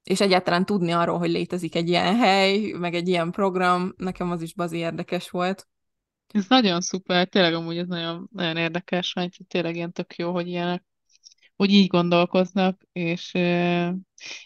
és 0.04 0.20
egyáltalán 0.20 0.64
tudni 0.64 0.90
arról, 0.90 1.18
hogy 1.18 1.30
létezik 1.30 1.74
egy 1.74 1.88
ilyen 1.88 2.16
hely, 2.16 2.70
meg 2.70 2.94
egy 2.94 3.08
ilyen 3.08 3.30
program, 3.30 3.94
nekem 3.96 4.30
az 4.30 4.42
is 4.42 4.54
bazi 4.54 4.76
érdekes 4.76 5.30
volt. 5.30 5.68
Ez 6.28 6.44
nagyon 6.48 6.80
szuper, 6.80 7.28
tényleg 7.28 7.54
amúgy 7.54 7.78
ez 7.78 7.86
nagyon, 7.86 8.28
nagyon 8.32 8.56
érdekes, 8.56 9.14
mert 9.14 9.34
tényleg 9.48 9.74
ilyen 9.74 9.92
tök 9.92 10.16
jó, 10.16 10.32
hogy 10.32 10.48
ilyenek, 10.48 10.84
hogy 11.56 11.70
így 11.70 11.86
gondolkoznak, 11.86 12.80
és 12.92 13.34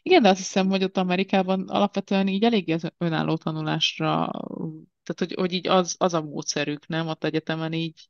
igen, 0.03 0.23
de 0.23 0.29
azt 0.29 0.39
hiszem, 0.39 0.69
hogy 0.69 0.85
ott 0.85 0.97
Amerikában 0.97 1.69
alapvetően 1.69 2.29
így 2.29 2.43
elég 2.45 2.71
az 2.71 2.93
önálló 2.99 3.37
tanulásra, 3.37 4.31
tehát 5.03 5.17
hogy, 5.19 5.33
hogy 5.35 5.53
így 5.53 5.69
az, 5.69 5.95
az 5.99 6.15
a 6.15 6.23
módszerük, 6.23 6.87
nem? 6.87 7.07
Ott 7.07 7.25
egyetemen 7.25 7.73
így, 7.73 8.09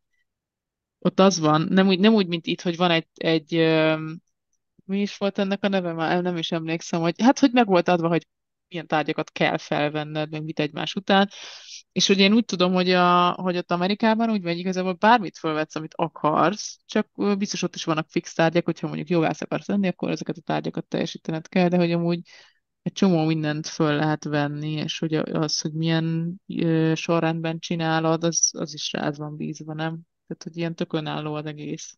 ott 0.98 1.20
az 1.20 1.38
van, 1.38 1.66
nem 1.70 1.88
úgy, 1.88 1.98
nem 1.98 2.14
úgy 2.14 2.26
mint 2.26 2.46
itt, 2.46 2.60
hogy 2.60 2.76
van 2.76 2.90
egy, 2.90 3.06
egy 3.14 3.54
mi 4.86 5.00
is 5.00 5.16
volt 5.16 5.38
ennek 5.38 5.64
a 5.64 5.68
neve, 5.68 5.92
már 5.92 6.22
nem 6.22 6.36
is 6.36 6.52
emlékszem, 6.52 7.00
hogy 7.00 7.14
hát, 7.22 7.38
hogy 7.38 7.52
meg 7.52 7.66
volt 7.66 7.88
adva, 7.88 8.08
hogy 8.08 8.26
milyen 8.68 8.86
tárgyakat 8.86 9.30
kell 9.30 9.56
felvenned, 9.56 10.30
meg 10.30 10.42
mit 10.44 10.58
egymás 10.60 10.94
után. 10.94 11.28
És 11.92 12.06
hogy 12.06 12.18
én 12.18 12.32
úgy 12.32 12.44
tudom, 12.44 12.72
hogy, 12.72 12.90
a, 12.90 13.32
hogy 13.32 13.56
ott 13.56 13.70
Amerikában 13.70 14.30
úgy 14.30 14.42
vagy 14.42 14.58
igazából 14.58 14.92
bármit 14.92 15.38
felvetsz, 15.38 15.76
amit 15.76 15.94
akarsz, 15.94 16.78
csak 16.86 17.08
biztos 17.38 17.62
ott 17.62 17.74
is 17.74 17.84
vannak 17.84 18.10
fix 18.10 18.34
tárgyak, 18.34 18.64
hogyha 18.64 18.86
mondjuk 18.86 19.08
jogász 19.08 19.40
akarsz 19.40 19.66
lenni, 19.66 19.88
akkor 19.88 20.10
ezeket 20.10 20.36
a 20.36 20.40
tárgyakat 20.40 20.86
teljesítened 20.86 21.48
kell, 21.48 21.68
de 21.68 21.76
hogy 21.76 21.92
amúgy 21.92 22.20
egy 22.82 22.92
csomó 22.92 23.24
mindent 23.24 23.66
föl 23.66 23.96
lehet 23.96 24.24
venni, 24.24 24.72
és 24.72 24.98
hogy 24.98 25.14
az, 25.14 25.60
hogy 25.60 25.72
milyen 25.72 26.36
sorrendben 26.94 27.58
csinálod, 27.58 28.24
az, 28.24 28.50
az 28.58 28.74
is 28.74 28.92
rád 28.92 29.16
van 29.16 29.36
bízva, 29.36 29.74
nem? 29.74 30.00
Tehát, 30.26 30.42
hogy 30.42 30.56
ilyen 30.56 30.74
tök 30.74 30.92
önálló 30.92 31.34
az 31.34 31.46
egész. 31.46 31.96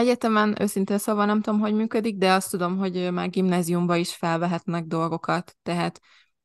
Egyetemen 0.00 0.56
őszintén 0.60 0.98
szóval 0.98 1.26
nem 1.26 1.40
tudom, 1.40 1.60
hogy 1.60 1.74
működik, 1.74 2.16
de 2.16 2.32
azt 2.32 2.50
tudom, 2.50 2.78
hogy 2.78 3.12
már 3.12 3.30
gimnáziumban 3.30 3.98
is 3.98 4.14
felvehetnek 4.14 4.84
dolgokat, 4.84 5.56
tehát 5.62 6.00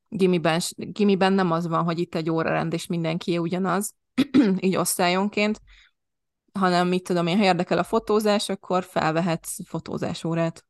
gimiben, 0.08 0.60
gimiben 0.76 1.32
nem 1.32 1.50
az 1.50 1.66
van, 1.66 1.84
hogy 1.84 1.98
itt 1.98 2.14
egy 2.14 2.30
órarend 2.30 2.72
és 2.72 2.86
mindenki 2.86 3.38
ugyanaz, 3.38 3.94
így 4.60 4.76
osztályonként, 4.76 5.60
hanem 6.52 6.88
mit 6.88 7.02
tudom 7.02 7.26
én, 7.26 7.36
ha 7.36 7.44
érdekel 7.44 7.78
a 7.78 7.84
fotózás, 7.84 8.48
akkor 8.48 8.84
felvehetsz 8.84 9.66
fotózás 9.66 10.24
órát. 10.24 10.66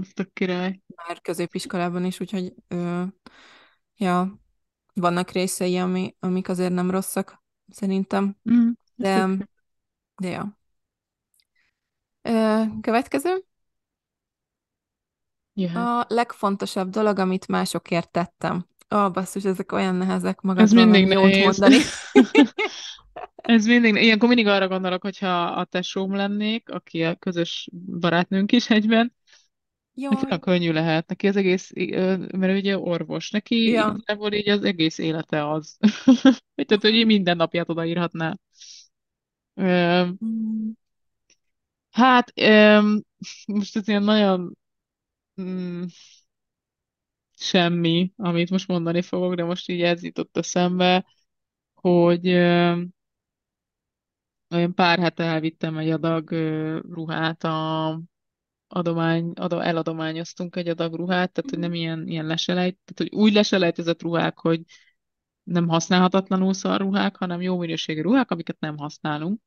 Azt 0.00 0.18
a 0.18 0.24
király. 0.32 0.80
Már 1.06 1.20
középiskolában 1.20 2.04
is, 2.04 2.20
úgyhogy 2.20 2.54
ö, 2.68 3.02
ja, 3.96 4.40
vannak 4.94 5.30
részei, 5.30 5.76
ami, 5.76 6.16
amik 6.20 6.48
azért 6.48 6.72
nem 6.72 6.90
rosszak, 6.90 7.42
szerintem. 7.68 8.36
Mm, 8.50 8.68
de, 8.94 9.28
de 10.16 10.28
ja. 10.28 10.58
Következő. 12.80 13.44
Jöhet. 15.54 15.76
A 15.76 16.04
legfontosabb 16.08 16.90
dolog, 16.90 17.18
amit 17.18 17.48
másokért 17.48 18.10
tettem. 18.10 18.66
Ó, 18.94 18.98
oh, 18.98 19.12
basszus, 19.12 19.44
ezek 19.44 19.72
olyan 19.72 19.94
nehezek 19.94 20.40
magadról, 20.40 20.64
Ez 20.66 20.72
mindig 20.72 21.06
nehéz. 21.06 21.44
mondani. 21.44 21.76
Ez 23.36 23.66
mindig, 23.66 23.94
ilyenkor 23.94 24.28
mindig 24.28 24.46
arra 24.46 24.68
gondolok, 24.68 25.02
hogyha 25.02 25.44
a 25.44 25.64
tesóm 25.64 26.14
lennék, 26.14 26.70
aki 26.70 27.04
a 27.04 27.14
közös 27.14 27.68
barátnőnk 28.00 28.52
is 28.52 28.70
egyben, 28.70 29.14
Jaj. 29.94 30.14
neki 30.14 30.32
a 30.32 30.38
könnyű 30.38 30.72
lehet. 30.72 31.08
Neki 31.08 31.28
az 31.28 31.36
egész, 31.36 31.70
mert 32.30 32.52
ő 32.52 32.56
ugye 32.56 32.78
orvos, 32.78 33.30
neki 33.30 33.70
ja. 33.70 33.96
így 34.30 34.48
az 34.48 34.64
egész 34.64 34.98
élete 34.98 35.50
az. 35.50 35.76
Tehát, 36.66 36.82
hogy 36.82 37.06
minden 37.06 37.36
napját 37.36 37.68
odaírhatná. 37.68 38.36
Mm. 41.98 42.02
Hát, 42.02 42.32
öm, 42.34 43.02
most 43.46 43.76
ez 43.76 43.88
ilyen 43.88 44.02
nagyon 44.02 44.56
mm, 45.40 45.84
semmi, 47.36 48.12
amit 48.16 48.50
most 48.50 48.68
mondani 48.68 49.02
fogok, 49.02 49.34
de 49.34 49.44
most 49.44 49.68
így 49.68 49.82
ez 49.82 50.02
jutott 50.02 50.36
eszembe, 50.36 51.06
hogy 51.74 52.28
öm, 52.28 52.90
olyan 54.50 54.74
pár 54.74 54.98
hete 54.98 55.24
elvittem 55.24 55.76
egy 55.78 55.90
adag 55.90 56.30
ö, 56.30 56.78
ruhát 56.90 57.44
a 57.44 58.00
adomány, 58.68 59.30
ado, 59.34 59.58
eladományoztunk 59.60 60.56
egy 60.56 60.68
adag 60.68 60.94
ruhát, 60.94 61.32
tehát 61.32 61.50
hogy 61.50 61.58
nem 61.58 61.74
ilyen, 61.74 62.08
ilyen 62.08 62.26
leselejt, 62.26 62.78
tehát 62.84 63.12
hogy 63.12 63.20
úgy 63.22 63.32
leselejtezett 63.32 64.02
ruhák, 64.02 64.38
hogy 64.38 64.62
nem 65.42 65.68
használhatatlanul 65.68 66.54
szar 66.54 66.80
ruhák, 66.80 67.16
hanem 67.16 67.42
jó 67.42 67.58
minőségű 67.58 68.00
ruhák, 68.02 68.30
amiket 68.30 68.60
nem 68.60 68.78
használunk. 68.78 69.40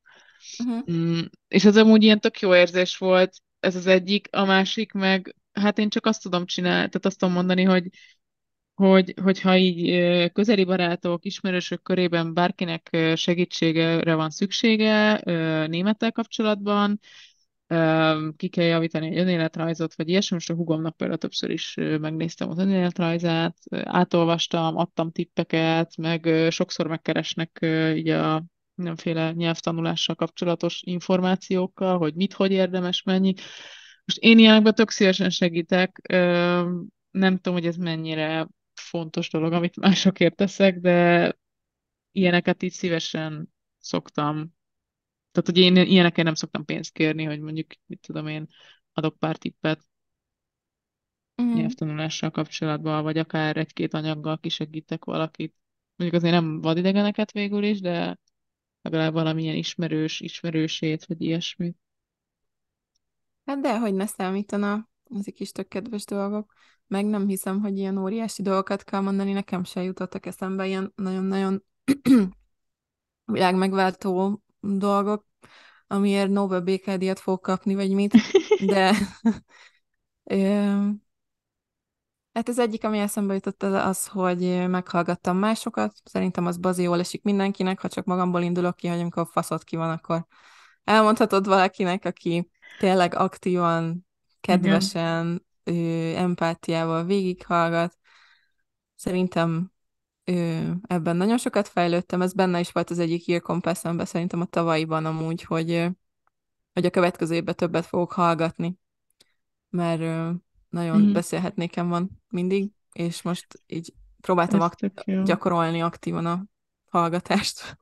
Uh-huh. 0.64 0.92
Mm, 0.92 1.20
és 1.48 1.66
ez 1.66 1.78
amúgy 1.78 2.04
ilyen 2.04 2.20
tök 2.20 2.40
jó 2.40 2.56
érzés 2.56 2.98
volt, 2.98 3.38
ez 3.60 3.76
az 3.76 3.88
egyik, 3.88 4.28
a 4.32 4.46
másik 4.46 4.92
meg, 4.92 5.36
hát 5.52 5.78
én 5.78 5.90
csak 5.90 6.06
azt 6.06 6.22
tudom 6.22 6.46
csinálni, 6.46 6.88
tehát 6.88 7.06
azt 7.06 7.18
tudom 7.18 7.34
mondani, 7.34 7.64
hogy 7.64 7.90
hogy, 8.74 9.14
hogyha 9.22 9.58
így 9.58 10.32
közeli 10.32 10.64
barátok, 10.64 11.26
ismerősök 11.26 11.82
körében 11.82 12.34
bárkinek 12.34 12.98
segítségre 13.16 14.16
van 14.16 14.30
szüksége 14.30 15.22
némettel 15.68 16.12
kapcsolatban, 16.12 17.00
ki 18.36 18.48
kell 18.48 18.66
javítani 18.66 19.08
egy 19.08 19.18
önéletrajzot, 19.18 19.96
vagy 19.96 20.10
ilyesmi. 20.10 20.36
Most 20.36 20.50
a 20.50 20.54
hugomnak 20.54 20.98
például 20.98 21.20
többször 21.20 21.50
is 21.50 21.76
megnéztem 21.76 22.50
az 22.50 22.58
önéletrajzát, 22.58 23.58
átolvastam, 23.70 24.78
adtam 24.78 25.12
tippeket, 25.12 25.98
meg 25.98 26.48
sokszor 26.50 26.88
megkeresnek 26.88 27.60
így 27.96 28.10
a 28.10 28.44
mindenféle 28.80 29.32
nyelvtanulással 29.32 30.16
kapcsolatos 30.16 30.82
információkkal, 30.84 31.98
hogy 31.98 32.16
mit, 32.16 32.34
hogy 32.34 32.52
érdemes, 32.52 33.04
mennyi. 33.04 33.34
Most 34.06 34.18
én 34.20 34.40
ilyenekben 34.40 34.76
tök 34.76 34.90
szívesen 34.90 35.30
segítek, 35.30 36.02
nem 37.12 37.36
tudom, 37.36 37.54
hogy 37.54 37.66
ez 37.66 37.76
mennyire 37.76 38.48
fontos 38.74 39.30
dolog, 39.30 39.54
amit 39.54 39.80
másokért 39.80 40.36
teszek, 40.36 40.80
de 40.80 41.34
ilyeneket 42.12 42.64
így 42.64 42.72
szívesen 42.72 43.50
szoktam. 43.80 44.54
Tehát, 45.32 45.50
hogy 45.50 45.58
én 45.58 45.76
ilyenekért 45.76 46.26
nem 46.26 46.36
szoktam 46.36 46.66
pénzt 46.66 46.92
kérni, 46.94 47.24
hogy 47.24 47.40
mondjuk, 47.40 47.68
mit 47.86 48.00
tudom 48.00 48.28
én, 48.28 48.48
adok 48.94 49.20
pár 49.20 49.38
tippet 49.38 49.88
uh-huh. 51.36 51.56
nyelvtanulással 51.56 52.32
kapcsolatban, 52.32 53.04
vagy 53.04 53.18
akár 53.18 53.58
egy-két 53.58 53.94
anyaggal 53.94 54.38
kisegítek 54.38 55.06
valakit. 55.06 55.56
Mondjuk 55.96 56.22
azért 56.24 56.42
nem 56.42 56.62
vadidegeneket 56.62 57.32
végül 57.32 57.64
is, 57.64 57.80
de 57.80 58.20
legalább 58.82 59.14
valamilyen 59.14 59.56
ismerős, 59.56 60.20
ismerősét, 60.20 61.06
vagy 61.06 61.22
ilyesmi. 61.22 61.76
Hát 63.46 63.60
de, 63.60 63.80
hogy 63.80 63.94
ne 63.94 64.06
számítana, 64.06 64.90
ezek 65.20 65.40
is 65.40 65.52
tök 65.52 65.68
kedves 65.68 66.06
dolgok. 66.06 66.54
Meg 66.88 67.06
nem 67.06 67.28
hiszem, 67.28 67.62
hogy 67.62 67.78
ilyen 67.78 67.98
óriási 67.98 68.42
dolgokat 68.42 68.84
kell 68.84 69.00
mondani, 69.00 69.32
nekem 69.32 69.64
se 69.64 69.84
jutottak 69.84 70.26
eszembe 70.26 70.68
ilyen 70.68 70.94
nagyon-nagyon 70.96 71.64
világmegváltó 73.26 74.44
dolgok, 74.60 75.26
amiért 75.88 76.30
Nobel 76.30 76.62
békedíjat 76.62 77.20
fog 77.20 77.40
kapni, 77.40 77.76
vagy 77.76 77.92
mit, 77.92 78.14
de 78.66 78.94
Hát 82.34 82.48
az 82.48 82.60
egyik, 82.60 82.84
ami 82.84 82.98
eszembe 82.98 83.34
jutott, 83.34 83.64
az, 83.64 83.74
az, 83.74 84.08
hogy 84.08 84.68
meghallgattam 84.68 85.38
másokat. 85.38 85.94
Szerintem 86.04 86.46
az 86.46 86.58
bazi 86.58 86.84
jól 86.84 87.00
esik 87.00 87.24
mindenkinek, 87.24 87.80
ha 87.80 87.88
csak 87.88 88.06
magamból 88.06 88.42
indulok 88.42 88.76
ki, 88.76 88.88
hogy 88.88 89.00
amikor 89.00 89.28
faszod 89.32 89.64
ki 89.64 89.76
van, 89.76 89.90
akkor 89.90 90.26
elmondhatod 90.84 91.46
valakinek, 91.46 92.06
aki 92.06 92.50
tényleg 92.80 93.16
aktívan, 93.16 94.08
kedvesen 94.42 95.46
empátiával 96.16 97.04
végighallgat. 97.04 97.98
Szerintem 98.96 99.72
ebben 100.88 101.16
nagyon 101.16 101.38
sokat 101.38 101.68
fejlődtem, 101.68 102.22
ez 102.22 102.34
benne 102.34 102.60
is 102.60 102.72
volt 102.72 102.90
az 102.90 103.00
egyik 103.00 103.26
Year 103.26 103.42
compass 103.42 103.78
szerintem 104.04 104.42
a 104.42 104.46
tavalyiban 104.46 105.06
amúgy, 105.06 105.44
hogy, 105.44 105.88
hogy 106.74 106.86
a 106.86 106.90
következő 106.90 107.36
évben 107.36 107.56
többet 107.56 107.86
fogok 107.86 108.12
hallgatni, 108.12 108.78
mert 109.70 110.36
nagyon 110.70 111.02
mm. 111.02 111.14
beszélhetnékem 111.14 111.90
van 111.90 112.10
mindig, 112.30 112.72
és 112.94 113.22
most 113.22 113.48
így 113.68 113.94
próbáltam 114.22 114.62
akt- 114.62 115.24
gyakorolni 115.24 115.82
aktívan 115.82 116.26
a 116.26 116.46
hallgatást. 116.90 117.78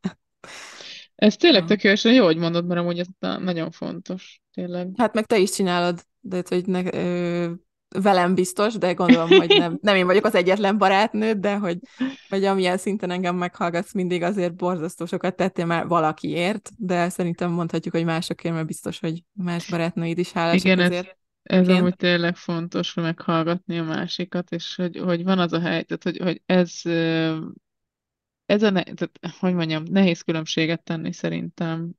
Ez 1.16 1.36
tényleg 1.36 1.66
tök 1.66 1.84
jó, 1.84 1.92
és 1.92 2.04
jó, 2.04 2.24
hogy 2.24 2.38
mondod, 2.38 2.66
mert 2.66 2.80
amúgy 2.80 3.00
ez 3.00 3.08
nagyon 3.20 3.72
fontos, 3.72 4.42
tényleg. 4.54 4.90
Hát 4.96 5.14
meg 5.14 5.26
te 5.26 5.38
is 5.38 5.52
csinálod, 5.52 6.06
de 6.20 6.44
hogy 6.50 6.66
ne, 6.66 6.94
ö, 6.94 7.52
velem 7.90 8.36
biztos, 8.36 8.74
de 8.74 8.94
gondolom, 8.94 9.30
hogy 9.30 9.56
nem, 9.58 9.78
nem 9.82 9.96
én 9.96 10.06
vagyok 10.06 10.26
az 10.26 10.36
egyetlen 10.36 10.78
barátnő, 10.78 11.34
de 11.34 11.56
hogy, 11.56 11.78
hogy 12.30 12.44
amilyen 12.44 12.78
szinten 12.78 13.12
engem 13.12 13.36
meghallgatsz, 13.36 13.94
mindig 13.94 14.22
azért 14.22 14.56
borzasztó 14.56 15.06
sokat 15.06 15.36
tettél 15.36 15.66
már 15.66 15.88
valakiért, 15.88 16.72
de 16.78 17.10
szerintem 17.10 17.52
mondhatjuk, 17.52 17.94
hogy 17.94 18.06
másokért, 18.06 18.54
mert 18.54 18.68
biztos, 18.68 19.00
hogy 19.00 19.24
más 19.34 19.70
barátnőid 19.70 20.18
is 20.18 20.32
hálásak 20.32 20.66
Igen, 20.66 20.80
azért. 20.80 21.08
Ez, 21.08 21.14
ez 21.48 21.68
amúgy 21.68 21.96
tényleg 21.96 22.36
fontos, 22.36 22.94
hogy 22.94 23.04
meghallgatni 23.04 23.78
a 23.78 23.84
másikat, 23.84 24.52
és 24.52 24.76
hogy, 24.76 24.98
hogy 24.98 25.24
van 25.24 25.40
az 25.40 25.54
a 25.54 25.60
helyzet, 25.60 26.04
hogy, 26.04 26.18
hogy 26.18 26.42
ez 26.46 26.82
ez 28.48 28.64
a, 28.64 28.70
ne, 28.70 28.84
tehát, 28.84 29.20
hogy 29.40 29.54
mondjam, 29.54 29.84
nehéz 29.84 30.22
különbséget 30.22 30.84
tenni 30.84 31.14
szerintem 31.14 31.92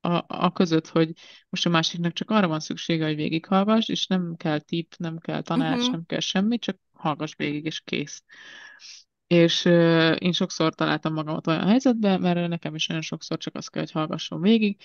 a, 0.00 0.24
a 0.26 0.52
között, 0.52 0.88
hogy 0.88 1.12
most 1.48 1.66
a 1.66 1.68
másiknak 1.68 2.12
csak 2.12 2.30
arra 2.30 2.48
van 2.48 2.60
szüksége, 2.60 3.06
hogy 3.06 3.16
végighallgass, 3.16 3.88
és 3.88 4.06
nem 4.06 4.34
kell 4.36 4.58
tip, 4.58 4.94
nem 4.96 5.18
kell 5.18 5.42
tanács, 5.42 5.76
uh-huh. 5.76 5.90
nem 5.90 6.04
kell 6.06 6.20
semmi, 6.20 6.58
csak 6.58 6.78
hallgass 6.92 7.34
végig, 7.36 7.64
és 7.64 7.80
kész. 7.80 8.22
És 9.26 9.64
uh, 9.64 10.16
én 10.18 10.32
sokszor 10.32 10.74
találtam 10.74 11.12
magamat 11.12 11.46
olyan 11.46 11.66
helyzetben, 11.66 12.20
mert 12.20 12.48
nekem 12.48 12.74
is 12.74 12.86
nagyon 12.86 13.02
sokszor 13.02 13.38
csak 13.38 13.54
azt 13.54 13.70
kell, 13.70 13.82
hogy 13.82 13.92
hallgasson 13.92 14.40
végig, 14.40 14.82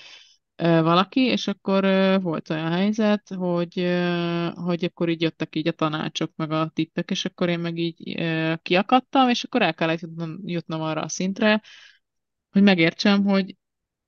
valaki, 0.64 1.22
és 1.22 1.48
akkor 1.48 1.84
volt 2.22 2.50
olyan 2.50 2.72
helyzet, 2.72 3.30
hogy, 3.30 3.74
hogy 4.54 4.84
akkor 4.84 5.10
így 5.10 5.22
jöttek 5.22 5.56
így 5.56 5.68
a 5.68 5.72
tanácsok, 5.72 6.32
meg 6.36 6.52
a 6.52 6.70
tippek, 6.74 7.12
és 7.12 7.26
akkor 7.26 7.50
én 7.50 7.60
meg 7.60 7.78
így 7.78 8.22
kiakadtam, 8.62 9.30
és 9.30 9.44
akkor 9.44 9.62
el 9.62 9.74
kellett 9.74 10.00
jutnom, 10.00 10.40
jutnom 10.46 10.82
arra 10.82 11.02
a 11.02 11.08
szintre, 11.08 11.62
hogy 12.50 12.62
megértsem, 12.62 13.24
hogy 13.24 13.56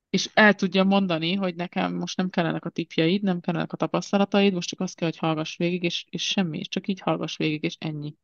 és 0.10 0.30
el 0.34 0.53
tudja 0.53 0.84
mondani, 0.84 1.34
hogy 1.34 1.56
nekem 1.56 1.95
most 1.95 2.18
nem 2.18 2.30
kellenek 2.30 2.66
a 2.66 2.70
tipjeid, 2.70 3.22
nem 3.22 3.39
kellenek 3.39 3.74
a 3.74 3.78
tapasztalataid, 3.78 4.53
most 4.53 4.70
csak 4.70 4.80
azt 4.80 4.95
kell, 4.95 5.08
hogy 5.08 5.18
hallgass 5.18 5.58
végig, 5.58 5.84
és, 5.84 6.06
és 6.10 6.24
semmi, 6.28 6.58
és 6.60 6.68
csak 6.68 6.88
így 6.88 6.99
hallgass 6.99 7.38
végig, 7.38 7.64
és 7.64 7.76
ennyi. 7.80 8.16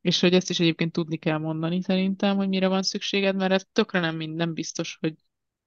És 0.00 0.20
hogy 0.20 0.34
ezt 0.34 0.50
is 0.50 0.60
egyébként 0.60 0.92
tudni 0.92 1.16
kell 1.16 1.38
mondani 1.38 1.82
szerintem, 1.82 2.36
hogy 2.36 2.48
mire 2.48 2.68
van 2.68 2.82
szükséged, 2.82 3.36
mert 3.36 3.52
ez 3.52 3.66
tökre 3.72 4.00
nem, 4.00 4.16
nem 4.16 4.52
biztos, 4.52 4.96
hogy 5.00 5.14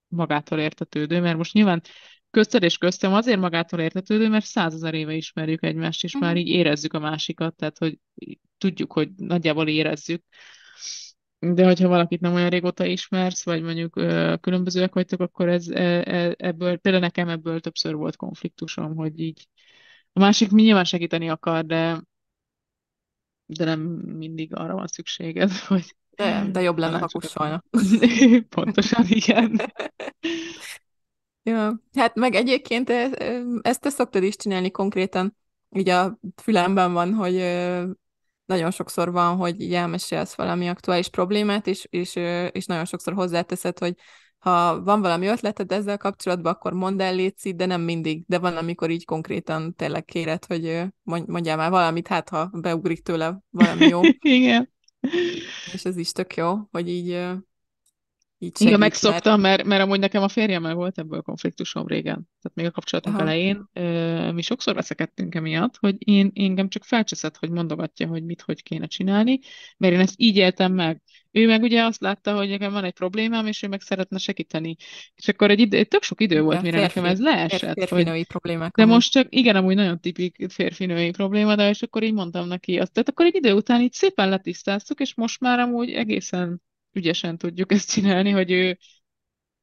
magától 0.07 0.59
értetődő, 0.59 1.21
mert 1.21 1.37
most 1.37 1.53
nyilván 1.53 1.81
közted 2.29 2.63
és 2.63 2.77
köztem 2.77 3.13
azért 3.13 3.39
magától 3.39 3.79
értetődő, 3.79 4.27
mert 4.29 4.45
százezer 4.45 4.93
éve 4.93 5.13
ismerjük 5.13 5.63
egymást, 5.63 6.03
és 6.03 6.17
már 6.17 6.31
mhm. 6.31 6.39
így 6.39 6.47
érezzük 6.47 6.93
a 6.93 6.99
másikat, 6.99 7.55
tehát 7.55 7.77
hogy 7.77 7.99
tudjuk, 8.57 8.93
hogy 8.93 9.09
nagyjából 9.15 9.67
érezzük. 9.67 10.23
De 11.39 11.65
hogyha 11.65 11.87
valakit 11.87 12.19
nem 12.19 12.33
olyan 12.33 12.49
régóta 12.49 12.85
ismersz, 12.85 13.45
vagy 13.45 13.61
mondjuk 13.61 13.93
különbözőek 14.41 14.93
vagytok, 14.93 15.19
akkor 15.19 15.49
ez, 15.49 15.67
e, 15.67 15.81
e, 15.81 16.35
ebből, 16.37 16.77
például 16.77 17.03
nekem 17.03 17.29
ebből 17.29 17.59
többször 17.59 17.95
volt 17.95 18.15
konfliktusom, 18.15 18.95
hogy 18.95 19.19
így 19.19 19.47
a 20.13 20.19
másik 20.19 20.51
mi 20.51 20.61
nyilván 20.61 20.83
segíteni 20.83 21.29
akar, 21.29 21.65
de 21.65 22.01
de 23.47 23.65
nem 23.65 23.79
mindig 24.17 24.55
arra 24.55 24.73
van 24.73 24.87
szükséged, 24.87 25.51
hogy 25.67 25.95
de, 26.18 26.47
de 26.51 26.61
jobb 26.61 26.78
lenne, 26.78 26.97
ha 26.97 27.07
kussolna. 27.07 27.63
Pontosan, 28.55 29.05
igen. 29.07 29.61
ja, 31.43 31.82
hát 31.93 32.15
meg 32.15 32.36
egyébként 32.36 32.89
ezt 33.61 33.82
te 33.82 33.89
szoktad 33.89 34.24
is 34.24 34.36
csinálni 34.36 34.72
konkrétan, 34.72 35.36
így 35.70 35.89
a 35.89 36.20
fülemben 36.41 36.93
van, 36.93 37.13
hogy 37.13 37.36
nagyon 38.45 38.72
sokszor 38.72 39.11
van, 39.11 39.36
hogy 39.36 39.61
így 39.61 39.74
elmesélsz 39.74 40.36
valami 40.36 40.70
aktuális 40.70 41.09
problémát, 41.09 41.68
és, 41.68 41.88
és, 41.89 42.15
és 42.51 42.65
nagyon 42.65 42.86
sokszor 42.86 43.13
hozzáteszed, 43.13 43.80
hogy 43.80 43.93
ha 44.38 44.84
van 44.84 45.01
valami 45.01 45.28
ötleted 45.28 45.72
ezzel 45.72 45.97
kapcsolatban, 45.97 46.53
akkor 46.53 46.74
mondd 46.74 47.01
el 47.01 47.15
létszik, 47.15 47.55
de 47.55 47.65
nem 47.65 47.82
mindig. 47.82 48.24
De 48.28 48.39
van, 48.39 48.57
amikor 48.57 48.89
így 48.89 49.05
konkrétan 49.05 49.76
tényleg 49.76 50.05
kéred, 50.05 50.45
hogy 50.45 50.84
mondjál 51.03 51.57
már 51.57 51.70
valamit, 51.70 52.07
hát 52.07 52.30
ha 52.30 52.49
beugrik 52.53 53.03
tőle 53.03 53.39
valami 53.49 53.88
jó. 53.88 54.01
Igen. 54.20 54.76
És 55.73 55.85
ez 55.85 55.97
is 55.97 56.11
tök 56.11 56.35
jó, 56.35 56.57
hogy 56.71 56.89
így, 56.89 57.19
így 58.39 58.57
segít, 58.57 58.67
Igen, 58.67 58.79
megszoktam, 58.79 59.41
mert... 59.41 59.57
mert, 59.57 59.67
mert 59.67 59.83
amúgy 59.83 59.99
nekem 59.99 60.23
a 60.23 60.27
férjemmel 60.27 60.73
volt 60.73 60.97
ebből 60.97 61.21
konfliktusom 61.21 61.88
régen. 61.88 62.29
Tehát 62.41 62.53
még 62.53 62.65
a 62.65 62.71
kapcsolatunk 62.71 63.15
Aha. 63.15 63.23
elején 63.23 63.69
mi 64.33 64.41
sokszor 64.41 64.75
veszekedtünk 64.75 65.35
emiatt, 65.35 65.77
hogy 65.77 65.95
én 65.97 66.31
engem 66.35 66.69
csak 66.69 66.83
felcseszett, 66.83 67.38
hogy 67.38 67.49
mondogatja, 67.49 68.07
hogy 68.07 68.23
mit, 68.23 68.41
hogy 68.41 68.63
kéne 68.63 68.88
csinálni, 68.88 69.39
mert 69.77 69.93
én 69.93 69.99
ezt 69.99 70.13
így 70.17 70.35
éltem 70.38 70.73
meg. 70.73 71.01
Ő 71.31 71.47
meg 71.47 71.61
ugye 71.61 71.83
azt 71.83 72.01
látta, 72.01 72.35
hogy 72.35 72.49
nekem 72.49 72.71
van 72.71 72.83
egy 72.83 72.93
problémám, 72.93 73.45
és 73.45 73.63
ő 73.63 73.67
meg 73.67 73.81
szeretne 73.81 74.17
segíteni. 74.17 74.75
És 75.15 75.27
akkor 75.27 75.51
egy 75.51 75.59
idő, 75.59 75.83
tök 75.83 76.03
sok 76.03 76.21
idő 76.21 76.41
volt, 76.41 76.61
mire 76.61 76.77
férfi, 76.77 76.99
nekem 76.99 77.11
ez 77.11 77.19
leesett. 77.19 77.73
Férfinői 77.73 78.17
hogy, 78.17 78.27
problémák. 78.27 78.75
De 78.75 78.81
amúgy. 78.81 78.93
most 78.93 79.11
csak, 79.11 79.27
igen, 79.29 79.55
amúgy 79.55 79.75
nagyon 79.75 79.99
tipik 79.99 80.45
férfinői 80.49 81.11
probléma, 81.11 81.55
de 81.55 81.69
és 81.69 81.81
akkor 81.81 82.03
így 82.03 82.13
mondtam 82.13 82.47
neki 82.47 82.79
azt. 82.79 82.91
Tehát 82.91 83.09
akkor 83.09 83.25
egy 83.25 83.35
idő 83.35 83.53
után 83.53 83.81
így 83.81 83.93
szépen 83.93 84.29
letisztáztuk, 84.29 84.99
és 84.99 85.15
most 85.15 85.39
már 85.39 85.59
amúgy 85.59 85.91
egészen 85.91 86.61
ügyesen 86.97 87.37
tudjuk 87.37 87.71
ezt 87.71 87.91
csinálni, 87.91 88.29
hogy 88.29 88.51
ő 88.51 88.77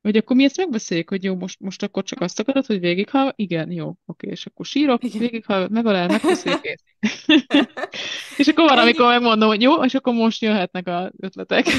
hogy 0.05 0.17
akkor 0.17 0.37
mi 0.37 0.45
ezt 0.45 0.57
megbeszéljük, 0.57 1.09
hogy 1.09 1.25
jó, 1.25 1.37
most, 1.37 1.61
most 1.61 1.83
akkor 1.83 2.03
csak 2.03 2.21
azt 2.21 2.41
akarod, 2.41 2.67
hogy 2.67 2.81
végighallgat? 2.81 3.35
Igen, 3.37 3.71
jó, 3.71 3.95
oké, 4.07 4.29
és 4.29 4.47
akkor 4.47 4.67
sírok, 4.67 5.03
végighallgat, 5.03 5.71
megalál, 5.71 6.09
megbeszéljük, 6.09 6.61
és 8.37 8.47
akkor 8.47 8.69
van, 8.69 8.79
amikor 8.79 9.07
megmondom, 9.07 9.49
hogy 9.49 9.63
jó, 9.63 9.85
és 9.85 9.95
akkor 9.95 10.15
most 10.15 10.43
jöhetnek 10.43 10.87
az 10.87 11.11
ötletek. 11.19 11.67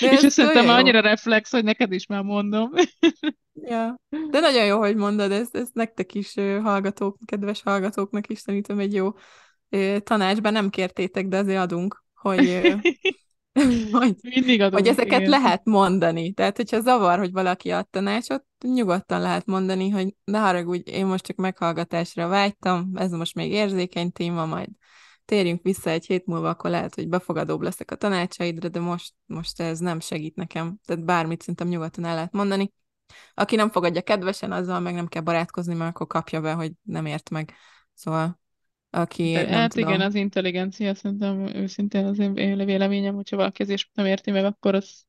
De 0.00 0.12
és 0.12 0.22
ez 0.22 0.32
szerintem 0.32 0.68
annyira 0.68 1.00
reflex, 1.00 1.50
hogy 1.50 1.64
neked 1.64 1.92
is 1.92 2.06
már 2.06 2.22
mondom. 2.22 2.70
ja. 3.52 4.00
De 4.30 4.40
nagyon 4.40 4.64
jó, 4.64 4.78
hogy 4.78 4.96
mondod, 4.96 5.30
ez, 5.30 5.48
ez 5.52 5.68
nektek 5.72 6.14
is 6.14 6.34
hallgatók, 6.62 7.18
kedves 7.24 7.62
hallgatóknak 7.62 8.28
is 8.28 8.38
szerintem 8.38 8.78
egy 8.78 8.94
jó 8.94 9.10
tanácsban 10.02 10.52
nem 10.52 10.70
kértétek, 10.70 11.26
de 11.26 11.36
azért 11.36 11.58
adunk, 11.58 12.04
hogy 12.14 12.74
hogy, 13.92 14.16
Mindig 14.22 14.60
adunk, 14.60 14.80
hogy 14.80 14.88
ezeket 14.88 15.18
igen. 15.20 15.30
lehet 15.30 15.64
mondani. 15.64 16.32
Tehát, 16.32 16.56
hogyha 16.56 16.80
zavar, 16.80 17.18
hogy 17.18 17.32
valaki 17.32 17.70
ad 17.70 17.88
tanácsot, 17.88 18.44
nyugodtan 18.64 19.20
lehet 19.20 19.46
mondani, 19.46 19.88
hogy 19.88 20.14
ne 20.24 20.38
haragudj, 20.38 20.90
én 20.90 21.06
most 21.06 21.24
csak 21.24 21.36
meghallgatásra 21.36 22.28
vágytam, 22.28 22.90
ez 22.94 23.10
most 23.10 23.34
még 23.34 23.52
érzékeny 23.52 24.12
téma, 24.12 24.46
majd 24.46 24.68
térjünk 25.24 25.62
vissza 25.62 25.90
egy 25.90 26.06
hét 26.06 26.26
múlva, 26.26 26.48
akkor 26.48 26.70
lehet, 26.70 26.94
hogy 26.94 27.08
befogadóbb 27.08 27.60
leszek 27.60 27.90
a 27.90 27.96
tanácsaidra, 27.96 28.68
de 28.68 28.80
most, 28.80 29.12
most 29.26 29.60
ez 29.60 29.78
nem 29.78 30.00
segít 30.00 30.36
nekem. 30.36 30.78
Tehát 30.84 31.04
bármit 31.04 31.40
szerintem 31.40 31.68
nyugodtan 31.68 32.04
el 32.04 32.14
lehet 32.14 32.32
mondani. 32.32 32.72
Aki 33.34 33.56
nem 33.56 33.70
fogadja 33.70 34.02
kedvesen, 34.02 34.52
azzal 34.52 34.80
meg 34.80 34.94
nem 34.94 35.06
kell 35.06 35.22
barátkozni, 35.22 35.74
mert 35.74 35.90
akkor 35.90 36.06
kapja 36.06 36.40
be, 36.40 36.52
hogy 36.52 36.72
nem 36.82 37.06
ért 37.06 37.30
meg. 37.30 37.52
Szóval 37.94 38.40
aki 38.96 39.32
De, 39.32 39.42
nem 39.42 39.52
hát 39.52 39.72
tudom. 39.72 39.88
igen, 39.88 40.00
az 40.00 40.14
intelligencia 40.14 40.94
szerintem 40.94 41.46
őszintén 41.46 42.04
az 42.04 42.18
én 42.18 42.64
véleményem, 42.64 43.14
hogyha 43.14 43.36
valaki 43.36 43.62
ezért 43.62 43.88
nem 43.92 44.06
érti 44.06 44.30
meg, 44.30 44.44
akkor 44.44 44.74
az 44.74 45.04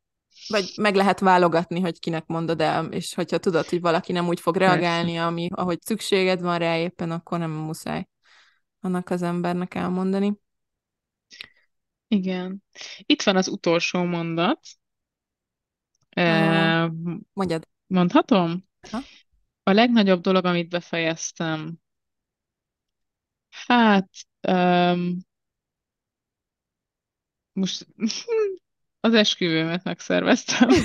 vagy 0.48 0.74
meg 0.76 0.96
lehet 0.96 1.20
válogatni, 1.20 1.80
hogy 1.80 2.00
kinek 2.00 2.26
mondod 2.26 2.62
el, 2.62 2.86
és 2.86 3.14
hogyha 3.14 3.38
tudod, 3.38 3.66
hogy 3.70 3.82
valaki 3.82 4.12
nem 4.12 4.28
úgy 4.28 4.40
fog 4.40 4.56
reagálni, 4.56 5.12
Persze. 5.12 5.26
ami, 5.26 5.50
ahogy 5.52 5.82
szükséged 5.82 6.42
van 6.42 6.58
rá 6.58 6.78
éppen, 6.78 7.12
akkor 7.12 7.40
nem 7.40 7.52
muszáj 7.52 8.08
annak 8.80 9.10
az 9.10 9.22
embernek 9.22 9.76
elmondani. 9.76 10.38
Igen. 12.08 12.64
Itt 13.06 13.22
van 13.22 13.36
az 13.36 13.48
utolsó 13.48 14.04
mondat. 14.04 14.60
Uh, 16.16 16.92
mondjad. 17.34 17.68
Mondhatom? 17.88 18.68
Ha? 18.92 19.00
A 19.64 19.72
legnagyobb 19.72 20.22
dolog, 20.22 20.46
amit 20.46 20.70
befejeztem, 20.70 21.78
Hát, 23.66 24.10
um, 24.48 25.18
most 27.54 27.88
az 29.00 29.14
esküvőmet 29.14 29.84
megszerveztem. 29.84 30.70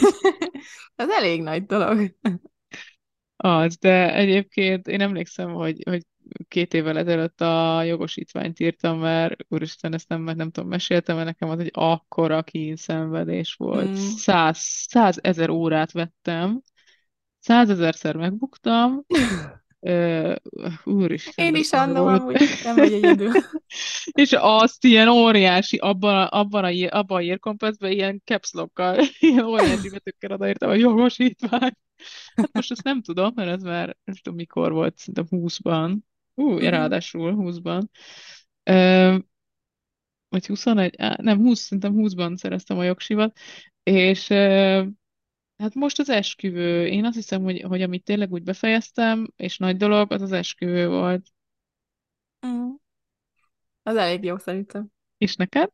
Az 0.95 1.09
elég 1.09 1.43
nagy 1.43 1.67
dolog. 1.67 2.15
Az, 3.37 3.77
de 3.77 4.15
egyébként 4.15 4.89
én 4.89 5.01
emlékszem, 5.01 5.53
hogy, 5.53 5.83
hogy 5.85 6.03
két 6.49 6.75
évvel 6.75 6.99
ezelőtt 6.99 7.41
a 7.41 7.83
jogosítványt 7.83 8.61
írtam, 8.61 8.99
mert 8.99 9.45
úristen, 9.49 9.95
ezt 9.95 10.09
nem, 10.09 10.23
nem 10.23 10.51
tudom, 10.51 10.69
meséltem, 10.69 11.15
mert 11.15 11.27
nekem 11.27 11.49
az 11.49 11.59
egy 11.59 11.71
akkora 11.73 12.43
kínszenvedés 12.43 13.55
volt. 13.55 13.89
Mm. 13.89 13.95
Száz, 13.95 14.59
száz 14.89 15.19
ezer 15.23 15.51
órát 15.51 15.93
vettem, 15.93 16.61
százezerszer 17.39 18.17
megbuktam, 18.17 19.05
Uh, 19.85 20.37
úristen, 20.85 21.47
Én 21.47 21.55
is 21.55 21.73
annom 21.73 22.07
amúgy, 22.07 22.41
nem 22.65 22.75
vagy 22.75 22.93
egyedül. 22.93 23.31
és 24.23 24.33
azt 24.39 24.85
ilyen 24.85 25.09
óriási, 25.09 25.77
abban, 25.77 26.27
abban 26.27 26.65
a, 26.65 26.99
abban 26.99 27.17
a 27.17 27.21
írkompaszban 27.21 27.91
ilyen 27.91 28.23
capslokkal, 28.25 28.99
ilyen 29.19 29.45
óriási 29.45 29.91
betűkkel 29.91 30.33
odaírtam, 30.33 30.69
hogy 30.69 30.81
jogosítvány. 30.81 31.73
Hát 32.35 32.53
most 32.53 32.71
ezt 32.71 32.83
nem 32.83 33.03
tudom, 33.03 33.33
mert 33.35 33.51
ez 33.51 33.63
már 33.63 33.97
nem 34.05 34.17
tudom 34.23 34.39
mikor 34.39 34.73
volt, 34.73 34.99
szerintem 34.99 35.27
20-ban. 35.31 35.97
Ú, 36.35 36.53
uh, 36.53 36.63
ráadásul 36.63 37.35
20-ban. 37.39 37.83
Uh, 38.71 39.23
vagy 40.29 40.47
21, 40.47 40.95
á, 40.99 41.17
nem 41.23 41.39
20, 41.39 41.61
szerintem 41.61 41.95
20-ban 41.97 42.37
szereztem 42.37 42.79
a 42.79 42.85
jogsivat, 42.85 43.39
és 43.83 44.31
uh, 44.31 44.87
Hát 45.63 45.75
most 45.75 45.99
az 45.99 46.09
esküvő. 46.09 46.87
Én 46.87 47.05
azt 47.05 47.17
hiszem, 47.17 47.43
hogy, 47.43 47.61
hogy 47.61 47.83
amit 47.83 48.05
tényleg 48.05 48.33
úgy 48.33 48.43
befejeztem, 48.43 49.33
és 49.37 49.59
nagy 49.59 49.77
dolog, 49.77 50.13
az 50.13 50.23
az 50.23 50.33
esküvő 50.33 50.89
volt. 50.89 51.27
Mm. 52.47 52.69
Az 53.83 53.97
elég 53.97 54.25
jó 54.25 54.39
szerintem. 54.39 54.87
És 55.19 55.37
neked? 55.37 55.71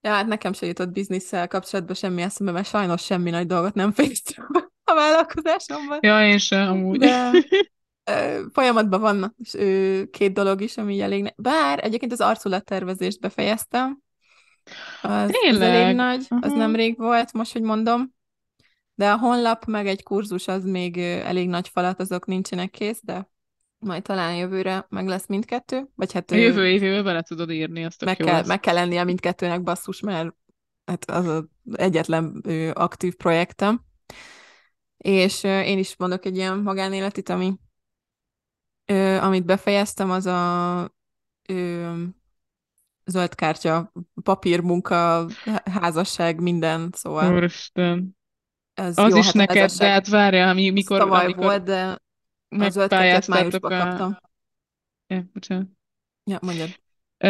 Ja, 0.00 0.10
hát 0.10 0.26
nekem 0.26 0.52
se 0.52 0.66
jutott 0.66 0.92
bizniszsel 0.92 1.48
kapcsolatban 1.48 1.94
semmi 1.94 2.22
eszembe, 2.22 2.52
mert 2.52 2.68
sajnos 2.68 3.04
semmi 3.04 3.30
nagy 3.30 3.46
dolgot 3.46 3.74
nem 3.74 3.92
fejeztem 3.92 4.48
a 4.84 4.94
vállalkozásomban. 4.94 5.98
Ja, 6.00 6.26
én 6.26 6.38
sem, 6.38 6.68
amúgy. 6.68 6.98
De 6.98 7.30
ö, 8.10 8.44
folyamatban 8.52 9.00
van 9.00 9.36
ö, 9.52 10.02
két 10.10 10.32
dolog 10.32 10.60
is, 10.60 10.76
ami 10.76 11.00
elég... 11.00 11.22
Ne... 11.22 11.30
Bár 11.36 11.84
egyébként 11.84 12.12
az 12.12 12.20
arculattervezést 12.20 13.20
befejeztem. 13.20 13.98
Az, 15.02 15.34
az 15.50 15.60
elég 15.60 15.96
nagy, 15.96 16.20
uh-huh. 16.20 16.38
az 16.42 16.52
nemrég 16.52 16.98
volt, 16.98 17.32
most, 17.32 17.52
hogy 17.52 17.62
mondom. 17.62 18.14
De 18.94 19.10
a 19.10 19.18
honlap 19.18 19.64
meg 19.64 19.86
egy 19.86 20.02
kurzus 20.02 20.48
az 20.48 20.64
még 20.64 20.98
elég 20.98 21.48
nagy 21.48 21.68
falat, 21.68 22.00
azok 22.00 22.26
nincsenek 22.26 22.70
kész, 22.70 23.00
de 23.02 23.28
majd 23.78 24.02
talán 24.02 24.36
jövőre 24.36 24.86
meg 24.88 25.06
lesz 25.06 25.26
mindkettő. 25.26 25.88
Vagy 25.94 26.12
hát 26.12 26.30
a 26.30 26.34
jövő 26.34 26.68
évében 26.68 27.04
bele 27.04 27.22
tudod 27.22 27.50
írni, 27.50 27.84
azt 27.84 28.04
meg, 28.04 28.16
kell, 28.16 28.44
meg 28.46 28.60
kell 28.60 28.74
lennie 28.74 29.04
mindkettőnek 29.04 29.62
basszus, 29.62 30.00
mert 30.00 30.34
hát 30.84 31.10
az 31.10 31.26
az 31.26 31.44
egyetlen 31.72 32.40
ő, 32.44 32.70
aktív 32.70 33.14
projektem. 33.14 33.84
És 34.96 35.42
én 35.42 35.78
is 35.78 35.96
mondok 35.96 36.24
egy 36.24 36.36
ilyen 36.36 36.58
magánéletit, 36.58 37.28
ami 37.28 37.54
ö, 38.84 39.16
amit 39.16 39.44
befejeztem, 39.44 40.10
az 40.10 40.26
a 40.26 40.94
ö, 41.48 41.92
zöld 43.04 43.34
kártya, 43.34 43.92
papírmunka, 44.22 45.26
házasság, 45.64 46.40
minden, 46.40 46.90
szóval. 46.92 47.34
Úristen. 47.34 48.16
Ez 48.74 48.98
az 48.98 49.12
jó, 49.12 49.18
is 49.18 49.24
hát 49.24 49.34
neked, 49.34 49.70
de 49.70 49.88
hát 49.88 50.08
várjál, 50.08 50.54
mi, 50.54 50.70
mikor... 50.70 50.98
Tavaly 50.98 51.24
amikor 51.24 51.44
volt, 51.44 51.62
de 51.62 51.98
az 52.48 52.76
ötletet 52.76 53.26
májusban 53.26 53.72
a... 53.72 53.84
kaptam. 53.84 54.18
Ja, 55.06 55.24
bocsánat. 55.32 55.68
Ja, 56.24 56.38
mondjad. 56.42 56.68
Ö, 57.18 57.26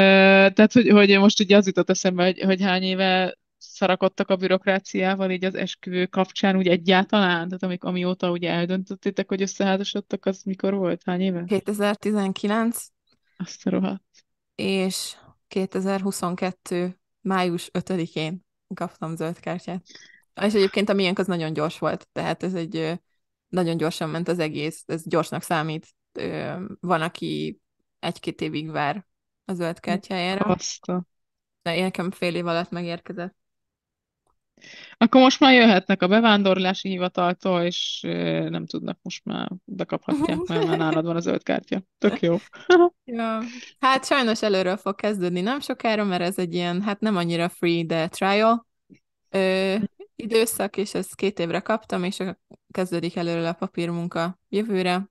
tehát, 0.52 0.72
hogy, 0.72 0.88
hogy 0.88 1.18
most 1.18 1.40
ugye 1.40 1.56
az 1.56 1.66
jutott 1.66 1.90
eszembe, 1.90 2.24
hogy, 2.24 2.40
hogy 2.40 2.62
hány 2.62 2.82
éve 2.82 3.38
szarakodtak 3.58 4.30
a 4.30 4.36
bürokráciával 4.36 5.30
így 5.30 5.44
az 5.44 5.54
esküvő 5.54 6.06
kapcsán, 6.06 6.56
úgy 6.56 6.68
egyáltalán? 6.68 7.46
Tehát 7.46 7.62
amik, 7.62 7.84
amióta 7.84 8.30
ugye 8.30 8.50
eldöntöttétek, 8.50 9.28
hogy 9.28 9.42
összeházasodtak, 9.42 10.26
az 10.26 10.42
mikor 10.42 10.74
volt? 10.74 11.02
Hány 11.04 11.20
éve? 11.20 11.44
2019. 11.44 12.86
Azt 13.36 13.66
a 13.66 13.70
rohadt. 13.70 14.02
És 14.54 15.16
2022. 15.48 16.98
május 17.20 17.70
5-én 17.72 18.44
kaptam 18.74 19.16
zöld 19.16 19.40
kártyát. 19.40 19.82
És 20.42 20.54
egyébként 20.54 20.88
a 20.88 20.92
miénk 20.92 21.18
az 21.18 21.26
nagyon 21.26 21.52
gyors 21.52 21.78
volt, 21.78 22.08
tehát 22.12 22.42
ez 22.42 22.54
egy 22.54 23.00
nagyon 23.48 23.76
gyorsan 23.76 24.10
ment 24.10 24.28
az 24.28 24.38
egész, 24.38 24.82
ez 24.86 25.02
gyorsnak 25.08 25.42
számít. 25.42 25.86
Van, 26.80 27.02
aki 27.02 27.60
egy-két 27.98 28.40
évig 28.40 28.70
vár 28.70 29.06
a 29.44 29.52
zöld 29.52 29.80
kártyájára. 29.80 30.44
Azt 30.44 30.86
De 31.62 31.80
nekem 31.80 32.10
fél 32.10 32.34
év 32.34 32.46
alatt 32.46 32.70
megérkezett. 32.70 33.36
Akkor 34.96 35.20
most 35.20 35.40
már 35.40 35.54
jöhetnek 35.54 36.02
a 36.02 36.08
bevándorlási 36.08 36.88
hivataltól, 36.88 37.62
és 37.62 37.98
nem 38.48 38.66
tudnak, 38.66 38.98
most 39.02 39.24
már 39.24 39.50
bekaphatják, 39.64 40.38
mert 40.46 40.66
már 40.66 40.78
nálad 40.78 41.04
van 41.04 41.16
a 41.16 41.20
zöld 41.20 41.42
kártya. 41.42 41.82
Tök 41.98 42.20
jó. 42.20 42.36
ja. 43.04 43.40
Hát 43.78 44.04
sajnos 44.04 44.42
előről 44.42 44.76
fog 44.76 44.94
kezdődni 44.94 45.40
nem 45.40 45.60
sokára, 45.60 46.04
mert 46.04 46.22
ez 46.22 46.38
egy 46.38 46.54
ilyen, 46.54 46.82
hát 46.82 47.00
nem 47.00 47.16
annyira 47.16 47.48
free, 47.48 47.84
de 47.84 48.08
trial. 48.08 48.66
Ö, 49.30 49.76
időszak, 50.16 50.76
és 50.76 50.94
ezt 50.94 51.14
két 51.14 51.38
évre 51.38 51.60
kaptam, 51.60 52.04
és 52.04 52.22
kezdődik 52.70 53.16
előre 53.16 53.48
a 53.48 53.52
papírmunka 53.52 54.38
jövőre, 54.48 55.08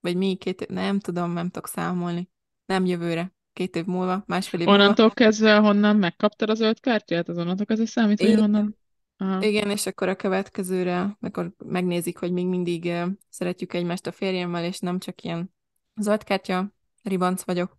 vagy 0.00 0.16
mi 0.16 0.34
két 0.34 0.60
év, 0.60 0.68
nem 0.68 0.98
tudom, 0.98 1.32
nem 1.32 1.48
tudok 1.48 1.68
számolni. 1.68 2.28
Nem 2.66 2.84
jövőre, 2.84 3.34
két 3.52 3.76
év 3.76 3.84
múlva, 3.84 4.24
másfél 4.26 4.60
év 4.60 4.68
Onnantól 4.68 5.04
múlva. 5.04 5.14
kezdve, 5.14 5.56
honnan 5.56 5.96
megkaptad 5.96 6.50
a 6.50 6.54
zöld 6.54 6.80
kártyát, 6.80 7.28
az 7.28 7.38
onnantól 7.38 7.66
kezdve 7.66 7.86
számít, 7.86 8.20
hogy 8.20 8.34
honnan? 8.34 8.76
Aha. 9.18 9.42
Igen, 9.42 9.70
és 9.70 9.86
akkor 9.86 10.08
a 10.08 10.16
következőre, 10.16 11.16
akkor 11.20 11.52
megnézik, 11.64 12.18
hogy 12.18 12.32
még 12.32 12.46
mindig 12.46 12.84
uh, 12.84 13.06
szeretjük 13.28 13.72
egymást 13.72 14.06
a 14.06 14.12
férjemmel, 14.12 14.64
és 14.64 14.78
nem 14.78 14.98
csak 14.98 15.22
ilyen 15.22 15.54
zöld 16.00 16.24
kártya, 16.24 16.74
ribanc 17.02 17.42
vagyok. 17.42 17.78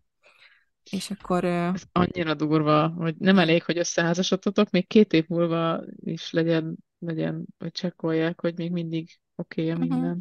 És 0.89 1.11
akkor... 1.11 1.43
Ez 1.43 1.83
annyira 1.91 2.33
durva, 2.33 2.87
hogy 2.87 3.15
nem 3.17 3.39
elég, 3.39 3.63
hogy 3.63 3.77
összeházasodtatok, 3.77 4.69
még 4.69 4.87
két 4.87 5.13
év 5.13 5.25
múlva 5.27 5.83
is 5.95 6.31
legyen, 6.31 6.75
legyen 6.99 7.45
hogy 7.57 7.71
csekkolják, 7.71 8.41
hogy 8.41 8.53
még 8.57 8.71
mindig 8.71 9.19
oké 9.35 9.71
okay 9.71 9.79
minden. 9.79 9.99
Uh-huh. 9.99 10.17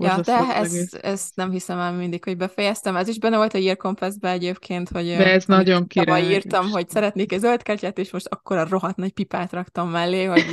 Ja, 0.00 0.20
de 0.20 0.54
ezt, 0.54 0.94
ezt 0.94 1.36
nem 1.36 1.50
hiszem 1.50 1.78
el 1.78 1.92
mindig, 1.92 2.24
hogy 2.24 2.36
befejeztem. 2.36 2.96
Ez 2.96 3.08
is 3.08 3.18
benne 3.18 3.36
volt 3.36 3.54
a 3.54 3.58
Year 3.58 3.76
Compass-be 3.76 4.30
egyébként, 4.30 4.88
hogy 4.88 5.04
de 5.04 5.30
ez 5.32 5.44
nagyon 5.44 5.86
király. 5.86 6.30
írtam, 6.30 6.70
hogy 6.70 6.88
szeretnék 6.88 7.32
egy 7.32 7.40
zöld 7.40 7.62
kártyát, 7.62 7.98
és 7.98 8.10
most 8.10 8.26
akkor 8.26 8.56
a 8.56 8.66
rohadt 8.68 8.96
nagy 8.96 9.12
pipát 9.12 9.52
raktam 9.52 9.90
mellé, 9.90 10.24
hogy 10.24 10.44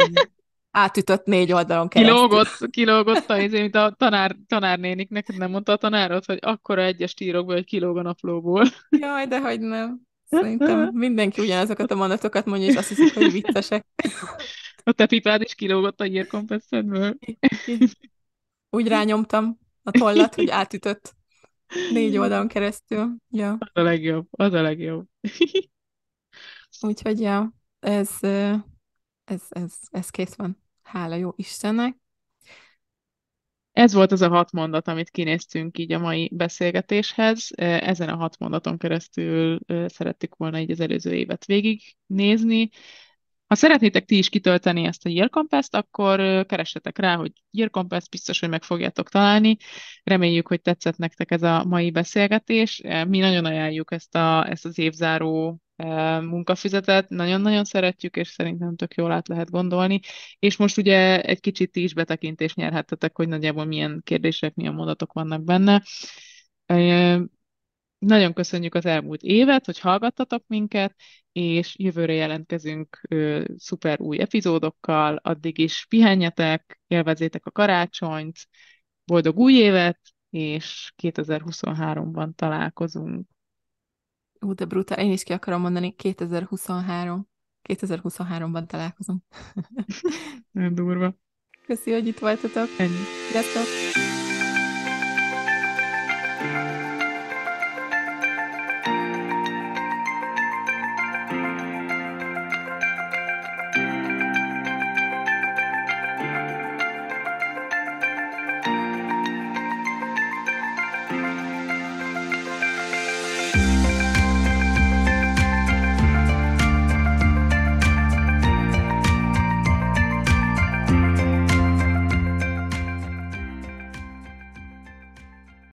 átütött 0.75 1.25
négy 1.25 1.51
oldalon 1.51 1.87
keresztül. 1.87 2.17
Kilógott, 2.17 2.69
kilógott 2.69 3.29
a 3.29 3.41
izé, 3.41 3.61
mint 3.61 3.75
a 3.75 3.95
tanár, 3.97 4.35
tanárnénik, 4.47 5.09
neked 5.09 5.37
nem 5.37 5.51
mondta 5.51 5.71
a 5.71 5.77
tanárod, 5.77 6.25
hogy 6.25 6.37
akkora 6.41 6.83
egyes 6.83 7.13
írok 7.19 7.45
be, 7.45 7.53
hogy 7.53 7.65
kilóg 7.65 7.97
a 7.97 8.01
naplóból. 8.01 8.65
Jaj, 8.89 9.27
de 9.27 9.39
hogy 9.39 9.59
nem. 9.59 10.01
Szerintem 10.29 10.89
mindenki 10.93 11.41
ugyanazokat 11.41 11.91
a 11.91 11.95
mondatokat 11.95 12.45
mondja, 12.45 12.67
és 12.67 12.75
azt 12.75 12.87
hiszik, 12.87 13.13
hogy 13.13 13.31
viccesek. 13.31 13.85
A 14.83 14.91
te 14.91 15.05
pipád 15.05 15.41
is 15.41 15.55
kilógott 15.55 16.01
a 16.01 16.05
írkompeszedből. 16.05 17.17
Úgy 18.69 18.87
rányomtam 18.87 19.59
a 19.83 19.91
tollat, 19.91 20.35
hogy 20.35 20.49
átütött 20.49 21.15
négy 21.91 22.17
oldalon 22.17 22.47
keresztül. 22.47 23.15
Ja. 23.29 23.57
Az 23.59 23.69
a 23.73 23.81
legjobb, 23.81 24.27
az 24.31 24.53
a 24.53 24.61
legjobb. 24.61 25.05
Úgyhogy 26.81 27.19
ja, 27.19 27.53
ez, 27.79 28.09
ez, 29.23 29.41
ez, 29.49 29.73
ez 29.89 30.09
kész 30.09 30.35
van. 30.35 30.63
Hála 30.85 31.15
jó 31.15 31.33
Istennek. 31.35 31.97
Ez 33.71 33.93
volt 33.93 34.11
az 34.11 34.21
a 34.21 34.29
hat 34.29 34.51
mondat, 34.51 34.87
amit 34.87 35.09
kinéztünk 35.09 35.77
így 35.77 35.91
a 35.91 35.99
mai 35.99 36.29
beszélgetéshez. 36.33 37.49
Ezen 37.55 38.09
a 38.09 38.15
hat 38.15 38.37
mondaton 38.39 38.77
keresztül 38.77 39.59
szerettük 39.85 40.35
volna 40.35 40.59
így 40.59 40.71
az 40.71 40.79
előző 40.79 41.13
évet 41.13 41.45
végignézni. 41.45 42.69
Ha 43.45 43.55
szeretnétek 43.55 44.05
ti 44.05 44.17
is 44.17 44.29
kitölteni 44.29 44.83
ezt 44.83 45.05
a 45.05 45.09
Year 45.09 45.29
akkor 45.69 46.45
keressetek 46.45 46.97
rá, 46.97 47.15
hogy 47.15 47.31
Year 47.51 47.69
Compass, 47.69 48.09
biztos, 48.09 48.39
hogy 48.39 48.49
meg 48.49 48.63
fogjátok 48.63 49.09
találni. 49.09 49.57
Reméljük, 50.03 50.47
hogy 50.47 50.61
tetszett 50.61 50.97
nektek 50.97 51.31
ez 51.31 51.43
a 51.43 51.63
mai 51.63 51.91
beszélgetés. 51.91 52.81
Mi 53.07 53.19
nagyon 53.19 53.45
ajánljuk 53.45 53.91
ezt, 53.91 54.15
a, 54.15 54.49
ezt 54.49 54.65
az 54.65 54.79
évzáró 54.79 55.59
munkafizetet, 56.21 57.09
nagyon-nagyon 57.09 57.63
szeretjük, 57.63 58.15
és 58.15 58.27
szerintem 58.27 58.75
tök 58.75 58.93
jól 58.93 59.11
át 59.11 59.27
lehet 59.27 59.51
gondolni. 59.51 59.99
És 60.39 60.57
most 60.57 60.77
ugye 60.77 61.21
egy 61.21 61.39
kicsit 61.39 61.71
ti 61.71 61.83
is 61.83 61.93
betekintést 61.93 62.55
nyerhettetek, 62.55 63.15
hogy 63.15 63.27
nagyjából 63.27 63.65
milyen 63.65 64.01
kérdések, 64.03 64.55
milyen 64.55 64.73
mondatok 64.73 65.13
vannak 65.13 65.43
benne. 65.43 65.83
Nagyon 67.97 68.33
köszönjük 68.33 68.75
az 68.75 68.85
elmúlt 68.85 69.21
évet, 69.21 69.65
hogy 69.65 69.79
hallgattatok 69.79 70.43
minket, 70.47 70.95
és 71.31 71.75
jövőre 71.77 72.13
jelentkezünk 72.13 73.01
ö, 73.09 73.45
szuper 73.57 74.01
új 74.01 74.19
epizódokkal, 74.19 75.15
addig 75.15 75.57
is 75.57 75.85
pihenjetek, 75.89 76.79
élvezétek 76.87 77.45
a 77.45 77.51
karácsonyt, 77.51 78.37
boldog 79.05 79.37
új 79.37 79.53
évet, 79.53 79.99
és 80.29 80.93
2023-ban 81.03 82.35
találkozunk. 82.35 83.27
Ú, 84.39 84.53
de 84.53 84.65
brutál, 84.65 84.99
én 84.99 85.11
is 85.11 85.23
ki 85.23 85.33
akarom 85.33 85.61
mondani, 85.61 85.95
2023. 85.95 87.27
2023-ban 87.69 88.65
találkozunk. 88.65 89.23
Nagyon 90.51 90.73
durva. 90.73 91.15
Köszi, 91.65 91.91
hogy 91.91 92.07
itt 92.07 92.19
voltatok. 92.19 92.67
Ennyi. 92.77 93.03
Sziasztok! 93.31 94.24